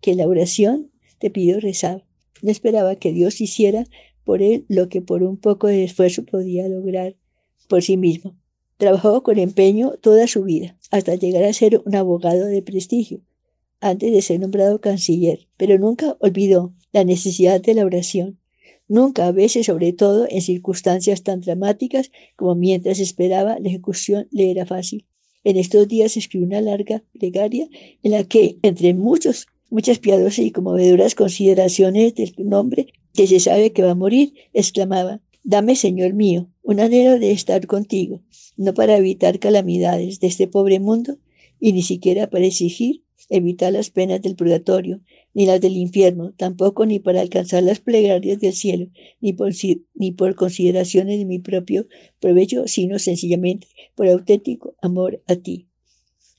que 0.00 0.14
la 0.14 0.28
oración 0.28 0.92
te 1.18 1.28
pido 1.28 1.58
rezar. 1.58 2.06
No 2.40 2.52
esperaba 2.52 2.94
que 2.94 3.12
Dios 3.12 3.40
hiciera 3.40 3.84
por 4.22 4.42
él 4.42 4.64
lo 4.68 4.88
que 4.88 5.02
por 5.02 5.24
un 5.24 5.38
poco 5.38 5.66
de 5.66 5.82
esfuerzo 5.82 6.24
podía 6.24 6.68
lograr 6.68 7.16
por 7.68 7.82
sí 7.82 7.96
mismo. 7.96 8.36
Trabajó 8.76 9.24
con 9.24 9.40
empeño 9.40 9.94
toda 10.00 10.28
su 10.28 10.44
vida, 10.44 10.78
hasta 10.92 11.16
llegar 11.16 11.42
a 11.42 11.52
ser 11.52 11.82
un 11.84 11.96
abogado 11.96 12.46
de 12.46 12.62
prestigio, 12.62 13.22
antes 13.80 14.12
de 14.12 14.22
ser 14.22 14.38
nombrado 14.38 14.80
canciller, 14.80 15.48
pero 15.56 15.78
nunca 15.80 16.16
olvidó 16.20 16.74
la 16.92 17.02
necesidad 17.02 17.60
de 17.60 17.74
la 17.74 17.84
oración. 17.84 18.38
Nunca, 18.88 19.26
a 19.26 19.32
veces, 19.32 19.66
sobre 19.66 19.92
todo 19.92 20.26
en 20.30 20.42
circunstancias 20.42 21.22
tan 21.22 21.40
dramáticas 21.40 22.10
como 22.36 22.54
mientras 22.54 23.00
esperaba 23.00 23.58
la 23.58 23.68
ejecución, 23.68 24.28
le 24.30 24.50
era 24.50 24.66
fácil. 24.66 25.06
En 25.44 25.56
estos 25.56 25.86
días 25.88 26.16
escribió 26.16 26.46
una 26.46 26.60
larga 26.60 27.02
plegaria 27.18 27.68
en 28.02 28.12
la 28.12 28.24
que, 28.24 28.58
entre 28.62 28.94
muchos 28.94 29.46
muchas 29.70 29.98
piadosas 29.98 30.40
y 30.40 30.52
conmovedoras 30.52 31.14
consideraciones 31.14 32.14
del 32.14 32.32
nombre 32.38 32.86
que 33.14 33.26
se 33.26 33.40
sabe 33.40 33.72
que 33.72 33.82
va 33.82 33.92
a 33.92 33.94
morir, 33.96 34.34
exclamaba, 34.52 35.20
Dame, 35.42 35.76
Señor 35.76 36.12
mío, 36.12 36.50
un 36.62 36.80
anhelo 36.80 37.18
de 37.18 37.30
estar 37.30 37.66
contigo, 37.66 38.20
no 38.56 38.74
para 38.74 38.96
evitar 38.96 39.38
calamidades 39.38 40.18
de 40.18 40.26
este 40.26 40.48
pobre 40.48 40.80
mundo, 40.80 41.18
y 41.60 41.72
ni 41.72 41.82
siquiera 41.82 42.28
para 42.28 42.46
exigir 42.46 43.04
evitar 43.28 43.72
las 43.72 43.90
penas 43.90 44.22
del 44.22 44.36
purgatorio, 44.36 45.00
ni 45.34 45.46
las 45.46 45.60
del 45.60 45.76
infierno, 45.76 46.32
tampoco 46.36 46.86
ni 46.86 46.98
para 46.98 47.20
alcanzar 47.20 47.62
las 47.62 47.80
plegarias 47.80 48.38
del 48.38 48.52
cielo, 48.52 48.88
ni 49.20 49.32
por, 49.32 49.52
ni 49.94 50.12
por 50.12 50.34
consideraciones 50.34 51.18
de 51.18 51.24
mi 51.24 51.38
propio 51.38 51.86
provecho, 52.20 52.66
sino 52.66 52.98
sencillamente 52.98 53.68
por 53.94 54.08
auténtico 54.08 54.74
amor 54.80 55.22
a 55.26 55.36
ti. 55.36 55.68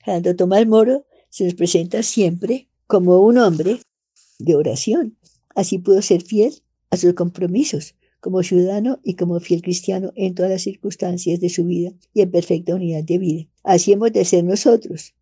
Santo 0.04 0.34
Tomás 0.36 0.66
Moro 0.66 1.06
se 1.28 1.44
nos 1.44 1.54
presenta 1.54 2.02
siempre 2.02 2.68
como 2.86 3.20
un 3.20 3.38
hombre 3.38 3.80
de 4.38 4.54
oración. 4.54 5.16
Así 5.54 5.78
pudo 5.78 6.00
ser 6.02 6.22
fiel 6.22 6.54
a 6.90 6.96
sus 6.96 7.14
compromisos 7.14 7.94
como 8.20 8.42
ciudadano 8.42 9.00
y 9.04 9.14
como 9.14 9.38
fiel 9.40 9.62
cristiano 9.62 10.12
en 10.16 10.34
todas 10.34 10.50
las 10.50 10.62
circunstancias 10.62 11.40
de 11.40 11.48
su 11.48 11.64
vida 11.64 11.92
y 12.14 12.22
en 12.22 12.30
perfecta 12.30 12.74
unidad 12.74 13.04
de 13.04 13.18
vida. 13.18 13.46
Así 13.62 13.92
hemos 13.92 14.12
de 14.12 14.24
ser 14.24 14.44
nosotros. 14.44 15.14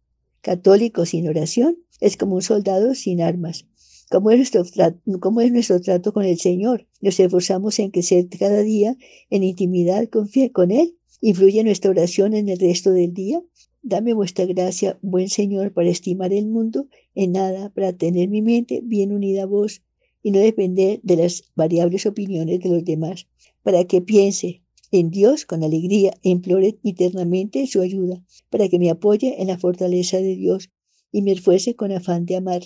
Católicos 0.46 1.08
sin 1.08 1.28
oración 1.28 1.76
es 2.00 2.16
como 2.16 2.36
un 2.36 2.42
soldado 2.42 2.94
sin 2.94 3.20
armas. 3.20 3.66
¿Cómo 4.12 4.30
es, 4.30 4.36
nuestro 4.36 4.62
trato, 4.64 5.00
¿Cómo 5.18 5.40
es 5.40 5.50
nuestro 5.50 5.80
trato 5.80 6.12
con 6.12 6.24
el 6.24 6.38
Señor? 6.38 6.86
Nos 7.00 7.18
esforzamos 7.18 7.80
en 7.80 7.90
crecer 7.90 8.28
cada 8.28 8.62
día 8.62 8.96
en 9.28 9.42
intimidad 9.42 10.08
con 10.08 10.70
Él. 10.70 10.94
¿Influye 11.20 11.64
nuestra 11.64 11.90
oración 11.90 12.32
en 12.32 12.48
el 12.48 12.60
resto 12.60 12.92
del 12.92 13.12
día? 13.12 13.42
Dame 13.82 14.14
vuestra 14.14 14.44
gracia, 14.44 14.96
buen 15.02 15.30
Señor, 15.30 15.72
para 15.72 15.88
estimar 15.88 16.32
el 16.32 16.46
mundo 16.46 16.86
en 17.16 17.32
nada, 17.32 17.70
para 17.70 17.92
tener 17.92 18.28
mi 18.28 18.40
mente 18.40 18.82
bien 18.84 19.10
unida 19.10 19.42
a 19.42 19.46
vos 19.46 19.82
y 20.22 20.30
no 20.30 20.38
depender 20.38 21.00
de 21.02 21.16
las 21.16 21.42
variables 21.56 22.06
opiniones 22.06 22.60
de 22.60 22.68
los 22.68 22.84
demás, 22.84 23.26
para 23.64 23.84
que 23.86 24.00
piense 24.00 24.62
en 24.92 25.10
Dios 25.10 25.44
con 25.44 25.64
alegría 25.64 26.14
implore 26.22 26.78
eternamente 26.84 27.66
su 27.66 27.80
ayuda, 27.80 28.24
para 28.50 28.68
que 28.68 28.78
me 28.78 28.90
apoye 28.90 29.40
en 29.40 29.48
la 29.48 29.58
fortaleza 29.58 30.18
de 30.18 30.36
Dios 30.36 30.70
y 31.12 31.22
me 31.22 31.32
esfuerce 31.32 31.74
con 31.74 31.92
afán 31.92 32.26
de 32.26 32.36
amar, 32.36 32.62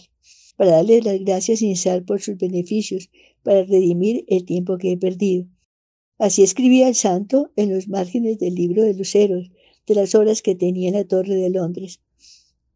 para 0.56 0.72
darle 0.72 1.00
las 1.02 1.18
gracias 1.20 1.60
sin 1.60 1.76
sal 1.76 2.04
por 2.04 2.20
sus 2.20 2.36
beneficios, 2.36 3.10
para 3.42 3.64
redimir 3.64 4.24
el 4.28 4.44
tiempo 4.44 4.76
que 4.78 4.92
he 4.92 4.96
perdido. 4.96 5.46
Así 6.18 6.42
escribía 6.42 6.88
el 6.88 6.94
santo 6.94 7.50
en 7.56 7.72
los 7.72 7.88
márgenes 7.88 8.38
del 8.38 8.54
libro 8.54 8.82
de 8.82 8.92
Luceros, 8.92 9.50
de 9.86 9.94
las 9.94 10.14
horas 10.14 10.42
que 10.42 10.54
tenía 10.54 10.88
en 10.88 10.94
la 10.94 11.04
Torre 11.04 11.34
de 11.34 11.48
Londres, 11.48 12.00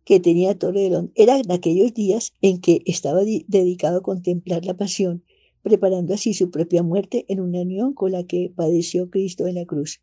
que 0.05 0.19
tenía 0.21 0.59
Torre 0.59 0.81
de 0.81 0.91
Londres. 0.91 1.13
Eran 1.17 1.43
aquellos 1.51 1.93
días 1.93 2.33
en 2.41 2.61
que 2.61 2.83
estaba 2.87 3.21
dedicado 3.23 3.99
a 3.99 4.03
contemplar 4.03 4.65
la 4.65 4.77
pasión, 4.77 5.25
preparando 5.65 6.13
así 6.13 6.35
su 6.35 6.51
propia 6.51 6.83
muerte 6.83 7.25
en 7.29 7.41
una 7.41 7.63
unión 7.63 7.95
con 7.95 8.13
la 8.13 8.25
que 8.25 8.53
padeció 8.55 9.09
Cristo 9.09 9.47
en 9.47 9.55
la 9.55 9.65
cruz. 9.65 10.03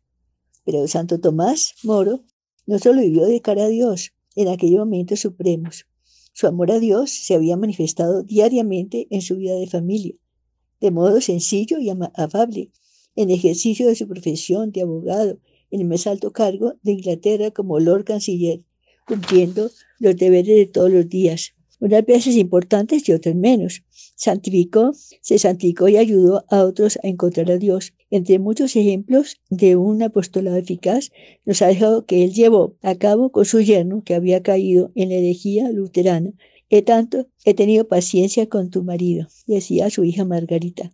Pero 0.64 0.86
Santo 0.88 1.20
Tomás 1.20 1.74
Moro 1.84 2.24
no 2.66 2.80
solo 2.80 3.00
vivió 3.00 3.24
de 3.26 3.40
cara 3.40 3.64
a 3.64 3.68
Dios 3.68 4.12
en 4.34 4.48
aquellos 4.48 4.80
momentos 4.80 5.20
supremos. 5.20 5.86
Su 6.32 6.48
amor 6.48 6.72
a 6.72 6.80
Dios 6.80 7.10
se 7.10 7.34
había 7.34 7.56
manifestado 7.56 8.24
diariamente 8.24 9.06
en 9.10 9.22
su 9.22 9.36
vida 9.36 9.54
de 9.54 9.68
familia, 9.68 10.14
de 10.80 10.90
modo 10.90 11.20
sencillo 11.20 11.78
y 11.78 11.90
afable, 11.90 12.72
en 13.14 13.30
ejercicio 13.30 13.86
de 13.86 13.94
su 13.94 14.08
profesión 14.08 14.72
de 14.72 14.82
abogado, 14.82 15.38
en 15.70 15.80
el 15.80 15.86
más 15.86 16.08
alto 16.08 16.32
cargo 16.32 16.74
de 16.82 16.92
Inglaterra 16.92 17.52
como 17.52 17.78
Lord 17.78 18.04
Canciller, 18.04 18.64
cumpliendo 19.06 19.70
los 20.00 20.16
deberes 20.16 20.56
de 20.56 20.66
todos 20.66 20.90
los 20.90 21.08
días, 21.08 21.54
unas 21.82 22.06
veces 22.06 22.36
importantes 22.36 23.08
y 23.08 23.12
otras 23.12 23.34
menos. 23.34 23.82
Santificó, 24.14 24.92
se 25.20 25.36
santificó 25.36 25.88
y 25.88 25.96
ayudó 25.96 26.44
a 26.48 26.62
otros 26.62 26.96
a 27.02 27.08
encontrar 27.08 27.50
a 27.50 27.58
Dios. 27.58 27.92
Entre 28.08 28.38
muchos 28.38 28.76
ejemplos 28.76 29.40
de 29.50 29.74
un 29.74 30.00
apostolado 30.00 30.56
eficaz, 30.56 31.10
nos 31.44 31.60
ha 31.60 31.66
dejado 31.66 32.06
que 32.06 32.22
él 32.22 32.32
llevó 32.32 32.76
a 32.82 32.94
cabo 32.94 33.32
con 33.32 33.44
su 33.44 33.60
yerno, 33.60 34.04
que 34.04 34.14
había 34.14 34.44
caído 34.44 34.92
en 34.94 35.08
la 35.08 35.16
herejía 35.16 35.72
luterana. 35.72 36.30
He 36.70 36.82
tanto, 36.82 37.26
he 37.44 37.52
tenido 37.52 37.88
paciencia 37.88 38.48
con 38.48 38.70
tu 38.70 38.84
marido, 38.84 39.26
decía 39.48 39.90
su 39.90 40.04
hija 40.04 40.24
Margarita, 40.24 40.92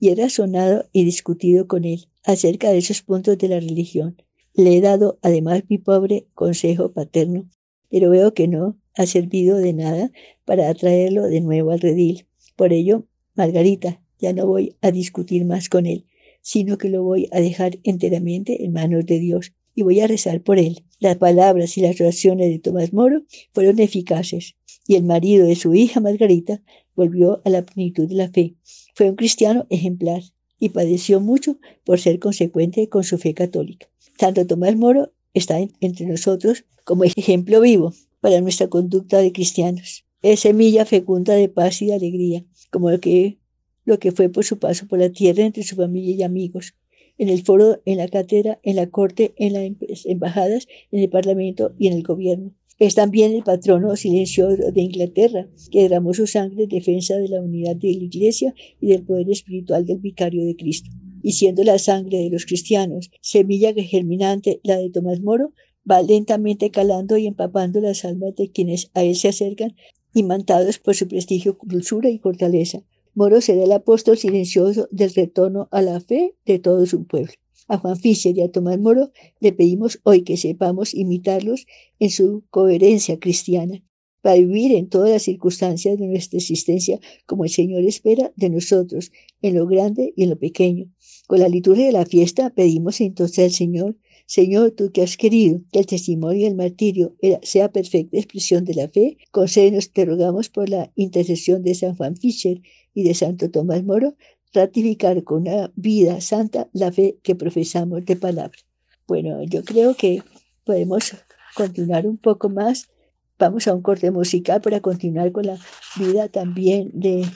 y 0.00 0.08
he 0.08 0.14
razonado 0.14 0.86
y 0.90 1.04
discutido 1.04 1.68
con 1.68 1.84
él 1.84 2.08
acerca 2.24 2.70
de 2.70 2.78
esos 2.78 3.02
puntos 3.02 3.36
de 3.36 3.48
la 3.48 3.60
religión. 3.60 4.16
Le 4.54 4.74
he 4.74 4.80
dado 4.80 5.18
además 5.20 5.64
mi 5.68 5.76
pobre 5.76 6.28
consejo 6.32 6.92
paterno, 6.92 7.50
pero 7.94 8.10
veo 8.10 8.34
que 8.34 8.48
no 8.48 8.76
ha 8.96 9.06
servido 9.06 9.56
de 9.56 9.72
nada 9.72 10.10
para 10.44 10.68
atraerlo 10.68 11.28
de 11.28 11.40
nuevo 11.40 11.70
al 11.70 11.78
redil. 11.78 12.26
Por 12.56 12.72
ello, 12.72 13.06
Margarita, 13.36 14.02
ya 14.18 14.32
no 14.32 14.48
voy 14.48 14.74
a 14.80 14.90
discutir 14.90 15.44
más 15.44 15.68
con 15.68 15.86
él, 15.86 16.04
sino 16.42 16.76
que 16.76 16.88
lo 16.88 17.04
voy 17.04 17.28
a 17.30 17.38
dejar 17.38 17.78
enteramente 17.84 18.64
en 18.64 18.72
manos 18.72 19.06
de 19.06 19.20
Dios 19.20 19.52
y 19.76 19.82
voy 19.82 20.00
a 20.00 20.08
rezar 20.08 20.42
por 20.42 20.58
él. 20.58 20.82
Las 20.98 21.18
palabras 21.18 21.78
y 21.78 21.82
las 21.82 22.00
oraciones 22.00 22.50
de 22.50 22.58
Tomás 22.58 22.92
Moro 22.92 23.22
fueron 23.52 23.78
eficaces 23.78 24.56
y 24.88 24.96
el 24.96 25.04
marido 25.04 25.46
de 25.46 25.54
su 25.54 25.72
hija 25.72 26.00
Margarita 26.00 26.62
volvió 26.96 27.42
a 27.44 27.48
la 27.48 27.62
plenitud 27.62 28.08
de 28.08 28.16
la 28.16 28.28
fe. 28.28 28.56
Fue 28.96 29.08
un 29.08 29.14
cristiano 29.14 29.68
ejemplar 29.70 30.22
y 30.58 30.70
padeció 30.70 31.20
mucho 31.20 31.60
por 31.84 32.00
ser 32.00 32.18
consecuente 32.18 32.88
con 32.88 33.04
su 33.04 33.18
fe 33.18 33.34
católica. 33.34 33.86
Santo 34.18 34.44
Tomás 34.48 34.74
Moro 34.74 35.12
está 35.34 35.58
entre 35.80 36.06
nosotros 36.06 36.64
como 36.84 37.04
ejemplo 37.04 37.60
vivo 37.60 37.92
para 38.20 38.40
nuestra 38.40 38.68
conducta 38.68 39.18
de 39.18 39.32
cristianos. 39.32 40.04
Es 40.22 40.40
semilla 40.40 40.86
fecunda 40.86 41.34
de 41.34 41.48
paz 41.48 41.82
y 41.82 41.86
de 41.86 41.94
alegría, 41.94 42.44
como 42.70 42.90
lo 42.90 42.98
que, 43.00 43.38
lo 43.84 43.98
que 43.98 44.12
fue 44.12 44.30
por 44.30 44.44
su 44.44 44.58
paso 44.58 44.86
por 44.86 44.98
la 44.98 45.10
tierra 45.10 45.44
entre 45.44 45.62
su 45.62 45.76
familia 45.76 46.14
y 46.14 46.22
amigos, 46.22 46.74
en 47.18 47.28
el 47.28 47.42
foro, 47.42 47.82
en 47.84 47.98
la 47.98 48.08
cátedra, 48.08 48.58
en 48.62 48.76
la 48.76 48.88
corte, 48.88 49.34
en 49.36 49.52
las 49.52 50.06
embajadas, 50.06 50.66
en 50.90 51.00
el 51.00 51.10
parlamento 51.10 51.74
y 51.78 51.88
en 51.88 51.92
el 51.94 52.02
gobierno. 52.02 52.52
Es 52.78 52.94
también 52.94 53.32
el 53.32 53.44
patrono 53.44 53.94
silencioso 53.94 54.56
de 54.72 54.80
Inglaterra, 54.80 55.46
que 55.70 55.82
derramó 55.82 56.12
su 56.12 56.26
sangre 56.26 56.64
en 56.64 56.68
defensa 56.70 57.16
de 57.16 57.28
la 57.28 57.40
unidad 57.40 57.76
de 57.76 57.92
la 57.94 58.04
Iglesia 58.04 58.54
y 58.80 58.88
del 58.88 59.04
poder 59.04 59.30
espiritual 59.30 59.86
del 59.86 59.98
vicario 59.98 60.44
de 60.44 60.56
Cristo. 60.56 60.90
Y 61.26 61.32
siendo 61.32 61.64
la 61.64 61.78
sangre 61.78 62.18
de 62.18 62.28
los 62.28 62.44
cristianos 62.44 63.10
semilla 63.22 63.72
germinante, 63.72 64.60
la 64.62 64.76
de 64.76 64.90
Tomás 64.90 65.22
Moro, 65.22 65.54
va 65.90 66.02
lentamente 66.02 66.70
calando 66.70 67.16
y 67.16 67.26
empapando 67.26 67.80
las 67.80 68.04
almas 68.04 68.36
de 68.36 68.50
quienes 68.50 68.90
a 68.92 69.04
él 69.04 69.16
se 69.16 69.28
acercan, 69.28 69.74
imantados 70.12 70.78
por 70.78 70.94
su 70.94 71.08
prestigio, 71.08 71.56
dulzura 71.62 72.10
y 72.10 72.18
fortaleza. 72.18 72.82
Moro 73.14 73.40
será 73.40 73.64
el 73.64 73.72
apóstol 73.72 74.18
silencioso 74.18 74.86
del 74.90 75.14
retorno 75.14 75.66
a 75.70 75.80
la 75.80 75.98
fe 75.98 76.34
de 76.44 76.58
todo 76.58 76.84
su 76.84 77.06
pueblo. 77.06 77.32
A 77.68 77.78
Juan 77.78 77.96
Fischer 77.96 78.36
y 78.36 78.42
a 78.42 78.52
Tomás 78.52 78.78
Moro 78.78 79.10
le 79.40 79.54
pedimos 79.54 80.00
hoy 80.02 80.24
que 80.24 80.36
sepamos 80.36 80.92
imitarlos 80.92 81.64
en 82.00 82.10
su 82.10 82.44
coherencia 82.50 83.18
cristiana, 83.18 83.82
para 84.20 84.36
vivir 84.36 84.72
en 84.72 84.90
todas 84.90 85.10
las 85.10 85.22
circunstancias 85.22 85.98
de 85.98 86.06
nuestra 86.06 86.38
existencia 86.38 87.00
como 87.24 87.44
el 87.44 87.50
Señor 87.50 87.82
espera 87.84 88.30
de 88.36 88.50
nosotros, 88.50 89.10
en 89.40 89.54
lo 89.54 89.66
grande 89.66 90.12
y 90.16 90.24
en 90.24 90.30
lo 90.30 90.38
pequeño. 90.38 90.90
Con 91.26 91.40
la 91.40 91.48
liturgia 91.48 91.86
de 91.86 91.92
la 91.92 92.06
fiesta 92.06 92.50
pedimos 92.50 93.00
entonces 93.00 93.44
al 93.44 93.50
Señor, 93.50 93.96
Señor, 94.26 94.70
tú 94.70 94.90
que 94.90 95.02
has 95.02 95.16
querido 95.16 95.60
que 95.70 95.80
el 95.80 95.86
testimonio 95.86 96.40
y 96.40 96.44
el 96.46 96.54
martirio 96.54 97.14
sea 97.42 97.70
perfecta 97.70 98.16
expresión 98.16 98.64
de 98.64 98.74
la 98.74 98.88
fe, 98.88 99.18
concédenos, 99.30 99.90
te 99.92 100.04
rogamos 100.04 100.48
por 100.48 100.68
la 100.68 100.90
intercesión 100.94 101.62
de 101.62 101.74
San 101.74 101.94
Juan 101.94 102.16
Fischer 102.16 102.62
y 102.94 103.04
de 103.04 103.14
Santo 103.14 103.50
Tomás 103.50 103.84
Moro, 103.84 104.16
ratificar 104.52 105.24
con 105.24 105.42
una 105.42 105.72
vida 105.76 106.20
santa 106.20 106.68
la 106.72 106.92
fe 106.92 107.18
que 107.22 107.34
profesamos 107.34 108.04
de 108.06 108.16
palabra. 108.16 108.58
Bueno, 109.06 109.42
yo 109.42 109.62
creo 109.62 109.94
que 109.94 110.22
podemos 110.64 111.14
continuar 111.54 112.06
un 112.06 112.16
poco 112.16 112.48
más 112.48 112.88
Vamos 113.36 113.66
a 113.66 113.74
un 113.74 113.82
corte 113.82 114.12
musical 114.12 114.60
para 114.60 114.80
continuar 114.80 115.32
con 115.32 115.46
la 115.46 115.58
vida 115.98 116.28
también 116.28 116.90
de, 116.94 117.26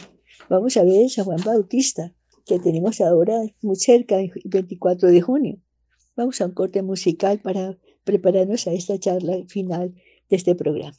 vamos 0.49 0.76
a 0.76 0.84
ver, 0.84 1.11
San 1.11 1.24
Juan 1.24 1.43
Bautista, 1.45 2.14
que 2.49 2.59
tenemos 2.59 3.01
ahora 3.01 3.42
muy 3.61 3.76
cerca, 3.76 4.18
el 4.18 4.32
24 4.44 5.11
de 5.11 5.20
junio. 5.20 5.59
Vamos 6.16 6.40
a 6.40 6.46
un 6.46 6.53
corte 6.53 6.82
musical 6.82 7.38
para 7.40 7.76
prepararnos 8.05 8.66
a 8.66 8.72
esta 8.72 8.99
charla 8.99 9.44
final 9.46 9.94
de 10.30 10.36
este 10.36 10.55
programa. 10.55 10.96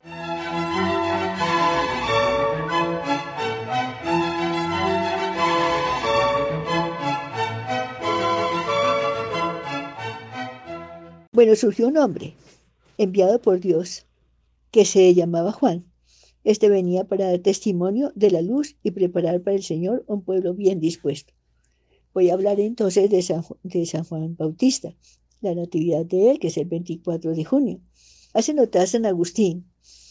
Bueno, 11.32 11.56
surgió 11.56 11.88
un 11.88 11.98
hombre 11.98 12.36
enviado 12.98 13.42
por 13.42 13.60
Dios 13.60 14.06
que 14.72 14.86
se 14.86 15.14
llamaba 15.16 15.52
Juan. 15.52 15.86
Este 16.44 16.70
venía 16.70 17.06
para 17.06 17.32
dar 17.32 17.40
testimonio 17.40 18.12
de 18.14 18.30
la 18.30 18.42
luz 18.42 18.76
y 18.84 18.92
preparar 18.92 19.42
para 19.42 19.56
el 19.56 19.64
Señor 19.64 20.04
un 20.08 20.22
pueblo 20.22 20.54
bien 20.54 20.80
dispuesto. 20.80 21.39
Voy 22.14 22.30
a 22.30 22.34
hablar 22.34 22.60
entonces 22.60 23.10
de 23.10 23.22
San, 23.22 24.04
Juan 24.04 24.36
Bautista, 24.36 24.96
la 25.42 25.54
natividad 25.54 26.06
de 26.06 26.32
él, 26.32 26.40
que 26.40 26.48
es 26.48 26.58
el 26.58 26.66
24 26.66 27.36
de 27.36 27.46
junio. 27.46 27.80
Hace 28.34 28.54
notar 28.54 28.88
San 28.88 29.06
Agustín 29.06 29.66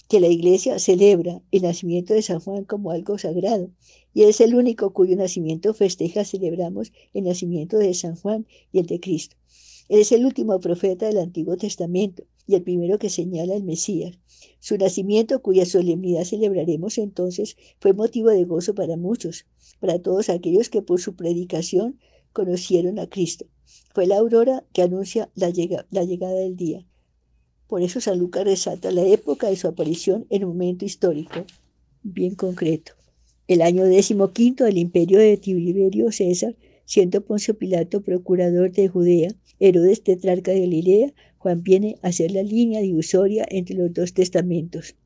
que 0.09 0.21
la 0.21 0.29
iglesia 0.29 0.79
celebra 0.79 1.43
el 1.51 1.63
nacimiento 1.63 2.15
de 2.15 2.23
San 2.23 2.41
Juan 2.41 2.65
como 2.65 2.93
algo 2.93 3.19
sagrado, 3.19 3.71
y 4.15 4.23
es 4.23 4.41
el 4.41 4.55
único 4.55 4.93
cuyo 4.93 5.17
nacimiento 5.17 5.75
festeja, 5.75 6.25
celebramos 6.25 6.93
el 7.13 7.25
nacimiento 7.25 7.77
de 7.77 7.93
San 7.95 8.17
Juan 8.17 8.47
y 8.73 8.79
el 8.79 8.87
de 8.87 9.01
Cristo. 9.01 9.37
Es 9.89 10.12
el 10.12 10.26
último 10.26 10.61
profeta 10.61 11.07
del 11.07 11.18
Antiguo 11.18 11.57
Testamento 11.57 12.24
y 12.47 12.55
el 12.55 12.62
primero 12.62 12.99
que 12.99 13.09
señala 13.09 13.55
el 13.55 13.64
Mesías. 13.64 14.18
Su 14.61 14.76
nacimiento, 14.76 15.41
cuya 15.41 15.64
solemnidad 15.64 16.24
celebraremos 16.24 16.99
entonces, 16.99 17.57
fue 17.80 17.95
motivo 17.95 18.28
de 18.28 18.45
gozo 18.45 18.74
para 18.74 18.97
muchos, 18.97 19.47
para 19.80 19.99
todos 19.99 20.28
aquellos 20.28 20.68
que 20.68 20.82
por 20.82 21.01
su 21.01 21.16
predicación 21.16 21.99
conocieron 22.32 22.99
a 22.99 23.09
Cristo. 23.09 23.47
Fue 23.95 24.07
la 24.07 24.18
aurora 24.18 24.64
que 24.72 24.82
anuncia 24.82 25.30
la, 25.34 25.51
llegada 25.51 26.34
del 26.34 26.57
día. 26.57 26.86
Por 27.66 27.82
eso 27.82 28.01
San 28.01 28.18
Lucas 28.18 28.45
resalta 28.45 28.91
la 28.91 29.07
época 29.07 29.49
de 29.49 29.57
su 29.57 29.68
aparición 29.68 30.26
en 30.30 30.45
un 30.45 30.51
momento 30.51 30.84
histórico 30.84 31.45
bien 32.03 32.34
concreto. 32.34 32.93
El 33.47 33.62
año 33.62 33.84
decimoquinto 33.84 34.64
del 34.64 34.78
imperio 34.78 35.18
de 35.18 35.36
Tiberio 35.39 36.12
César, 36.12 36.55
siendo 36.89 37.22
Poncio 37.22 37.59
Pilato 37.59 38.01
procurador 38.01 38.72
de 38.72 38.89
Judea, 38.89 39.28
Herodes 39.61 40.03
tetrarca 40.03 40.53
de 40.53 40.61
Galilea, 40.61 41.12
Juan 41.36 41.62
viene 41.62 41.99
a 42.01 42.12
ser 42.12 42.30
la 42.30 42.43
línea 42.43 42.80
divisoria 42.80 43.45
entre 43.51 43.76
los 43.76 43.93
dos 43.93 44.14
testamentos. 44.14 44.97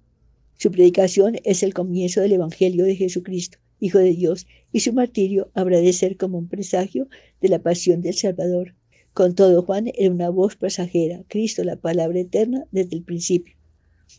Su 0.57 0.71
predicación 0.71 1.39
es 1.43 1.65
el 1.65 1.75
comienzo 1.75 2.21
del 2.21 2.35
Evangelio 2.35 2.85
de 2.85 2.95
Jesucristo, 2.95 3.59
Hijo 3.81 3.99
de 3.99 4.13
Dios, 4.13 4.47
y 4.71 4.79
su 4.79 4.93
martirio 4.93 5.51
habrá 5.55 5.81
de 5.81 5.93
ser 5.93 6.17
como 6.17 6.39
un 6.39 6.49
presagio 6.49 7.09
de 7.41 7.49
la 7.49 7.59
pasión 7.59 8.01
del 8.01 8.15
Salvador. 8.15 8.77
Con 9.13 9.35
todo, 9.35 9.63
Juan 9.63 9.91
era 9.93 10.13
una 10.13 10.31
voz 10.31 10.55
pasajera, 10.55 11.25
Cristo 11.27 11.65
la 11.65 11.75
palabra 11.75 12.21
eterna 12.21 12.65
desde 12.71 12.95
el 12.95 13.03
principio. 13.03 13.57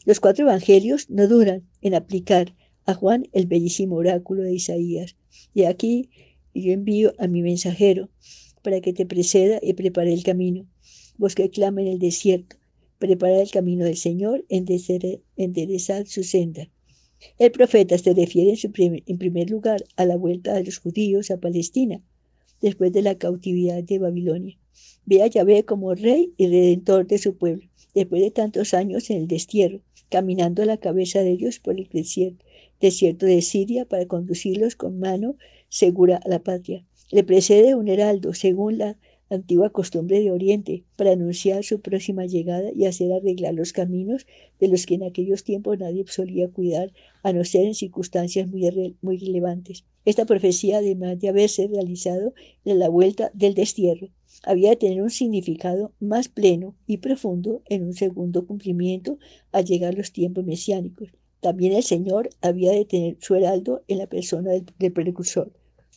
Los 0.04 0.20
cuatro 0.20 0.44
evangelios 0.50 1.10
no 1.10 1.30
duran 1.30 1.64
en 1.82 1.94
aplicar 1.94 2.54
a 2.86 2.94
Juan 2.94 3.30
el 3.32 3.46
bellísimo 3.46 3.96
oráculo 3.96 4.44
de 4.44 4.54
Isaías. 4.54 5.16
Y 5.54 5.64
aquí 5.64 6.10
yo 6.62 6.72
envío 6.72 7.14
a 7.18 7.28
mi 7.28 7.42
mensajero 7.42 8.10
para 8.62 8.82
que 8.82 8.94
te 8.94 9.06
preceda 9.06 9.60
y 9.62 9.74
prepare 9.74 10.14
el 10.14 10.24
camino 10.24 10.68
vos 11.18 11.36
que 11.36 11.50
clama 11.50 11.82
en 11.82 11.88
el 11.88 12.00
desierto, 12.00 12.58
preparad 13.00 13.42
el 13.42 13.52
camino 13.52 13.86
del 13.86 13.98
Señor, 13.98 14.46
enderezad 14.50 16.06
su 16.06 16.24
senda. 16.24 16.70
El 17.40 17.52
profeta 17.52 17.98
se 17.98 18.14
refiere 18.14 18.56
en 19.06 19.18
primer 19.18 19.50
lugar 19.50 19.84
a 19.96 20.06
la 20.06 20.18
vuelta 20.18 20.54
de 20.54 20.66
los 20.66 20.80
judíos 20.80 21.32
a 21.32 21.40
Palestina, 21.40 22.02
después 22.62 22.92
de 22.92 23.02
la 23.02 23.18
cautividad 23.18 23.84
de 23.84 24.00
Babilonia. 24.00 24.58
Ve 25.06 25.22
a 25.22 25.28
Yahvé 25.28 25.64
como 25.64 25.96
rey 25.96 26.34
y 26.38 26.48
redentor 26.48 27.08
de 27.08 27.18
su 27.18 27.38
pueblo, 27.38 27.68
después 27.94 28.22
de 28.22 28.32
tantos 28.32 28.74
años 28.74 29.10
en 29.10 29.18
el 29.18 29.28
destierro, 29.28 29.82
caminando 30.10 30.64
a 30.64 30.66
la 30.66 30.78
cabeza 30.78 31.22
de 31.22 31.32
ellos 31.32 31.60
por 31.60 31.80
el 31.80 31.88
desierto, 31.90 32.44
desierto 32.82 33.26
de 33.26 33.42
Siria 33.42 33.86
para 33.86 34.06
conducirlos 34.08 34.76
con 34.76 35.00
mano 35.00 35.38
segura 35.74 36.18
a 36.18 36.30
la 36.30 36.38
patria. 36.38 36.86
Le 37.10 37.24
precede 37.24 37.74
un 37.74 37.88
heraldo, 37.88 38.36
según 38.36 38.78
la 38.78 38.96
antigua 39.32 39.72
costumbre 39.72 40.20
de 40.20 40.30
Oriente, 40.30 40.84
para 40.96 41.14
anunciar 41.14 41.64
su 41.64 41.82
próxima 41.82 42.28
llegada 42.28 42.70
y 42.76 42.86
hacer 42.86 43.12
arreglar 43.12 43.56
los 43.56 43.74
caminos 43.74 44.28
de 44.60 44.68
los 44.68 44.86
que 44.86 44.94
en 44.94 45.04
aquellos 45.04 45.44
tiempos 45.44 45.80
nadie 45.80 46.06
solía 46.08 46.48
cuidar, 46.48 46.94
a 47.24 47.34
no 47.34 47.44
ser 47.44 47.66
en 47.66 47.74
circunstancias 47.74 48.48
muy, 48.48 48.70
muy 49.02 49.18
relevantes. 49.18 49.84
Esta 50.06 50.26
profecía, 50.26 50.78
además 50.78 51.20
de 51.20 51.30
haberse 51.30 51.68
realizado 51.68 52.36
en 52.66 52.78
la 52.78 52.90
vuelta 52.90 53.32
del 53.34 53.56
destierro, 53.56 54.10
había 54.44 54.70
de 54.70 54.76
tener 54.76 55.02
un 55.02 55.10
significado 55.10 55.92
más 56.00 56.28
pleno 56.28 56.76
y 56.86 56.98
profundo 56.98 57.64
en 57.68 57.84
un 57.84 57.94
segundo 57.94 58.46
cumplimiento 58.46 59.18
al 59.52 59.66
llegar 59.66 59.96
los 59.96 60.12
tiempos 60.12 60.46
mesiánicos. 60.46 61.10
También 61.42 61.74
el 61.74 61.84
Señor 61.84 62.30
había 62.42 62.74
de 62.74 62.86
tener 62.86 63.18
su 63.20 63.34
heraldo 63.34 63.82
en 63.88 63.98
la 63.98 64.08
persona 64.08 64.52
del 64.52 64.94
precursor 64.94 65.52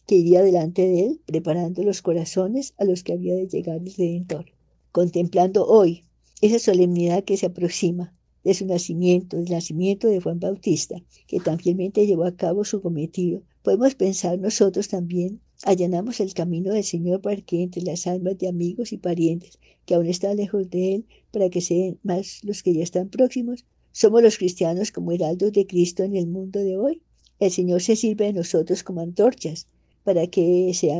que 0.06 0.14
iría 0.14 0.42
delante 0.42 0.82
de 0.82 1.06
él, 1.06 1.20
preparando 1.26 1.82
los 1.82 2.00
corazones 2.00 2.74
a 2.78 2.84
los 2.84 3.02
que 3.02 3.12
había 3.12 3.34
de 3.34 3.48
llegar 3.48 3.78
el 3.78 3.92
Redentor. 3.92 4.46
Contemplando 4.92 5.66
hoy 5.66 6.04
esa 6.40 6.58
solemnidad 6.58 7.24
que 7.24 7.36
se 7.36 7.46
aproxima 7.46 8.14
de 8.44 8.54
su 8.54 8.66
nacimiento, 8.66 9.36
del 9.36 9.50
nacimiento 9.50 10.06
de 10.06 10.20
Juan 10.20 10.38
Bautista, 10.38 11.02
que 11.26 11.40
tan 11.40 11.58
fielmente 11.58 12.06
llevó 12.06 12.24
a 12.24 12.36
cabo 12.36 12.64
su 12.64 12.80
cometido, 12.80 13.42
podemos 13.62 13.96
pensar 13.96 14.38
nosotros 14.38 14.86
también, 14.86 15.40
allanamos 15.64 16.20
el 16.20 16.32
camino 16.34 16.72
del 16.72 16.84
Señor 16.84 17.20
para 17.20 17.40
que 17.40 17.62
entre 17.62 17.82
las 17.82 18.06
almas 18.06 18.38
de 18.38 18.48
amigos 18.48 18.92
y 18.92 18.98
parientes 18.98 19.58
que 19.84 19.94
aún 19.94 20.06
están 20.06 20.36
lejos 20.36 20.70
de 20.70 20.94
Él, 20.94 21.06
para 21.32 21.48
que 21.50 21.60
sean 21.60 21.98
más 22.04 22.44
los 22.44 22.62
que 22.62 22.74
ya 22.74 22.82
están 22.82 23.08
próximos. 23.08 23.64
Somos 23.92 24.22
los 24.22 24.36
cristianos 24.36 24.92
como 24.92 25.12
heraldos 25.12 25.52
de 25.52 25.66
Cristo 25.66 26.04
en 26.04 26.14
el 26.14 26.26
mundo 26.26 26.60
de 26.60 26.76
hoy. 26.76 27.02
El 27.38 27.50
Señor 27.50 27.82
se 27.82 27.96
sirve 27.96 28.26
de 28.26 28.32
nosotros 28.32 28.82
como 28.82 29.00
antorchas 29.00 29.66
para 30.06 30.28
que, 30.28 30.72
sea, 30.72 30.98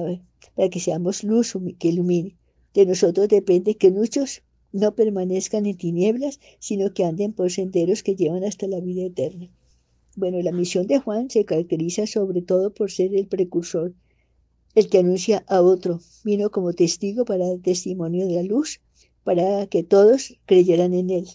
para 0.57 0.69
que 0.69 0.81
seamos 0.81 1.23
luz 1.23 1.55
que 1.79 1.89
ilumine. 1.91 2.37
De 2.75 2.85
nosotros 2.87 3.29
depende 3.29 3.77
que 3.77 3.93
muchos 3.93 4.43
no 4.73 4.97
permanezcan 4.97 5.65
en 5.67 5.77
tinieblas, 5.77 6.41
sino 6.59 6.93
que 6.93 7.05
anden 7.05 7.33
por 7.33 7.53
senderos 7.53 8.03
que 8.03 8.17
llevan 8.17 8.43
hasta 8.43 8.67
la 8.67 8.81
vida 8.81 9.05
eterna. 9.05 9.49
Bueno, 10.17 10.43
la 10.43 10.51
misión 10.51 10.89
de 10.89 10.99
Juan 10.99 11.31
se 11.31 11.45
caracteriza 11.45 12.09
sobre 12.09 12.43
todo 12.43 12.75
por 12.75 12.91
ser 12.91 13.15
el 13.15 13.29
precursor, 13.29 13.95
el 14.75 14.89
que 14.89 14.99
anuncia 14.99 15.45
a 15.47 15.63
otro. 15.63 16.01
Vino 16.25 16.51
como 16.51 16.73
testigo 16.73 17.25
para 17.25 17.47
dar 17.47 17.59
testimonio 17.61 18.27
de 18.27 18.35
la 18.35 18.43
luz, 18.43 18.81
para 19.23 19.69
que 19.69 19.85
todos 19.85 20.37
creyeran 20.47 20.95
en 20.95 21.11
él. 21.11 21.29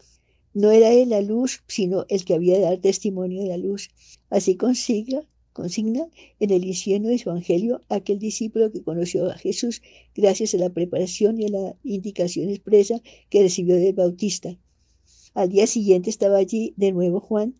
No 0.53 0.71
era 0.71 0.91
él 0.91 1.11
la 1.11 1.21
luz, 1.21 1.63
sino 1.67 2.05
el 2.09 2.25
que 2.25 2.33
había 2.33 2.55
de 2.55 2.63
dar 2.63 2.79
testimonio 2.79 3.43
de 3.43 3.47
la 3.47 3.57
luz. 3.57 3.87
Así 4.29 4.57
consigna 4.57 5.21
consigna 5.53 6.07
en 6.39 6.51
el 6.51 6.73
su 6.73 6.89
evangelio 6.91 7.81
aquel 7.89 8.19
discípulo 8.19 8.71
que 8.71 8.83
conoció 8.83 9.29
a 9.29 9.37
Jesús 9.37 9.81
gracias 10.15 10.53
a 10.53 10.57
la 10.57 10.69
preparación 10.69 11.39
y 11.39 11.45
a 11.45 11.49
la 11.49 11.75
indicación 11.83 12.49
expresa 12.49 13.01
que 13.29 13.41
recibió 13.41 13.75
del 13.75 13.93
Bautista. 13.93 14.57
Al 15.33 15.49
día 15.49 15.67
siguiente 15.67 16.09
estaba 16.09 16.37
allí 16.37 16.73
de 16.77 16.91
nuevo 16.91 17.19
Juan 17.19 17.55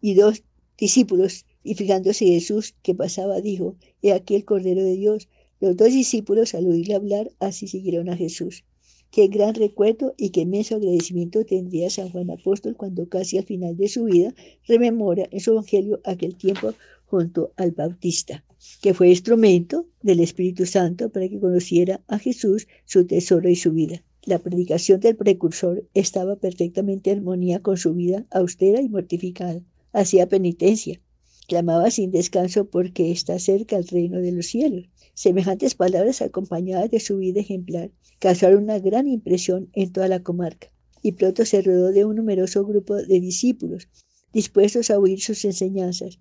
y 0.00 0.14
dos 0.14 0.42
discípulos, 0.78 1.46
y 1.62 1.74
fijándose 1.74 2.26
Jesús 2.26 2.74
que 2.82 2.94
pasaba, 2.94 3.40
dijo, 3.40 3.76
He 4.02 4.12
aquí 4.12 4.34
el 4.34 4.44
Cordero 4.44 4.82
de 4.82 4.96
Dios. 4.96 5.28
Los 5.58 5.76
dos 5.76 5.88
discípulos, 5.88 6.54
al 6.54 6.66
oírle 6.66 6.94
hablar, 6.94 7.32
así 7.40 7.66
siguieron 7.66 8.08
a 8.08 8.16
Jesús. 8.16 8.64
Qué 9.10 9.28
gran 9.28 9.54
recuerdo 9.54 10.14
y 10.18 10.30
qué 10.30 10.42
inmenso 10.42 10.76
agradecimiento 10.76 11.44
tendría 11.46 11.88
San 11.90 12.10
Juan 12.10 12.30
Apóstol 12.30 12.76
cuando 12.76 13.08
casi 13.08 13.38
al 13.38 13.44
final 13.44 13.76
de 13.76 13.88
su 13.88 14.04
vida 14.04 14.34
rememora 14.66 15.26
en 15.30 15.40
su 15.40 15.52
evangelio 15.52 16.00
aquel 16.04 16.36
tiempo 16.36 16.74
junto 17.06 17.52
al 17.56 17.72
Bautista, 17.72 18.44
que 18.82 18.94
fue 18.94 19.08
instrumento 19.08 19.86
del 20.02 20.20
Espíritu 20.20 20.66
Santo 20.66 21.10
para 21.10 21.28
que 21.28 21.40
conociera 21.40 22.02
a 22.08 22.18
Jesús, 22.18 22.68
su 22.84 23.06
tesoro 23.06 23.48
y 23.48 23.56
su 23.56 23.72
vida. 23.72 24.02
La 24.24 24.38
predicación 24.40 25.00
del 25.00 25.16
precursor 25.16 25.88
estaba 25.94 26.36
perfectamente 26.36 27.10
en 27.10 27.18
armonía 27.18 27.62
con 27.62 27.76
su 27.76 27.94
vida 27.94 28.26
austera 28.30 28.80
y 28.80 28.88
mortificada. 28.88 29.62
Hacía 29.92 30.28
penitencia, 30.28 31.00
clamaba 31.46 31.90
sin 31.90 32.10
descanso 32.10 32.68
porque 32.68 33.12
está 33.12 33.38
cerca 33.38 33.76
el 33.76 33.86
reino 33.86 34.18
de 34.18 34.32
los 34.32 34.46
cielos. 34.46 34.88
Semejantes 35.14 35.74
palabras 35.74 36.22
acompañadas 36.22 36.90
de 36.90 37.00
su 37.00 37.18
vida 37.18 37.40
ejemplar 37.40 37.92
causaron 38.18 38.64
una 38.64 38.80
gran 38.80 39.06
impresión 39.06 39.70
en 39.72 39.92
toda 39.92 40.08
la 40.08 40.22
comarca 40.22 40.72
y 41.02 41.12
pronto 41.12 41.44
se 41.44 41.62
rodeó 41.62 41.92
de 41.92 42.04
un 42.04 42.16
numeroso 42.16 42.66
grupo 42.66 42.96
de 42.96 43.20
discípulos 43.20 43.88
dispuestos 44.32 44.90
a 44.90 44.98
oír 44.98 45.20
sus 45.20 45.44
enseñanzas. 45.44 46.18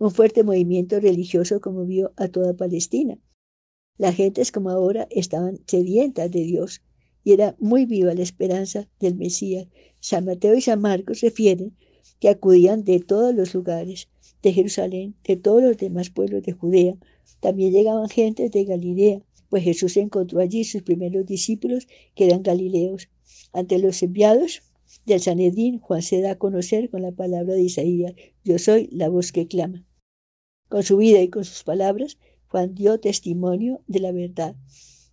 Un 0.00 0.12
fuerte 0.12 0.44
movimiento 0.44 1.00
religioso 1.00 1.60
conmovió 1.60 2.12
a 2.16 2.28
toda 2.28 2.54
Palestina. 2.54 3.18
Las 3.96 4.14
gentes 4.14 4.52
como 4.52 4.70
ahora 4.70 5.08
estaban 5.10 5.58
sedientas 5.66 6.30
de 6.30 6.44
Dios 6.44 6.82
y 7.24 7.32
era 7.32 7.56
muy 7.58 7.84
viva 7.84 8.14
la 8.14 8.22
esperanza 8.22 8.88
del 9.00 9.16
Mesías. 9.16 9.66
San 9.98 10.24
Mateo 10.24 10.54
y 10.54 10.60
San 10.60 10.80
Marcos 10.80 11.20
refieren 11.20 11.76
que 12.20 12.28
acudían 12.28 12.84
de 12.84 13.00
todos 13.00 13.34
los 13.34 13.54
lugares, 13.54 14.08
de 14.40 14.52
Jerusalén, 14.52 15.16
de 15.24 15.34
todos 15.34 15.64
los 15.64 15.76
demás 15.76 16.10
pueblos 16.10 16.44
de 16.44 16.52
Judea. 16.52 16.96
También 17.40 17.72
llegaban 17.72 18.08
gentes 18.08 18.52
de 18.52 18.64
Galilea, 18.64 19.20
pues 19.48 19.64
Jesús 19.64 19.96
encontró 19.96 20.38
allí 20.38 20.62
sus 20.62 20.82
primeros 20.82 21.26
discípulos 21.26 21.88
que 22.14 22.26
eran 22.26 22.44
galileos. 22.44 23.08
Ante 23.52 23.80
los 23.80 24.00
enviados 24.04 24.62
del 25.06 25.20
Sanedrín, 25.20 25.80
Juan 25.80 26.02
se 26.02 26.20
da 26.20 26.32
a 26.32 26.38
conocer 26.38 26.88
con 26.88 27.02
la 27.02 27.10
palabra 27.10 27.54
de 27.54 27.62
Isaías, 27.62 28.12
yo 28.44 28.60
soy 28.60 28.88
la 28.92 29.08
voz 29.08 29.32
que 29.32 29.48
clama. 29.48 29.87
Con 30.68 30.82
su 30.82 30.96
vida 30.96 31.20
y 31.22 31.28
con 31.28 31.44
sus 31.44 31.64
palabras, 31.64 32.18
Juan 32.48 32.74
dio 32.74 32.98
testimonio 33.00 33.80
de 33.86 34.00
la 34.00 34.12
verdad, 34.12 34.56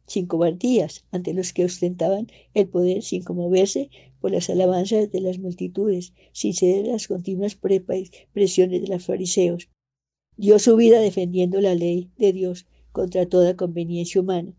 sin 0.07 0.25
cobardías, 0.25 1.05
ante 1.11 1.33
los 1.33 1.53
que 1.53 1.65
ostentaban 1.65 2.27
el 2.53 2.67
poder, 2.67 3.03
sin 3.03 3.23
conmoverse 3.23 3.89
por 4.19 4.31
las 4.31 4.49
alabanzas 4.49 5.11
de 5.11 5.21
las 5.21 5.39
multitudes, 5.39 6.13
sin 6.31 6.53
ceder 6.53 6.89
a 6.89 6.93
las 6.93 7.07
continuas 7.07 7.57
presiones 8.33 8.81
de 8.81 8.87
los 8.87 9.05
fariseos. 9.05 9.69
Dio 10.37 10.59
su 10.59 10.75
vida 10.75 10.99
defendiendo 10.99 11.61
la 11.61 11.75
ley 11.75 12.09
de 12.17 12.33
Dios 12.33 12.65
contra 12.91 13.27
toda 13.27 13.55
conveniencia 13.55 14.21
humana. 14.21 14.57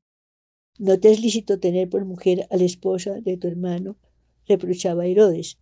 No 0.78 0.98
te 1.00 1.10
es 1.10 1.20
lícito 1.20 1.58
tener 1.58 1.88
por 1.88 2.04
mujer 2.04 2.46
a 2.50 2.56
la 2.56 2.64
esposa 2.64 3.20
de 3.20 3.36
tu 3.36 3.48
hermano, 3.48 3.96
reprochaba 4.46 5.06
Herodes. 5.06 5.58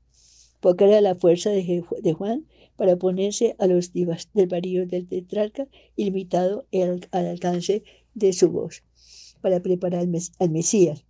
Poca 0.60 0.86
era 0.86 1.00
la 1.00 1.14
fuerza 1.14 1.50
de, 1.50 1.82
Juan 2.16 2.46
para 2.76 2.94
oponerse 2.94 3.56
a 3.58 3.66
los 3.66 3.92
divas 3.92 4.28
del 4.34 4.48
marido 4.48 4.86
del 4.86 5.06
tetrarca 5.06 5.68
y 5.96 6.04
limitado 6.04 6.66
al, 6.72 7.08
alcance 7.12 7.82
de 8.14 8.32
su 8.32 8.50
voz 8.50 8.82
para 9.40 9.60
preparar 9.60 10.06
al, 10.38 10.50
Mesías. 10.50 11.04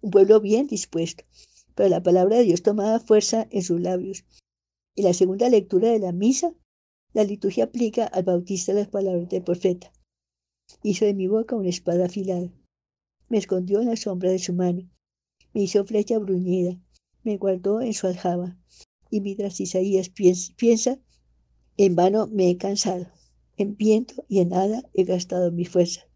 Un 0.00 0.10
pueblo 0.10 0.40
bien 0.40 0.66
dispuesto, 0.66 1.24
pero 1.74 1.88
la 1.88 2.02
palabra 2.02 2.38
de 2.38 2.44
Dios 2.44 2.62
tomaba 2.62 2.98
fuerza 2.98 3.46
en 3.50 3.62
sus 3.62 3.80
labios. 3.80 4.24
En 4.96 5.04
la 5.04 5.14
segunda 5.14 5.48
lectura 5.48 5.90
de 5.90 5.98
la 5.98 6.12
misa, 6.12 6.54
la 7.12 7.24
liturgia 7.24 7.64
aplica 7.64 8.06
al 8.06 8.24
bautista 8.24 8.72
las 8.72 8.88
palabras 8.88 9.28
del 9.28 9.42
profeta. 9.42 9.92
Hizo 10.82 11.04
de 11.04 11.14
mi 11.14 11.26
boca 11.26 11.56
una 11.56 11.68
espada 11.68 12.06
afilada. 12.06 12.50
Me 13.28 13.38
escondió 13.38 13.80
en 13.80 13.88
la 13.88 13.96
sombra 13.96 14.30
de 14.30 14.38
su 14.38 14.52
mano. 14.54 14.88
Me 15.52 15.62
hizo 15.62 15.84
flecha 15.84 16.18
bruñida. 16.18 16.80
Me 17.22 17.36
guardó 17.36 17.80
en 17.80 17.92
su 17.92 18.06
aljaba. 18.06 18.56
Y 19.12 19.20
mientras 19.20 19.60
Isaías 19.60 20.08
piensa, 20.08 20.98
en 21.76 21.96
vano 21.96 22.28
me 22.28 22.48
he 22.48 22.56
cansado. 22.56 23.08
En 23.58 23.76
viento 23.76 24.24
y 24.26 24.38
en 24.38 24.48
nada 24.48 24.88
he 24.94 25.04
gastado 25.04 25.52
mi 25.52 25.66
fuerza. 25.66 26.08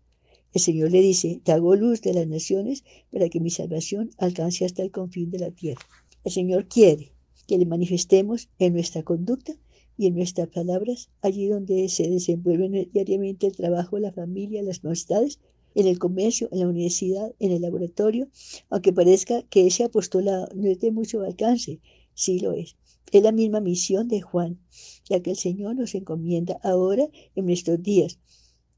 El 0.55 0.62
Señor 0.62 0.92
le 0.92 1.03
dice, 1.03 1.42
te 1.44 1.53
hago 1.53 1.76
luz 1.76 2.01
de 2.01 2.14
las 2.14 2.26
naciones 2.26 2.84
para 3.12 3.28
que 3.28 3.38
mi 3.38 3.51
salvación 3.51 4.12
alcance 4.16 4.64
hasta 4.64 4.82
el 4.82 4.92
confín 4.92 5.30
de 5.30 5.40
la 5.40 5.51
tierra. 5.51 5.82
El 6.24 6.32
Señor 6.32 6.68
quiere 6.68 7.12
que 7.47 7.59
le 7.59 7.66
manifestemos 7.66 8.49
en 8.59 8.72
nuestra 8.72 9.03
conducta 9.03 9.53
y 9.99 10.07
en 10.07 10.14
nuestras 10.14 10.49
palabras, 10.49 11.11
allí 11.20 11.49
donde 11.49 11.90
se 11.90 12.09
desenvuelven 12.09 12.88
diariamente 12.94 13.47
el 13.47 13.57
trabajo, 13.57 13.99
la 13.99 14.12
familia, 14.12 14.62
las 14.62 14.82
amistades, 14.82 15.38
en 15.74 15.86
el 15.86 15.99
comercio, 15.99 16.49
en 16.51 16.61
la 16.61 16.68
universidad, 16.68 17.34
en 17.40 17.53
el 17.53 17.61
laboratorio, 17.61 18.30
aunque 18.70 18.94
parezca 18.94 19.42
que 19.42 19.66
ese 19.66 19.84
apostolado 19.84 20.49
no 20.55 20.66
es 20.70 20.80
de 20.80 20.92
mucho 20.92 21.20
alcance, 21.20 21.80
sí 22.14 22.40
lo 22.40 22.55
es. 22.55 22.76
Es 23.13 23.23
la 23.23 23.33
misma 23.33 23.61
misión 23.61 24.09
de 24.09 24.21
Juan, 24.21 24.61
la 25.09 25.21
que 25.21 25.31
el 25.31 25.37
Señor 25.37 25.77
nos 25.77 25.95
encomienda 25.95 26.59
ahora 26.63 27.09
en 27.35 27.47
nuestros 27.47 27.83
días, 27.83 28.19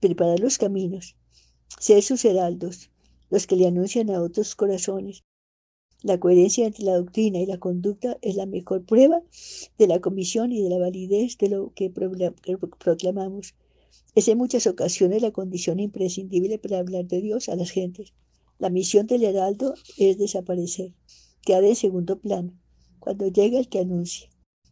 preparar 0.01 0.41
los 0.41 0.59
caminos, 0.59 1.17
ser 1.81 2.03
sus 2.03 2.25
heraldos, 2.25 2.91
los 3.31 3.47
que 3.47 3.57
le 3.57 3.67
anuncian 3.67 4.11
a 4.11 4.23
otros 4.23 4.55
corazones, 4.55 5.25
la 6.05 6.21
coherencia 6.21 6.65
entre 6.65 6.85
la 6.85 6.97
doctrina 6.97 7.41
y 7.41 7.47
la 7.47 7.59
conducta 7.59 8.19
es 8.23 8.37
la 8.37 8.47
mejor 8.47 8.85
prueba 8.85 9.21
de 9.79 9.89
la 9.89 10.01
comisión 10.01 10.53
y 10.53 10.63
de 10.63 10.71
la 10.71 10.79
validez 10.79 11.37
de 11.39 11.49
lo 11.49 11.73
que 11.75 11.91
proclamamos. 11.91 13.57
Es 14.15 14.29
en 14.29 14.39
muchas 14.39 14.69
ocasiones 14.69 15.23
la 15.23 15.33
condición 15.33 15.81
imprescindible 15.81 16.61
para 16.61 16.79
hablar 16.79 17.07
de 17.07 17.21
Dios 17.21 17.49
a 17.49 17.57
las 17.57 17.71
gentes. 17.71 18.13
La 18.61 18.71
misión 18.71 19.09
del 19.09 19.25
heraldo 19.25 19.75
es 19.97 20.19
desaparecer, 20.19 20.93
quedar 21.43 21.65
en 21.65 21.75
segundo 21.75 22.21
plano, 22.21 22.57
cuando 22.99 23.29
llega 23.29 23.59
el 23.59 23.69
que 23.69 23.81
anuncia. 23.81 24.29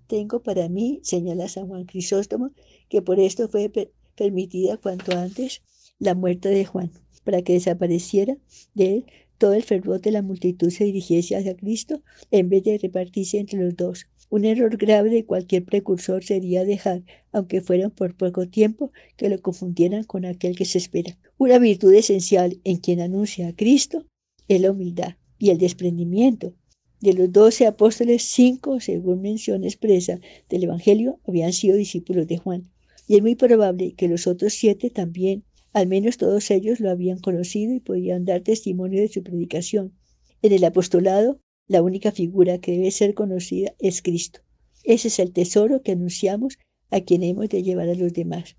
Tengo 0.06 0.42
para 0.42 0.68
mí, 0.68 1.00
señala 1.02 1.48
San 1.48 1.66
Juan 1.66 1.84
Crisóstomo, 1.84 2.50
que 2.88 3.02
por 3.02 3.18
esto 3.18 3.48
fue 3.48 3.70
permitida 4.14 4.76
cuanto 4.76 5.16
antes 5.16 5.62
la 5.98 6.14
muerte 6.14 6.48
de 6.48 6.64
Juan, 6.64 6.92
para 7.24 7.42
que 7.42 7.54
desapareciera 7.54 8.36
de 8.74 8.94
él 8.94 9.06
todo 9.38 9.52
el 9.52 9.62
fervor 9.62 10.00
de 10.00 10.12
la 10.12 10.22
multitud 10.22 10.70
se 10.70 10.84
dirigiese 10.84 11.36
hacia 11.36 11.56
Cristo 11.56 12.02
en 12.30 12.48
vez 12.48 12.64
de 12.64 12.78
repartirse 12.78 13.38
entre 13.38 13.60
los 13.60 13.76
dos. 13.76 14.06
Un 14.28 14.44
error 14.44 14.76
grave 14.76 15.10
de 15.10 15.24
cualquier 15.24 15.64
precursor 15.64 16.24
sería 16.24 16.64
dejar, 16.64 17.04
aunque 17.32 17.60
fueran 17.60 17.90
por 17.90 18.16
poco 18.16 18.48
tiempo, 18.48 18.90
que 19.16 19.28
lo 19.28 19.40
confundieran 19.40 20.04
con 20.04 20.24
aquel 20.24 20.56
que 20.56 20.64
se 20.64 20.78
espera. 20.78 21.18
Una 21.38 21.58
virtud 21.58 21.92
esencial 21.94 22.60
en 22.64 22.78
quien 22.78 23.00
anuncia 23.00 23.48
a 23.48 23.54
Cristo 23.54 24.06
es 24.48 24.60
la 24.60 24.70
humildad 24.70 25.16
y 25.38 25.50
el 25.50 25.58
desprendimiento. 25.58 26.54
De 27.00 27.12
los 27.12 27.30
doce 27.32 27.66
apóstoles, 27.66 28.22
cinco, 28.22 28.80
según 28.80 29.22
mención 29.22 29.64
expresa 29.64 30.18
del 30.48 30.64
Evangelio, 30.64 31.20
habían 31.26 31.52
sido 31.52 31.76
discípulos 31.76 32.26
de 32.26 32.38
Juan. 32.38 32.70
Y 33.06 33.16
es 33.16 33.22
muy 33.22 33.34
probable 33.34 33.94
que 33.94 34.08
los 34.08 34.26
otros 34.26 34.54
siete 34.54 34.90
también 34.90 35.44
al 35.76 35.88
menos 35.88 36.16
todos 36.16 36.50
ellos 36.50 36.80
lo 36.80 36.88
habían 36.88 37.18
conocido 37.18 37.74
y 37.74 37.80
podían 37.80 38.24
dar 38.24 38.40
testimonio 38.40 39.02
de 39.02 39.08
su 39.08 39.22
predicación. 39.22 39.92
En 40.40 40.54
el 40.54 40.64
apostolado, 40.64 41.38
la 41.68 41.82
única 41.82 42.12
figura 42.12 42.56
que 42.56 42.72
debe 42.72 42.90
ser 42.90 43.12
conocida 43.12 43.74
es 43.78 44.00
Cristo. 44.00 44.40
Ese 44.84 45.08
es 45.08 45.18
el 45.18 45.34
tesoro 45.34 45.82
que 45.82 45.92
anunciamos 45.92 46.56
a 46.90 47.02
quien 47.02 47.22
hemos 47.22 47.50
de 47.50 47.62
llevar 47.62 47.90
a 47.90 47.94
los 47.94 48.14
demás. 48.14 48.56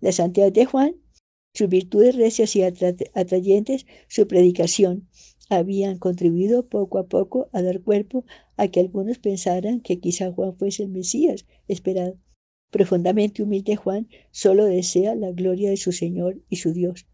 La 0.00 0.12
santidad 0.12 0.52
de 0.52 0.66
Juan, 0.66 0.94
sus 1.52 1.68
virtudes 1.68 2.14
recias 2.14 2.54
y 2.54 2.62
atrayentes, 2.62 3.86
su 4.06 4.28
predicación, 4.28 5.08
habían 5.50 5.98
contribuido 5.98 6.66
poco 6.68 6.98
a 6.98 7.08
poco 7.08 7.48
a 7.52 7.60
dar 7.60 7.82
cuerpo 7.82 8.24
a 8.56 8.68
que 8.68 8.80
algunos 8.80 9.18
pensaran 9.18 9.80
que 9.80 9.98
quizá 9.98 10.32
Juan 10.32 10.56
fuese 10.56 10.84
el 10.84 10.90
Mesías 10.90 11.44
esperado. 11.68 12.16
Profundamente 12.70 13.42
humilde 13.42 13.74
Juan 13.74 14.08
solo 14.30 14.64
desea 14.64 15.16
la 15.16 15.32
gloria 15.32 15.68
de 15.68 15.76
su 15.76 15.90
Señor 15.90 16.40
y 16.48 16.56
su 16.56 16.72
Dios. 16.72 17.06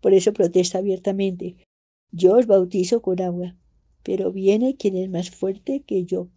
Por 0.00 0.14
eso 0.14 0.32
protesta 0.32 0.78
abiertamente, 0.78 1.56
yo 2.12 2.36
os 2.36 2.46
bautizo 2.46 3.02
con 3.02 3.20
agua, 3.20 3.56
pero 4.04 4.32
viene 4.32 4.76
quien 4.76 4.96
es 4.96 5.10
más 5.10 5.30
fuerte 5.30 5.82
que 5.84 6.04
yo, 6.04 6.28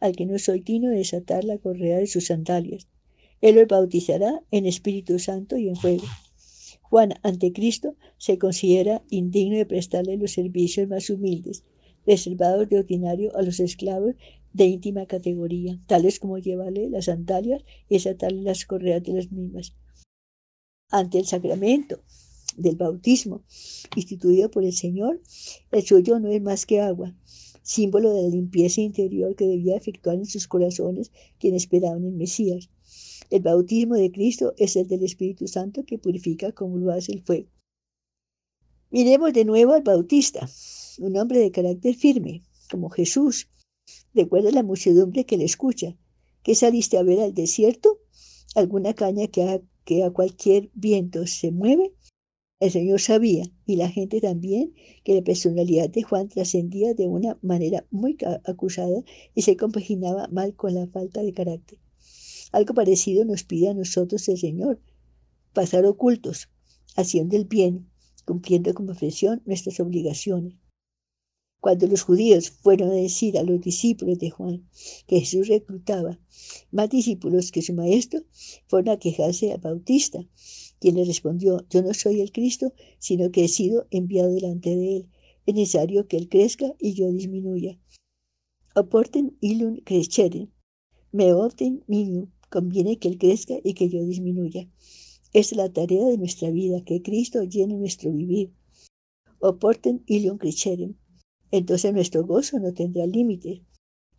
al 0.00 0.14
que 0.14 0.26
no 0.26 0.38
soy 0.38 0.60
digno 0.60 0.90
de 0.90 0.98
desatar 0.98 1.42
la 1.42 1.58
correa 1.58 1.98
de 1.98 2.06
sus 2.06 2.26
sandalias. 2.26 2.86
Él 3.40 3.58
os 3.58 3.66
bautizará 3.66 4.42
en 4.50 4.66
Espíritu 4.66 5.18
Santo 5.18 5.56
y 5.56 5.68
en 5.68 5.76
fuego. 5.76 6.04
Juan, 6.90 7.14
ante 7.22 7.52
Cristo, 7.52 7.96
se 8.16 8.38
considera 8.38 9.02
indigno 9.10 9.56
de 9.58 9.66
prestarle 9.66 10.16
los 10.16 10.32
servicios 10.32 10.88
más 10.88 11.10
humildes, 11.10 11.64
reservados 12.06 12.68
de 12.68 12.78
ordinario 12.78 13.36
a 13.36 13.42
los 13.42 13.60
esclavos 13.60 14.14
de 14.54 14.64
íntima 14.64 15.06
categoría, 15.06 15.78
tales 15.86 16.18
como 16.18 16.38
llevarle 16.38 16.88
las 16.88 17.04
sandalias 17.04 17.62
y 17.88 17.94
desatarle 17.94 18.42
las 18.42 18.64
correas 18.64 19.02
de 19.02 19.12
las 19.12 19.30
mismas. 19.30 19.74
Ante 20.90 21.18
el 21.18 21.26
sacramento 21.26 22.00
del 22.56 22.76
bautismo 22.76 23.42
instituido 23.94 24.50
por 24.50 24.64
el 24.64 24.72
Señor, 24.72 25.20
el 25.70 25.82
suyo 25.82 26.18
no 26.18 26.28
es 26.28 26.40
más 26.40 26.64
que 26.64 26.80
agua, 26.80 27.14
símbolo 27.62 28.14
de 28.14 28.22
la 28.22 28.28
limpieza 28.28 28.80
interior 28.80 29.36
que 29.36 29.46
debía 29.46 29.76
efectuar 29.76 30.16
en 30.16 30.24
sus 30.24 30.48
corazones 30.48 31.12
quienes 31.38 31.64
esperaban 31.64 32.04
el 32.04 32.12
Mesías. 32.12 32.70
El 33.30 33.42
bautismo 33.42 33.94
de 33.94 34.10
Cristo 34.10 34.54
es 34.56 34.76
el 34.76 34.88
del 34.88 35.04
Espíritu 35.04 35.46
Santo 35.48 35.84
que 35.84 35.98
purifica 35.98 36.52
como 36.52 36.78
lo 36.78 36.92
hace 36.92 37.12
el 37.12 37.22
fuego. 37.22 37.48
Miremos 38.90 39.32
de 39.32 39.44
nuevo 39.44 39.74
al 39.74 39.82
Bautista, 39.82 40.48
un 40.98 41.16
hombre 41.16 41.38
de 41.40 41.50
carácter 41.50 41.94
firme, 41.94 42.42
como 42.70 42.88
Jesús, 42.88 43.48
Recuerda 44.14 44.50
la 44.50 44.62
muchedumbre 44.62 45.24
que 45.24 45.36
le 45.36 45.44
escucha. 45.44 45.96
¿Qué 46.42 46.54
saliste 46.54 46.98
a 46.98 47.02
ver 47.02 47.20
al 47.20 47.34
desierto? 47.34 48.00
¿Alguna 48.54 48.94
caña 48.94 49.26
que 49.28 49.42
a, 49.44 49.60
que 49.84 50.04
a 50.04 50.10
cualquier 50.10 50.70
viento 50.74 51.26
se 51.26 51.50
mueve? 51.50 51.94
El 52.60 52.72
Señor 52.72 53.00
sabía, 53.00 53.44
y 53.66 53.76
la 53.76 53.88
gente 53.88 54.20
también, 54.20 54.74
que 55.04 55.14
la 55.14 55.22
personalidad 55.22 55.88
de 55.88 56.02
Juan 56.02 56.28
trascendía 56.28 56.92
de 56.94 57.06
una 57.06 57.38
manera 57.40 57.86
muy 57.90 58.16
acusada 58.44 59.04
y 59.34 59.42
se 59.42 59.56
compaginaba 59.56 60.26
mal 60.28 60.54
con 60.56 60.74
la 60.74 60.88
falta 60.88 61.22
de 61.22 61.32
carácter. 61.32 61.78
Algo 62.52 62.74
parecido 62.74 63.24
nos 63.24 63.44
pide 63.44 63.68
a 63.68 63.74
nosotros 63.74 64.28
el 64.28 64.38
Señor, 64.38 64.80
pasar 65.52 65.84
ocultos, 65.84 66.48
haciendo 66.96 67.36
el 67.36 67.44
bien, 67.44 67.90
cumpliendo 68.24 68.72
con 68.74 68.86
perfección 68.86 69.42
nuestras 69.44 69.80
obligaciones. 69.80 70.54
Cuando 71.60 71.86
los 71.86 72.02
judíos 72.02 72.50
fueron 72.50 72.90
a 72.90 72.94
decir 72.94 73.36
a 73.36 73.42
los 73.42 73.60
discípulos 73.60 74.18
de 74.18 74.30
Juan 74.30 74.68
que 75.06 75.20
Jesús 75.20 75.48
reclutaba 75.48 76.18
más 76.70 76.88
discípulos 76.88 77.50
que 77.50 77.62
su 77.62 77.74
maestro, 77.74 78.22
fueron 78.68 78.90
a 78.90 78.98
quejarse 78.98 79.52
al 79.52 79.60
Bautista 79.60 80.24
quien 80.80 80.94
le 80.94 81.04
respondió, 81.04 81.66
yo 81.70 81.82
no 81.82 81.92
soy 81.92 82.20
el 82.20 82.30
Cristo, 82.32 82.72
sino 82.98 83.30
que 83.30 83.44
he 83.44 83.48
sido 83.48 83.86
enviado 83.90 84.32
delante 84.32 84.76
de 84.76 84.96
él. 84.98 85.08
Es 85.46 85.54
necesario 85.54 86.06
que 86.06 86.16
él 86.16 86.28
crezca 86.28 86.74
y 86.78 86.94
yo 86.94 87.10
disminuya. 87.10 87.78
Aporten 88.74 89.36
ilum 89.40 89.80
crescere. 89.80 90.48
Me 91.10 91.32
opten 91.32 91.82
minum. 91.88 92.30
Conviene 92.50 92.98
que 92.98 93.08
él 93.08 93.18
crezca 93.18 93.54
y 93.62 93.74
que 93.74 93.88
yo 93.88 94.02
disminuya. 94.04 94.68
Es 95.32 95.52
la 95.52 95.70
tarea 95.70 96.06
de 96.06 96.16
nuestra 96.16 96.50
vida, 96.50 96.82
que 96.84 97.02
Cristo 97.02 97.42
llene 97.42 97.76
nuestro 97.76 98.10
vivir. 98.10 98.52
Oporten 99.40 100.02
ilum 100.06 100.38
crescere. 100.38 100.94
Entonces 101.50 101.92
nuestro 101.92 102.24
gozo 102.24 102.58
no 102.58 102.72
tendrá 102.72 103.06
límites. 103.06 103.60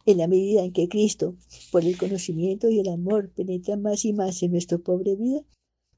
En 0.05 0.17
la 0.17 0.27
medida 0.27 0.63
en 0.63 0.71
que 0.71 0.87
Cristo, 0.87 1.35
por 1.71 1.83
el 1.83 1.97
conocimiento 1.97 2.69
y 2.69 2.79
el 2.79 2.89
amor, 2.89 3.31
penetra 3.31 3.77
más 3.77 4.05
y 4.05 4.13
más 4.13 4.41
en 4.43 4.51
nuestra 4.51 4.77
pobre 4.77 5.15
vida, 5.15 5.43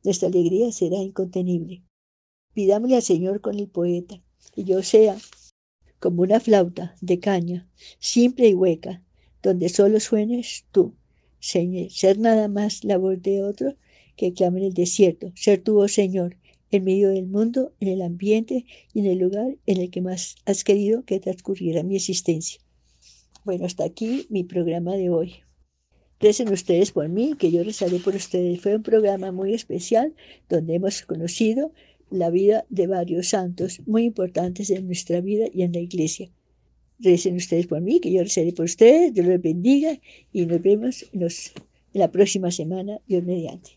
nuestra 0.04 0.28
alegría 0.28 0.72
será 0.72 0.98
incontenible. 0.98 1.84
Pidámosle 2.54 2.96
al 2.96 3.02
Señor 3.02 3.42
con 3.42 3.60
el 3.60 3.70
poeta, 3.70 4.22
que 4.54 4.64
yo 4.64 4.82
sea 4.84 5.18
como 6.00 6.24
una 6.24 6.40
flauta 6.40 6.96
de 7.00 7.20
caña, 7.20 7.70
simple 8.00 8.50
y 8.50 8.56
hueca, 8.56 9.04
donde 9.44 9.70
solo 9.70 10.00
suenes 10.00 10.66
tú, 10.72 10.96
ser 11.42 12.20
nada 12.20 12.48
más 12.48 12.84
la 12.84 12.98
voz 12.98 13.22
de 13.22 13.44
otro 13.44 13.76
que 14.16 14.34
clama 14.34 14.60
en 14.60 14.66
el 14.66 14.74
desierto, 14.74 15.32
ser 15.36 15.62
tu 15.62 15.86
Señor, 15.88 16.38
en 16.72 16.84
medio 16.86 17.10
del 17.10 17.28
mundo, 17.28 17.74
en 17.80 17.90
el 17.90 18.02
ambiente 18.02 18.66
y 18.94 19.00
en 19.00 19.08
el 19.08 19.20
lugar 19.20 19.58
en 19.66 19.82
el 19.82 19.90
que 19.90 20.02
más 20.02 20.36
has 20.46 20.64
querido 20.64 21.04
que 21.04 21.20
transcurriera 21.20 21.84
mi 21.84 21.98
existencia. 21.98 22.62
Bueno, 23.44 23.66
hasta 23.66 23.84
aquí 23.84 24.28
mi 24.30 24.44
programa 24.44 24.96
de 24.96 25.10
hoy. 25.10 25.36
Recen 26.20 26.50
ustedes 26.50 26.92
por 26.92 27.10
mí, 27.10 27.34
que 27.38 27.52
yo 27.52 27.64
rezaré 27.64 27.98
por 27.98 28.16
ustedes. 28.16 28.62
Fue 28.62 28.76
un 28.76 28.84
programa 28.84 29.32
muy 29.32 29.56
especial 29.56 30.14
donde 30.48 30.76
hemos 30.76 31.02
conocido 31.02 31.72
la 32.12 32.30
vida 32.30 32.66
de 32.70 32.86
varios 32.86 33.30
santos 33.30 33.82
muy 33.88 34.04
importantes 34.04 34.70
en 34.70 34.86
nuestra 34.86 35.20
vida 35.22 35.48
y 35.52 35.64
en 35.64 35.72
la 35.72 35.80
iglesia. 35.80 36.30
Recen 37.02 37.36
ustedes 37.36 37.68
por 37.68 37.82
mí, 37.82 38.00
que 38.00 38.12
yo 38.12 38.22
rezaré 38.22 38.54
por 38.54 38.66
ustedes. 38.66 39.14
Dios 39.14 39.26
los 39.26 39.42
bendiga 39.42 40.00
y 40.32 40.46
nos 40.46 40.62
vemos 40.62 41.06
en 41.14 41.30
la 41.94 42.12
próxima 42.12 42.52
semana, 42.52 43.00
Dios 43.08 43.24
mediante. 43.24 43.72